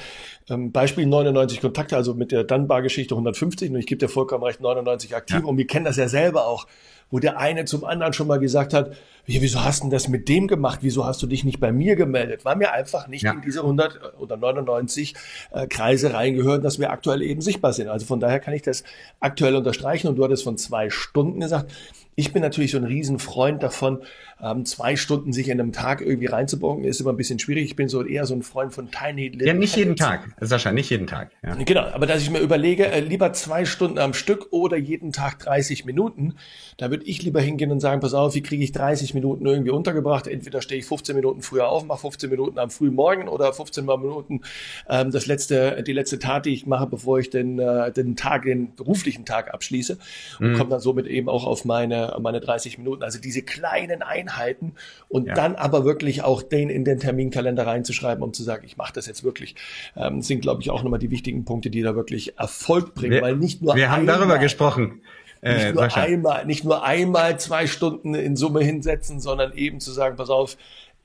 ähm, 0.48 0.70
Beispiel 0.70 1.06
99 1.06 1.60
Kontakte, 1.60 1.96
also 1.96 2.14
mit 2.14 2.30
der 2.30 2.44
Dunbar-Geschichte 2.44 3.14
150, 3.14 3.70
und 3.70 3.76
ich 3.76 3.86
gebe 3.86 3.98
dir 3.98 4.08
vollkommen 4.08 4.44
recht, 4.44 4.60
99 4.60 5.16
aktive, 5.16 5.40
ja. 5.40 5.46
und 5.46 5.58
wir 5.58 5.66
kennen 5.66 5.84
das 5.84 5.96
ja 5.96 6.08
selber 6.08 6.46
auch, 6.46 6.66
wo 7.10 7.18
der 7.18 7.38
eine 7.38 7.64
zum 7.64 7.84
anderen 7.84 8.12
schon 8.12 8.26
mal 8.26 8.38
gesagt 8.38 8.74
hat, 8.74 8.96
wieso 9.26 9.64
hast 9.64 9.84
du 9.84 9.88
das 9.88 10.08
mit 10.08 10.28
dem 10.28 10.48
gemacht? 10.48 10.80
Wieso 10.82 11.04
hast 11.04 11.22
du 11.22 11.26
dich 11.26 11.44
nicht 11.44 11.60
bei 11.60 11.72
mir 11.72 11.96
gemeldet? 11.96 12.44
Weil 12.44 12.56
mir 12.56 12.72
einfach 12.72 13.08
nicht 13.08 13.22
ja. 13.22 13.32
in 13.32 13.40
diese 13.40 13.60
100 13.60 14.18
oder 14.18 14.36
99 14.36 15.14
äh, 15.52 15.66
Kreise 15.66 16.12
reingehören, 16.12 16.62
dass 16.62 16.78
wir 16.78 16.90
aktuell 16.90 17.22
eben 17.22 17.40
sichtbar 17.40 17.72
sind. 17.72 17.88
Also 17.88 18.06
von 18.06 18.20
daher 18.20 18.40
kann 18.40 18.54
ich 18.54 18.62
das 18.62 18.84
aktuell 19.20 19.56
unterstreichen, 19.56 20.08
und 20.08 20.16
du 20.16 20.24
hattest 20.24 20.44
von 20.44 20.58
zwei 20.58 20.90
Stunden 20.90 21.40
gesagt, 21.40 21.72
ich 22.16 22.32
bin 22.32 22.42
natürlich 22.42 22.70
so 22.70 22.78
ein 22.78 22.84
Riesenfreund 22.84 23.62
davon, 23.62 24.02
ähm, 24.40 24.64
zwei 24.64 24.96
Stunden 24.96 25.32
sich 25.32 25.48
in 25.48 25.60
einem 25.60 25.72
Tag 25.72 26.00
irgendwie 26.00 26.26
reinzubauen, 26.26 26.84
ist 26.84 27.00
immer 27.00 27.12
ein 27.12 27.16
bisschen 27.16 27.38
schwierig. 27.38 27.64
Ich 27.64 27.76
bin 27.76 27.88
so 27.88 28.04
eher 28.04 28.26
so 28.26 28.34
ein 28.34 28.42
Freund 28.42 28.72
von 28.72 28.90
Tiny 28.90 29.28
Little. 29.28 29.48
Ja, 29.48 29.54
nicht 29.54 29.76
jeden 29.76 29.96
Tag, 29.96 30.28
Sascha, 30.40 30.70
nicht 30.70 30.90
jeden 30.90 31.06
Tag. 31.06 31.30
Ja. 31.42 31.54
Genau, 31.54 31.82
aber 31.82 32.06
dass 32.06 32.22
ich 32.22 32.30
mir 32.30 32.38
überlege, 32.38 32.86
äh, 32.86 33.00
lieber 33.00 33.32
zwei 33.32 33.64
Stunden 33.64 33.98
am 33.98 34.14
Stück 34.14 34.48
oder 34.52 34.76
jeden 34.76 35.12
Tag 35.12 35.40
30 35.40 35.84
Minuten, 35.84 36.34
da 36.76 36.90
würde 36.94 37.06
ich 37.06 37.22
lieber 37.24 37.40
hingehen 37.40 37.72
und 37.72 37.80
sagen, 37.80 38.00
pass 38.00 38.14
auf, 38.14 38.36
wie 38.36 38.42
kriege 38.42 38.62
ich 38.62 38.70
30 38.70 39.14
Minuten 39.14 39.44
irgendwie 39.46 39.70
untergebracht? 39.70 40.28
Entweder 40.28 40.62
stehe 40.62 40.78
ich 40.78 40.86
15 40.86 41.16
Minuten 41.16 41.42
früher 41.42 41.68
auf, 41.68 41.84
mache 41.84 42.02
15 42.02 42.30
Minuten 42.30 42.56
am 42.60 42.70
frühen 42.70 42.94
Morgen 42.94 43.26
oder 43.26 43.52
15 43.52 43.84
Minuten 43.84 44.42
ähm, 44.88 45.10
das 45.10 45.26
letzte, 45.26 45.82
die 45.82 45.92
letzte 45.92 46.20
Tat, 46.20 46.46
die 46.46 46.54
ich 46.54 46.66
mache, 46.66 46.86
bevor 46.86 47.18
ich 47.18 47.30
den, 47.30 47.58
äh, 47.58 47.90
den 47.90 48.14
Tag, 48.14 48.42
den 48.44 48.76
beruflichen 48.76 49.24
Tag 49.24 49.52
abschließe 49.52 49.98
und 50.38 50.52
mhm. 50.52 50.56
komme 50.56 50.70
dann 50.70 50.78
somit 50.78 51.08
eben 51.08 51.28
auch 51.28 51.46
auf 51.46 51.64
meine, 51.64 52.16
meine 52.20 52.40
30 52.40 52.78
Minuten. 52.78 53.02
Also 53.02 53.20
diese 53.20 53.42
kleinen 53.42 54.02
Einheiten 54.02 54.74
und 55.08 55.26
ja. 55.26 55.34
dann 55.34 55.56
aber 55.56 55.84
wirklich 55.84 56.22
auch 56.22 56.42
den 56.42 56.70
in 56.70 56.84
den 56.84 57.00
Terminkalender 57.00 57.66
reinzuschreiben, 57.66 58.22
um 58.22 58.32
zu 58.32 58.44
sagen, 58.44 58.62
ich 58.64 58.76
mache 58.76 58.92
das 58.92 59.06
jetzt 59.06 59.24
wirklich, 59.24 59.56
ähm, 59.96 60.22
sind, 60.22 60.42
glaube 60.42 60.62
ich, 60.62 60.70
auch 60.70 60.84
nochmal 60.84 61.00
die 61.00 61.10
wichtigen 61.10 61.44
Punkte, 61.44 61.70
die 61.70 61.82
da 61.82 61.96
wirklich 61.96 62.38
Erfolg 62.38 62.94
bringen, 62.94 63.14
wir, 63.14 63.22
weil 63.22 63.34
nicht 63.34 63.62
nur 63.62 63.74
Wir 63.74 63.90
haben 63.90 64.06
darüber 64.06 64.38
gesprochen. 64.38 65.00
Nicht 65.44 65.64
äh, 65.64 65.72
nur 65.72 65.94
einmal, 65.94 66.46
nicht 66.46 66.64
nur 66.64 66.84
einmal 66.84 67.38
zwei 67.38 67.66
Stunden 67.66 68.14
in 68.14 68.34
Summe 68.34 68.62
hinsetzen, 68.62 69.20
sondern 69.20 69.52
eben 69.52 69.78
zu 69.78 69.92
sagen, 69.92 70.16
pass 70.16 70.30
auf, 70.30 70.56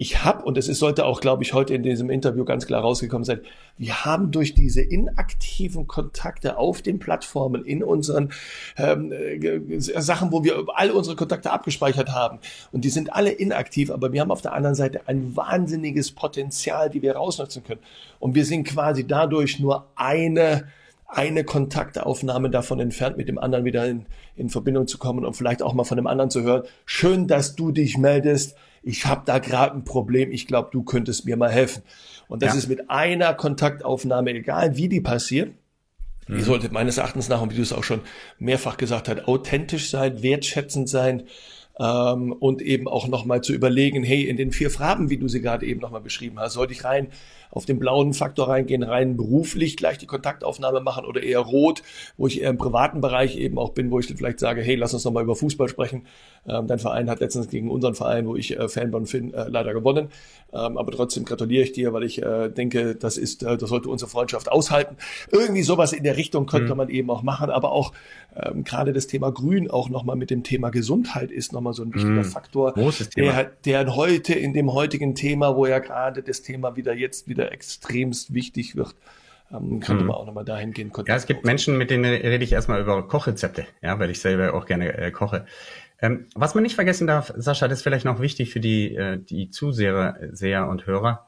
ich 0.01 0.23
habe, 0.23 0.45
und 0.45 0.57
es 0.57 0.69
ist, 0.69 0.79
sollte 0.79 1.05
auch, 1.05 1.19
glaube 1.19 1.43
ich, 1.43 1.53
heute 1.53 1.73
in 1.73 1.83
diesem 1.83 2.09
Interview 2.09 2.45
ganz 2.45 2.65
klar 2.65 2.79
rausgekommen 2.79 3.25
sein, 3.25 3.41
wir 3.77 4.05
haben 4.05 4.31
durch 4.31 4.53
diese 4.53 4.79
inaktiven 4.81 5.87
Kontakte 5.87 6.57
auf 6.57 6.81
den 6.81 6.99
Plattformen, 6.99 7.65
in 7.65 7.83
unseren 7.83 8.31
ähm, 8.77 9.11
äh, 9.11 9.59
Sachen, 9.79 10.31
wo 10.31 10.45
wir 10.45 10.63
all 10.73 10.91
unsere 10.91 11.17
Kontakte 11.17 11.51
abgespeichert 11.51 12.13
haben, 12.13 12.39
und 12.71 12.85
die 12.85 12.89
sind 12.89 13.11
alle 13.13 13.31
inaktiv, 13.31 13.91
aber 13.91 14.13
wir 14.13 14.21
haben 14.21 14.31
auf 14.31 14.41
der 14.41 14.53
anderen 14.53 14.75
Seite 14.75 15.01
ein 15.07 15.35
wahnsinniges 15.35 16.11
Potenzial, 16.11 16.89
die 16.89 17.01
wir 17.01 17.17
rausnutzen 17.17 17.65
können. 17.65 17.81
Und 18.19 18.35
wir 18.35 18.45
sind 18.45 18.63
quasi 18.63 19.05
dadurch 19.05 19.59
nur 19.59 19.87
eine 19.97 20.69
eine 21.09 21.43
Kontaktaufnahme 21.43 22.49
davon 22.49 22.79
entfernt, 22.79 23.17
mit 23.17 23.27
dem 23.27 23.37
anderen 23.37 23.65
wieder 23.65 23.85
in, 23.87 24.05
in 24.35 24.49
Verbindung 24.49 24.87
zu 24.87 24.97
kommen 24.97 25.25
und 25.25 25.33
vielleicht 25.35 25.61
auch 25.61 25.73
mal 25.73 25.83
von 25.83 25.97
dem 25.97 26.07
anderen 26.07 26.29
zu 26.29 26.43
hören. 26.43 26.63
Schön, 26.85 27.27
dass 27.27 27.55
du 27.55 27.71
dich 27.71 27.97
meldest 27.97 28.55
ich 28.83 29.05
habe 29.05 29.23
da 29.25 29.39
gerade 29.39 29.75
ein 29.75 29.83
Problem, 29.83 30.31
ich 30.31 30.47
glaube, 30.47 30.69
du 30.71 30.83
könntest 30.83 31.25
mir 31.25 31.37
mal 31.37 31.51
helfen. 31.51 31.83
Und 32.27 32.43
das 32.43 32.53
ja. 32.53 32.59
ist 32.59 32.67
mit 32.67 32.89
einer 32.89 33.33
Kontaktaufnahme, 33.33 34.31
egal 34.31 34.77
wie 34.77 34.89
die 34.89 35.01
passiert, 35.01 35.53
die 36.27 36.33
mhm. 36.33 36.43
sollte 36.43 36.71
meines 36.71 36.97
Erachtens 36.97 37.27
nach, 37.27 37.41
und 37.41 37.51
wie 37.51 37.55
du 37.55 37.63
es 37.63 37.73
auch 37.73 37.83
schon 37.83 38.01
mehrfach 38.37 38.77
gesagt 38.77 39.09
hast, 39.09 39.27
authentisch 39.27 39.89
sein, 39.89 40.21
wertschätzend 40.21 40.87
sein, 40.87 41.23
ähm, 41.79 42.33
und 42.33 42.61
eben 42.61 42.87
auch 42.87 43.07
nochmal 43.07 43.41
zu 43.41 43.53
überlegen, 43.53 44.03
hey, 44.03 44.23
in 44.23 44.37
den 44.37 44.51
vier 44.51 44.69
Fragen, 44.69 45.09
wie 45.09 45.17
du 45.17 45.27
sie 45.27 45.41
gerade 45.41 45.65
eben 45.65 45.79
nochmal 45.79 46.01
beschrieben 46.01 46.39
hast, 46.39 46.53
sollte 46.53 46.73
ich 46.73 46.83
rein 46.83 47.07
auf 47.51 47.65
den 47.65 47.79
blauen 47.79 48.13
Faktor 48.13 48.49
reingehen, 48.49 48.83
rein 48.83 49.17
beruflich 49.17 49.75
gleich 49.75 49.97
die 49.97 50.05
Kontaktaufnahme 50.05 50.81
machen 50.81 51.05
oder 51.05 51.23
eher 51.23 51.39
rot, 51.39 51.81
wo 52.17 52.27
ich 52.27 52.41
eher 52.41 52.49
im 52.49 52.57
privaten 52.57 53.01
Bereich 53.01 53.37
eben 53.37 53.57
auch 53.57 53.69
bin, 53.69 53.89
wo 53.91 53.99
ich 53.99 54.05
vielleicht 54.05 54.39
sage, 54.39 54.61
hey, 54.61 54.75
lass 54.75 54.93
uns 54.93 55.03
nochmal 55.03 55.23
über 55.23 55.35
Fußball 55.35 55.67
sprechen. 55.67 56.05
Ähm, 56.47 56.67
dein 56.67 56.79
Verein 56.79 57.09
hat 57.09 57.19
letztens 57.19 57.49
gegen 57.49 57.71
unseren 57.71 57.95
Verein, 57.95 58.27
wo 58.27 58.35
ich 58.35 58.57
äh, 58.57 58.69
Fan 58.69 58.91
bin, 58.91 59.33
äh, 59.33 59.47
leider 59.49 59.73
gewonnen. 59.73 60.09
Ähm, 60.53 60.77
aber 60.77 60.91
trotzdem 60.91 61.25
gratuliere 61.25 61.63
ich 61.63 61.71
dir, 61.71 61.91
weil 61.93 62.03
ich 62.03 62.21
äh, 62.21 62.49
denke, 62.49 62.95
das 62.95 63.17
ist, 63.17 63.43
äh, 63.43 63.57
das 63.57 63.69
sollte 63.69 63.89
unsere 63.89 64.09
Freundschaft 64.09 64.51
aushalten. 64.51 64.97
Irgendwie 65.31 65.63
sowas 65.63 65.93
in 65.93 66.03
der 66.03 66.17
Richtung 66.17 66.45
könnte 66.45 66.71
mhm. 66.71 66.77
man 66.77 66.89
eben 66.89 67.09
auch 67.09 67.23
machen, 67.23 67.49
aber 67.49 67.71
auch 67.71 67.93
ähm, 68.35 68.63
gerade 68.63 68.93
das 68.93 69.07
Thema 69.07 69.31
Grün 69.31 69.69
auch 69.69 69.89
nochmal 69.89 70.15
mit 70.15 70.29
dem 70.29 70.43
Thema 70.43 70.69
Gesundheit 70.69 71.31
ist 71.31 71.51
nochmal 71.51 71.68
so 71.73 71.83
ein 71.83 71.93
wichtiger 71.93 72.23
mhm. 72.23 72.25
Faktor, 72.25 72.73
der, 73.15 73.51
der 73.65 73.95
heute 73.95 74.33
in 74.33 74.53
dem 74.53 74.73
heutigen 74.73 75.15
Thema, 75.15 75.55
wo 75.55 75.65
ja 75.65 75.79
gerade 75.79 76.23
das 76.23 76.41
Thema 76.41 76.75
wieder 76.75 76.93
jetzt 76.93 77.27
wieder 77.27 77.51
extremst 77.51 78.33
wichtig 78.33 78.75
wird, 78.75 78.95
ähm, 79.51 79.79
könnte 79.79 80.03
mhm. 80.03 80.07
man 80.07 80.15
auch 80.17 80.25
nochmal 80.25 80.45
dahin 80.45 80.71
gehen. 80.71 80.91
Ja, 81.07 81.15
es 81.15 81.25
gibt 81.25 81.45
Menschen, 81.45 81.77
mit 81.77 81.89
denen 81.89 82.05
rede 82.05 82.43
ich 82.43 82.51
erstmal 82.51 82.81
über 82.81 83.07
Kochrezepte, 83.07 83.65
ja, 83.81 83.99
weil 83.99 84.09
ich 84.09 84.19
selber 84.19 84.53
auch 84.53 84.65
gerne 84.65 84.97
äh, 84.97 85.11
koche. 85.11 85.45
Ähm, 86.01 86.27
was 86.35 86.55
man 86.55 86.63
nicht 86.63 86.75
vergessen 86.75 87.07
darf, 87.07 87.33
Sascha, 87.35 87.67
das 87.67 87.79
ist 87.79 87.83
vielleicht 87.83 88.05
noch 88.05 88.21
wichtig 88.21 88.51
für 88.51 88.59
die, 88.59 88.95
äh, 88.95 89.17
die 89.17 89.49
Zuseher 89.49 90.17
Seher 90.31 90.67
und 90.67 90.85
Hörer. 90.85 91.27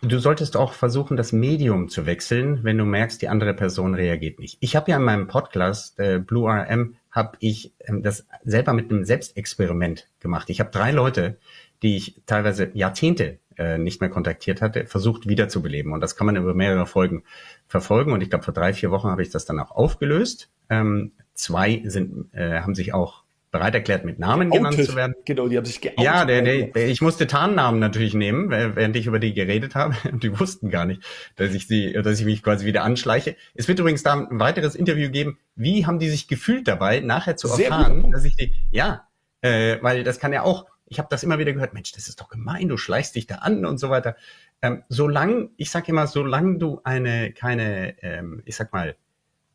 Du 0.00 0.18
solltest 0.20 0.56
auch 0.56 0.74
versuchen, 0.74 1.16
das 1.16 1.32
Medium 1.32 1.88
zu 1.88 2.06
wechseln, 2.06 2.62
wenn 2.62 2.78
du 2.78 2.84
merkst, 2.84 3.20
die 3.20 3.28
andere 3.28 3.52
Person 3.54 3.94
reagiert 3.94 4.38
nicht. 4.38 4.56
Ich 4.60 4.76
habe 4.76 4.90
ja 4.90 4.96
in 4.96 5.02
meinem 5.02 5.26
Podcast 5.26 5.98
äh, 5.98 6.20
Blue 6.20 6.48
RM 6.48 6.94
habe 7.10 7.36
ich 7.40 7.74
ähm, 7.80 8.02
das 8.02 8.26
selber 8.44 8.72
mit 8.72 8.90
einem 8.90 9.04
Selbstexperiment 9.04 10.08
gemacht. 10.20 10.50
Ich 10.50 10.60
habe 10.60 10.70
drei 10.70 10.92
Leute, 10.92 11.38
die 11.82 11.96
ich 11.96 12.22
teilweise 12.26 12.70
Jahrzehnte 12.74 13.38
äh, 13.56 13.76
nicht 13.76 14.00
mehr 14.00 14.10
kontaktiert 14.10 14.62
hatte, 14.62 14.86
versucht 14.86 15.26
wiederzubeleben. 15.26 15.92
Und 15.92 16.00
das 16.00 16.14
kann 16.14 16.26
man 16.26 16.36
über 16.36 16.54
mehrere 16.54 16.86
Folgen 16.86 17.24
verfolgen. 17.66 18.12
Und 18.12 18.22
ich 18.22 18.30
glaube, 18.30 18.44
vor 18.44 18.54
drei, 18.54 18.72
vier 18.72 18.92
Wochen 18.92 19.08
habe 19.08 19.22
ich 19.22 19.30
das 19.30 19.46
dann 19.46 19.58
auch 19.58 19.72
aufgelöst. 19.72 20.48
Ähm, 20.70 21.12
zwei 21.34 21.82
sind, 21.86 22.32
äh, 22.34 22.60
haben 22.60 22.76
sich 22.76 22.94
auch 22.94 23.24
bereit 23.50 23.74
erklärt, 23.74 24.04
mit 24.04 24.18
Namen 24.18 24.50
genannt 24.50 24.82
zu 24.82 24.94
werden. 24.94 25.14
Genau, 25.24 25.48
die 25.48 25.56
haben 25.56 25.64
sich 25.64 25.80
geoutet. 25.80 26.04
Ja, 26.04 26.24
der, 26.24 26.42
der, 26.42 26.66
der, 26.68 26.88
ich 26.88 27.00
musste 27.00 27.26
Tarnnamen 27.26 27.80
natürlich 27.80 28.14
nehmen, 28.14 28.50
während 28.50 28.96
ich 28.96 29.06
über 29.06 29.18
die 29.18 29.32
geredet 29.34 29.74
habe. 29.74 29.94
Die 30.18 30.38
wussten 30.38 30.70
gar 30.70 30.84
nicht, 30.84 31.02
dass 31.36 31.54
ich 31.54 31.66
sie, 31.66 31.92
dass 31.92 32.18
ich 32.18 32.24
mich 32.24 32.42
quasi 32.42 32.66
wieder 32.66 32.82
anschleiche. 32.82 33.36
Es 33.54 33.68
wird 33.68 33.78
übrigens 33.78 34.02
da 34.02 34.14
ein 34.14 34.40
weiteres 34.40 34.74
Interview 34.74 35.10
geben. 35.10 35.38
Wie 35.54 35.86
haben 35.86 35.98
die 35.98 36.08
sich 36.08 36.28
gefühlt 36.28 36.66
dabei, 36.68 37.00
nachher 37.00 37.36
zu 37.36 37.48
erfahren, 37.48 38.10
dass 38.10 38.24
ich 38.24 38.36
die, 38.36 38.52
ja, 38.70 39.06
äh, 39.40 39.78
weil 39.80 40.04
das 40.04 40.18
kann 40.18 40.32
ja 40.32 40.42
auch, 40.42 40.66
ich 40.86 40.98
habe 40.98 41.08
das 41.10 41.22
immer 41.22 41.38
wieder 41.38 41.52
gehört, 41.52 41.74
Mensch, 41.74 41.92
das 41.92 42.08
ist 42.08 42.20
doch 42.20 42.28
gemein, 42.28 42.68
du 42.68 42.76
schleichst 42.76 43.14
dich 43.14 43.26
da 43.26 43.36
an 43.36 43.64
und 43.64 43.78
so 43.78 43.90
weiter. 43.90 44.16
Ähm, 44.62 44.82
solange, 44.88 45.50
ich 45.56 45.70
sag 45.70 45.88
immer, 45.88 46.06
solange 46.06 46.58
du 46.58 46.80
eine, 46.84 47.32
keine, 47.32 48.02
ähm, 48.02 48.42
ich 48.44 48.56
sag 48.56 48.72
mal, 48.72 48.96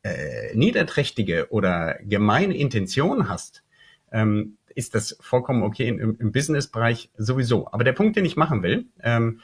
äh, 0.04 0.54
niederträchtige 0.56 1.48
oder 1.50 1.98
gemeine 2.04 2.56
Intention 2.56 3.30
hast, 3.30 3.63
ähm, 4.14 4.58
ist 4.76 4.96
das 4.96 5.18
vollkommen 5.20 5.64
okay 5.64 5.88
im, 5.88 6.18
im 6.20 6.32
Business-Bereich 6.32 7.10
sowieso. 7.18 7.68
Aber 7.72 7.84
der 7.84 7.94
Punkt, 7.94 8.16
den 8.16 8.26
ich 8.26 8.38
machen 8.38 8.64
will, 8.64 8.86
ähm, 9.02 9.42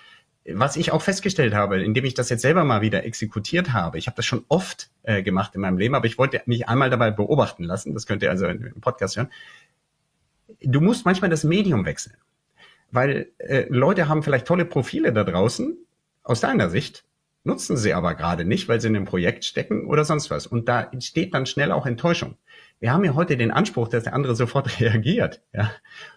was 0.51 0.77
ich 0.77 0.91
auch 0.91 1.01
festgestellt 1.01 1.53
habe, 1.53 1.81
indem 1.83 2.05
ich 2.05 2.13
das 2.13 2.29
jetzt 2.29 2.41
selber 2.41 2.63
mal 2.63 2.81
wieder 2.81 3.03
exekutiert 3.03 3.73
habe, 3.73 3.97
ich 3.97 4.07
habe 4.07 4.15
das 4.15 4.25
schon 4.25 4.45
oft 4.47 4.89
äh, 5.03 5.21
gemacht 5.21 5.53
in 5.53 5.61
meinem 5.61 5.77
Leben, 5.77 5.95
aber 5.95 6.05
ich 6.05 6.17
wollte 6.17 6.41
mich 6.45 6.67
einmal 6.67 6.89
dabei 6.89 7.11
beobachten 7.11 7.63
lassen, 7.63 7.93
das 7.93 8.07
könnt 8.07 8.23
ihr 8.23 8.29
also 8.29 8.47
im 8.47 8.81
Podcast 8.81 9.17
hören, 9.17 9.29
du 10.61 10.81
musst 10.81 11.05
manchmal 11.05 11.29
das 11.29 11.43
Medium 11.43 11.85
wechseln. 11.85 12.15
Weil 12.91 13.27
äh, 13.37 13.65
Leute 13.69 14.07
haben 14.07 14.23
vielleicht 14.23 14.47
tolle 14.47 14.65
Profile 14.65 15.13
da 15.13 15.23
draußen, 15.23 15.77
aus 16.23 16.39
deiner 16.39 16.69
Sicht, 16.69 17.03
nutzen 17.43 17.77
sie 17.77 17.93
aber 17.93 18.15
gerade 18.15 18.45
nicht, 18.45 18.67
weil 18.67 18.81
sie 18.81 18.87
in 18.87 18.95
einem 18.95 19.05
Projekt 19.05 19.45
stecken 19.45 19.85
oder 19.85 20.05
sonst 20.05 20.29
was. 20.29 20.47
Und 20.47 20.67
da 20.67 20.81
entsteht 20.81 21.33
dann 21.33 21.45
schnell 21.45 21.71
auch 21.71 21.85
Enttäuschung. 21.85 22.35
Wir 22.79 22.93
haben 22.93 23.03
ja 23.03 23.13
heute 23.13 23.37
den 23.37 23.51
Anspruch, 23.51 23.87
dass 23.87 24.03
der 24.03 24.13
andere 24.13 24.35
sofort 24.35 24.79
reagiert. 24.79 25.41
Ja? 25.53 25.71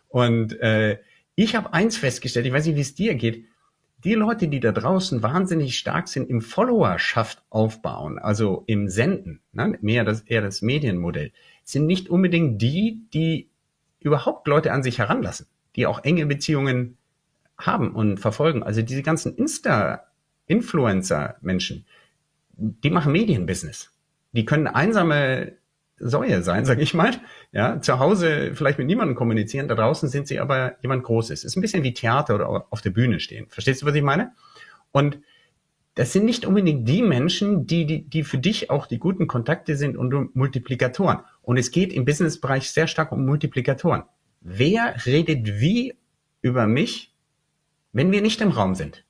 Und 0.09 0.59
äh, 0.61 0.99
ich 1.35 1.57
habe 1.57 1.73
eins 1.73 1.97
festgestellt, 1.97 2.47
ich 2.47 2.53
weiß 2.53 2.67
nicht, 2.67 2.77
wie 2.77 2.83
es 2.83 2.95
dir 2.95 3.15
geht, 3.15 3.47
die 4.05 4.15
Leute, 4.15 4.49
die 4.49 4.61
da 4.61 4.73
draußen 4.73 5.23
wahnsinnig 5.23 5.79
stark 5.79 6.09
sind 6.09 6.29
im 6.29 6.41
Followerschaft 6.41 7.45
aufbauen, 7.51 8.19
also 8.19 8.65
im 8.67 8.89
Senden, 8.89 9.41
ne, 9.53 9.79
mehr 9.81 10.03
das, 10.05 10.23
eher 10.23 10.43
das 10.43 10.61
Medienmodell, 10.61 11.31
sind 11.63 11.87
nicht 11.87 12.09
unbedingt 12.09 12.61
die, 12.61 13.07
die 13.15 13.49
überhaupt 14.01 14.49
Leute 14.49 14.73
an 14.73 14.83
sich 14.83 14.99
heranlassen, 14.99 15.47
die 15.77 15.87
auch 15.87 16.03
enge 16.03 16.27
Beziehungen 16.27 16.99
haben 17.57 17.95
und 17.95 18.19
verfolgen. 18.19 18.65
Also 18.65 18.83
diese 18.83 19.03
ganzen 19.03 19.37
Insta-Influencer-Menschen, 19.37 21.87
die 22.55 22.91
machen 22.91 23.13
Medienbusiness. 23.13 23.93
Die 24.33 24.45
können 24.45 24.67
einsame 24.67 25.53
Säue 26.05 26.43
sein, 26.43 26.65
sag 26.65 26.81
ich 26.81 26.95
mal. 26.95 27.13
Ja, 27.53 27.81
zu 27.81 27.99
Hause 27.99 28.53
vielleicht 28.55 28.79
mit 28.79 28.89
niemandem 28.89 29.15
kommunizieren, 29.17 29.69
da 29.69 29.75
draußen 29.75 30.09
sind 30.09 30.27
sie 30.27 30.41
aber 30.41 30.75
jemand 30.83 31.05
Großes. 31.05 31.45
Ist 31.45 31.57
ein 31.57 31.61
bisschen 31.61 31.83
wie 31.85 31.95
Theater 31.95 32.35
oder 32.35 32.67
auf 32.71 32.81
der 32.81 32.91
Bühne 32.91 33.21
stehen. 33.21 33.47
Verstehst 33.49 33.83
du, 33.83 33.87
was 33.87 33.95
ich 33.95 34.03
meine? 34.03 34.33
Und 34.91 35.19
das 35.95 36.13
sind 36.13 36.25
nicht 36.25 36.47
unbedingt 36.47 36.89
die 36.89 37.03
Menschen, 37.03 37.67
die, 37.67 37.87
die, 37.87 38.09
die 38.09 38.25
für 38.25 38.39
dich 38.39 38.71
auch 38.71 38.87
die 38.87 38.99
guten 38.99 39.27
Kontakte 39.27 39.77
sind 39.77 39.97
und 39.97 40.35
Multiplikatoren. 40.35 41.21
Und 41.43 41.59
es 41.59 41.71
geht 41.71 41.93
im 41.93 42.05
Businessbereich 42.05 42.71
sehr 42.71 42.87
stark 42.87 43.13
um 43.13 43.25
Multiplikatoren. 43.25 44.05
Wer 44.41 44.95
redet 45.07 45.61
wie 45.61 45.95
über 46.41 46.67
mich, 46.67 47.15
wenn 47.93 48.11
wir 48.11 48.23
nicht 48.23 48.41
im 48.41 48.51
Raum 48.51 48.75
sind? 48.75 49.05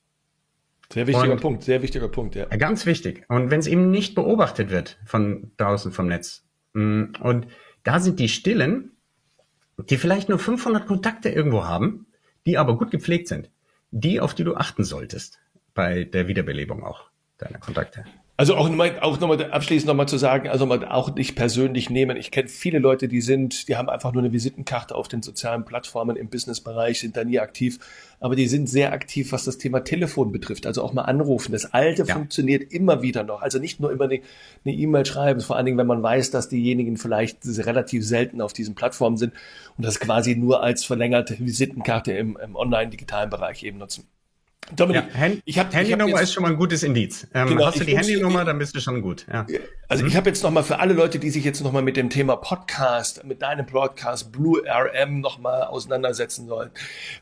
Sehr 0.91 1.07
wichtiger 1.07 1.33
und, 1.33 1.41
Punkt, 1.41 1.63
sehr 1.63 1.81
wichtiger 1.81 2.07
Punkt, 2.07 2.35
ja. 2.35 2.45
Ganz 2.45 2.85
wichtig. 2.85 3.25
Und 3.29 3.49
wenn 3.49 3.59
es 3.59 3.67
eben 3.67 3.89
nicht 3.89 4.13
beobachtet 4.13 4.69
wird 4.69 4.99
von 5.05 5.51
draußen 5.57 5.91
vom 5.91 6.07
Netz, 6.07 6.45
und 6.73 7.47
da 7.83 7.99
sind 7.99 8.19
die 8.19 8.29
Stillen, 8.29 8.91
die 9.77 9.97
vielleicht 9.97 10.29
nur 10.29 10.39
500 10.39 10.85
Kontakte 10.87 11.29
irgendwo 11.29 11.65
haben, 11.65 12.07
die 12.45 12.57
aber 12.57 12.77
gut 12.77 12.91
gepflegt 12.91 13.27
sind, 13.27 13.49
die, 13.91 14.19
auf 14.19 14.33
die 14.33 14.43
du 14.43 14.55
achten 14.55 14.83
solltest 14.83 15.39
bei 15.73 16.03
der 16.03 16.27
Wiederbelebung 16.27 16.83
auch 16.83 17.09
deiner 17.37 17.59
Kontakte. 17.59 18.05
Also 18.35 18.55
auch 18.55 18.67
nochmal, 18.67 18.99
auch 18.99 19.19
nochmal 19.19 19.51
abschließend 19.51 19.87
nochmal 19.87 20.07
zu 20.07 20.17
sagen, 20.17 20.49
also 20.49 20.65
mal 20.65 20.83
auch 20.87 21.13
nicht 21.13 21.35
persönlich 21.35 21.91
nehmen. 21.91 22.17
Ich 22.17 22.31
kenne 22.31 22.49
viele 22.49 22.79
Leute, 22.79 23.07
die 23.07 23.21
sind, 23.21 23.67
die 23.67 23.77
haben 23.77 23.89
einfach 23.89 24.11
nur 24.11 24.23
eine 24.23 24.33
Visitenkarte 24.33 24.95
auf 24.95 25.07
den 25.07 25.21
sozialen 25.21 25.65
Plattformen 25.65 26.15
im 26.15 26.29
Businessbereich, 26.29 26.99
sind 26.99 27.15
da 27.15 27.23
nie 27.23 27.39
aktiv, 27.39 27.77
aber 28.19 28.35
die 28.35 28.47
sind 28.47 28.67
sehr 28.67 28.91
aktiv, 28.91 29.33
was 29.33 29.45
das 29.45 29.59
Thema 29.59 29.81
Telefon 29.81 30.31
betrifft. 30.31 30.65
Also 30.65 30.81
auch 30.83 30.93
mal 30.93 31.03
anrufen. 31.03 31.51
Das 31.51 31.75
Alte 31.75 32.05
ja. 32.05 32.15
funktioniert 32.15 32.73
immer 32.73 33.03
wieder 33.03 33.23
noch. 33.23 33.43
Also 33.43 33.59
nicht 33.59 33.79
nur 33.79 33.91
immer 33.91 34.05
eine 34.05 34.21
E-Mail 34.65 35.05
schreiben, 35.05 35.41
vor 35.41 35.55
allen 35.55 35.67
Dingen, 35.67 35.77
wenn 35.77 35.85
man 35.85 36.01
weiß, 36.01 36.31
dass 36.31 36.49
diejenigen 36.49 36.97
vielleicht 36.97 37.37
relativ 37.45 38.03
selten 38.03 38.41
auf 38.41 38.51
diesen 38.51 38.73
Plattformen 38.73 39.17
sind 39.17 39.33
und 39.77 39.85
das 39.85 39.99
quasi 39.99 40.35
nur 40.35 40.63
als 40.63 40.85
verlängerte 40.85 41.37
Visitenkarte 41.37 42.13
im, 42.13 42.35
im 42.43 42.55
online-digitalen 42.55 43.29
Bereich 43.29 43.61
eben 43.61 43.77
nutzen. 43.77 44.07
Dominik, 44.75 45.03
ja, 45.13 45.19
Hand, 45.19 45.41
ich 45.45 45.59
hab, 45.59 45.73
Handynummer 45.73 46.07
ich 46.07 46.13
hab 46.13 46.19
jetzt, 46.19 46.29
ist 46.29 46.33
schon 46.33 46.43
mal 46.43 46.51
ein 46.51 46.57
gutes 46.57 46.83
Indiz. 46.83 47.27
Ähm, 47.33 47.49
genau, 47.49 47.65
hast 47.65 47.79
du 47.79 47.83
die 47.83 47.97
Handynummer, 47.97 48.45
dann 48.45 48.57
bist 48.57 48.75
du 48.75 48.79
schon 48.79 49.01
gut. 49.01 49.25
Ja. 49.31 49.45
Also 49.87 50.03
mhm. 50.03 50.09
ich 50.09 50.15
habe 50.15 50.29
jetzt 50.29 50.43
noch 50.43 50.51
mal 50.51 50.63
für 50.63 50.79
alle 50.79 50.93
Leute, 50.93 51.19
die 51.19 51.29
sich 51.29 51.43
jetzt 51.43 51.63
noch 51.63 51.71
mal 51.71 51.81
mit 51.81 51.97
dem 51.97 52.09
Thema 52.09 52.35
Podcast, 52.37 53.23
mit 53.25 53.41
deinem 53.41 53.65
Broadcast 53.65 54.31
Blue 54.31 54.61
RM 54.65 55.19
noch 55.19 55.39
mal 55.39 55.63
auseinandersetzen 55.63 56.47
sollen, 56.47 56.71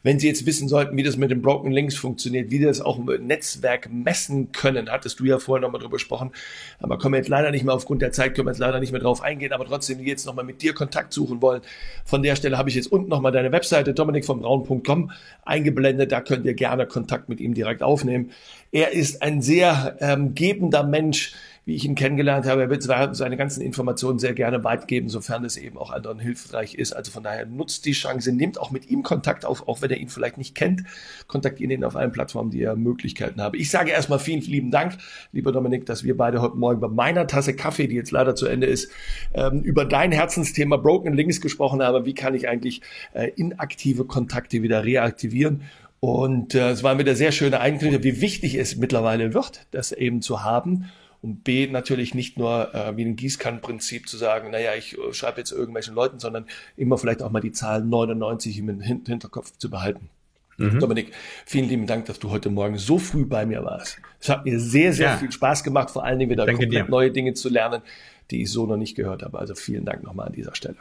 wenn 0.04 0.20
sie 0.20 0.28
jetzt 0.28 0.46
wissen 0.46 0.70
sollten, 0.70 0.96
wie 0.96 1.04
das 1.04 1.18
mit 1.18 1.32
den 1.32 1.42
Broken 1.42 1.72
Links 1.72 1.96
funktioniert, 1.96 2.52
wie 2.52 2.60
das 2.60 2.80
auch 2.80 2.98
im 2.98 3.06
Netzwerk 3.28 3.90
messen 3.92 4.52
können, 4.52 4.90
hattest 4.90 5.20
du 5.20 5.26
ja 5.26 5.40
vorher 5.40 5.62
noch 5.62 5.72
mal 5.72 5.80
drüber 5.80 5.98
gesprochen. 5.98 6.32
Aber 6.80 6.98
kommen 6.98 7.14
wir 7.14 7.18
jetzt 7.18 7.30
leider 7.30 7.52
nicht 7.52 7.66
mehr 7.66 7.74
aufgrund 7.74 8.02
der 8.02 8.12
Zeit, 8.12 8.36
können 8.36 8.48
wir 8.48 8.52
jetzt 8.52 8.60
leider 8.60 8.80
nicht 8.80 8.92
mehr 8.92 9.02
drauf 9.02 9.22
eingehen. 9.22 9.54
Aber 9.54 9.66
trotzdem, 9.66 9.98
die 10.00 10.06
jetzt 10.06 10.26
noch 10.26 10.36
mal 10.36 10.44
mit 10.44 10.62
dir 10.62 10.74
Kontakt 10.74 11.14
suchen 11.14 11.42
wollen, 11.42 11.62
von 12.06 12.24
der 12.24 12.36
Stelle 12.36 12.58
habe 12.58 12.70
ich 12.70 12.76
jetzt 12.76 12.92
unten 12.92 13.10
noch 13.10 13.22
mal 13.22 13.32
deine 13.32 13.52
Webseite 13.52 13.94
dominikvonbraun.com 13.94 15.12
eingeblendet. 15.44 16.12
Da 16.12 16.22
könnt 16.22 16.46
ihr 16.46 16.54
gerne 16.54 16.86
Kontakt 16.86 17.28
mit 17.32 17.40
ihm 17.40 17.56
direkt 17.56 17.82
aufnehmen. 17.82 18.30
Er 18.72 18.92
ist 18.92 19.24
ein 19.24 19.42
sehr 19.42 19.98
ähm, 20.00 20.36
gebender 20.36 20.84
Mensch, 20.84 21.34
wie 21.66 21.76
ich 21.76 21.86
ihn 21.86 21.94
kennengelernt 21.94 22.48
habe. 22.48 22.62
Er 22.62 22.70
wird 22.70 22.82
seine 22.82 23.38
ganzen 23.38 23.62
Informationen 23.62 24.18
sehr 24.18 24.34
gerne 24.34 24.64
weitgeben, 24.64 25.10
sofern 25.10 25.46
es 25.46 25.58
eben 25.58 25.78
auch 25.78 25.92
anderen 25.92 26.20
hilfreich 26.20 26.74
ist. 26.74 26.94
Also 26.94 27.12
von 27.12 27.22
daher 27.22 27.46
nutzt 27.46 27.86
die 27.86 27.92
Chance, 27.92 28.32
nehmt 28.32 28.60
auch 28.60 28.72
mit 28.72 28.90
ihm 28.90 29.04
Kontakt 29.04 29.46
auf, 29.46 29.68
auch 29.68 29.82
wenn 29.82 29.92
er 29.92 29.98
ihn 29.98 30.10
vielleicht 30.10 30.38
nicht 30.38 30.56
kennt. 30.56 30.84
Kontaktiert 31.28 31.72
ihn 31.72 31.84
auf 31.84 31.96
allen 31.96 32.12
Plattformen, 32.12 32.50
die 32.50 32.64
er 32.64 32.76
Möglichkeiten 32.76 33.42
habe. 33.42 33.58
Ich 33.58 33.70
sage 33.70 33.92
erstmal 33.92 34.18
vielen, 34.18 34.42
vielen 34.42 34.54
lieben 34.54 34.72
Dank, 34.72 34.98
lieber 35.34 35.52
Dominik, 35.52 35.86
dass 35.86 36.04
wir 36.04 36.18
beide 36.18 36.42
heute 36.42 36.58
Morgen 36.58 36.80
bei 36.80 36.88
meiner 36.88 37.28
Tasse 37.28 37.56
Kaffee, 37.56 37.88
die 37.88 37.96
jetzt 37.96 38.12
leider 38.12 38.36
zu 38.36 38.48
Ende 38.48 38.66
ist, 38.66 38.92
ähm, 39.34 39.62
über 39.62 39.86
dein 39.86 40.12
Herzensthema 40.12 40.78
Broken 40.78 41.14
Links 41.14 41.42
gesprochen 41.42 41.84
haben. 41.84 42.06
Wie 42.06 42.16
kann 42.16 42.34
ich 42.34 42.50
eigentlich 42.50 42.82
äh, 43.14 43.30
inaktive 43.36 44.06
Kontakte 44.06 44.64
wieder 44.64 44.84
reaktivieren? 44.84 45.62
Und 46.02 46.56
äh, 46.56 46.72
es 46.72 46.82
war 46.82 46.98
wieder 46.98 47.16
sehr 47.16 47.32
schöne 47.32 47.60
Einkünfte, 47.60 48.04
wie 48.04 48.22
wichtig 48.22 48.56
es 48.56 48.76
mittlerweile 48.76 49.36
wird, 49.36 49.68
das 49.70 49.92
eben 49.92 50.24
zu 50.24 50.44
haben. 50.44 50.92
Und 51.22 51.44
B, 51.44 51.68
natürlich 51.68 52.16
nicht 52.16 52.40
nur 52.40 52.74
äh, 52.74 52.98
wie 52.98 53.06
ein 53.06 53.16
Gießkannenprinzip 53.16 54.10
zu 54.10 54.18
sagen, 54.18 54.50
naja, 54.50 54.72
ich 54.76 54.98
äh, 54.98 55.14
schreibe 55.14 55.38
jetzt 55.38 55.52
irgendwelchen 55.52 55.94
Leuten, 55.94 56.18
sondern 56.18 56.48
immer 56.76 56.98
vielleicht 56.98 57.22
auch 57.22 57.30
mal 57.30 57.40
die 57.40 57.52
Zahl 57.52 57.84
99 57.84 58.58
im 58.58 58.82
Hinterkopf 58.82 59.56
zu 59.58 59.70
behalten. 59.70 60.10
Mhm. 60.58 60.80
Dominik, 60.80 61.12
vielen 61.46 61.70
lieben 61.70 61.86
Dank, 61.86 62.06
dass 62.06 62.18
du 62.18 62.32
heute 62.32 62.50
Morgen 62.50 62.80
so 62.80 62.98
früh 62.98 63.26
bei 63.26 63.46
mir 63.46 63.64
warst. 63.64 64.00
Es 64.20 64.30
hat 64.30 64.44
mir 64.44 64.60
sehr, 64.60 64.94
sehr 64.94 65.12
ja. 65.12 65.18
viel 65.18 65.32
Spaß 65.32 65.64
gemacht, 65.64 65.92
vor 65.92 66.04
allen 66.04 66.18
Dingen 66.18 66.32
wieder 66.32 66.48
Danke 66.48 66.64
komplett 66.64 66.88
dir. 66.88 66.90
neue 66.90 67.12
Dinge 67.12 67.36
zu 67.36 67.48
lernen, 67.48 67.84
die 68.32 68.42
ich 68.42 68.52
so 68.52 68.66
noch 68.66 68.78
nicht 68.78 68.96
gehört 68.96 69.22
habe. 69.22 69.38
Also 69.38 69.54
vielen 69.54 69.86
Dank 69.86 70.02
nochmal 70.02 70.28
an 70.28 70.34
dieser 70.34 70.56
Stelle. 70.56 70.78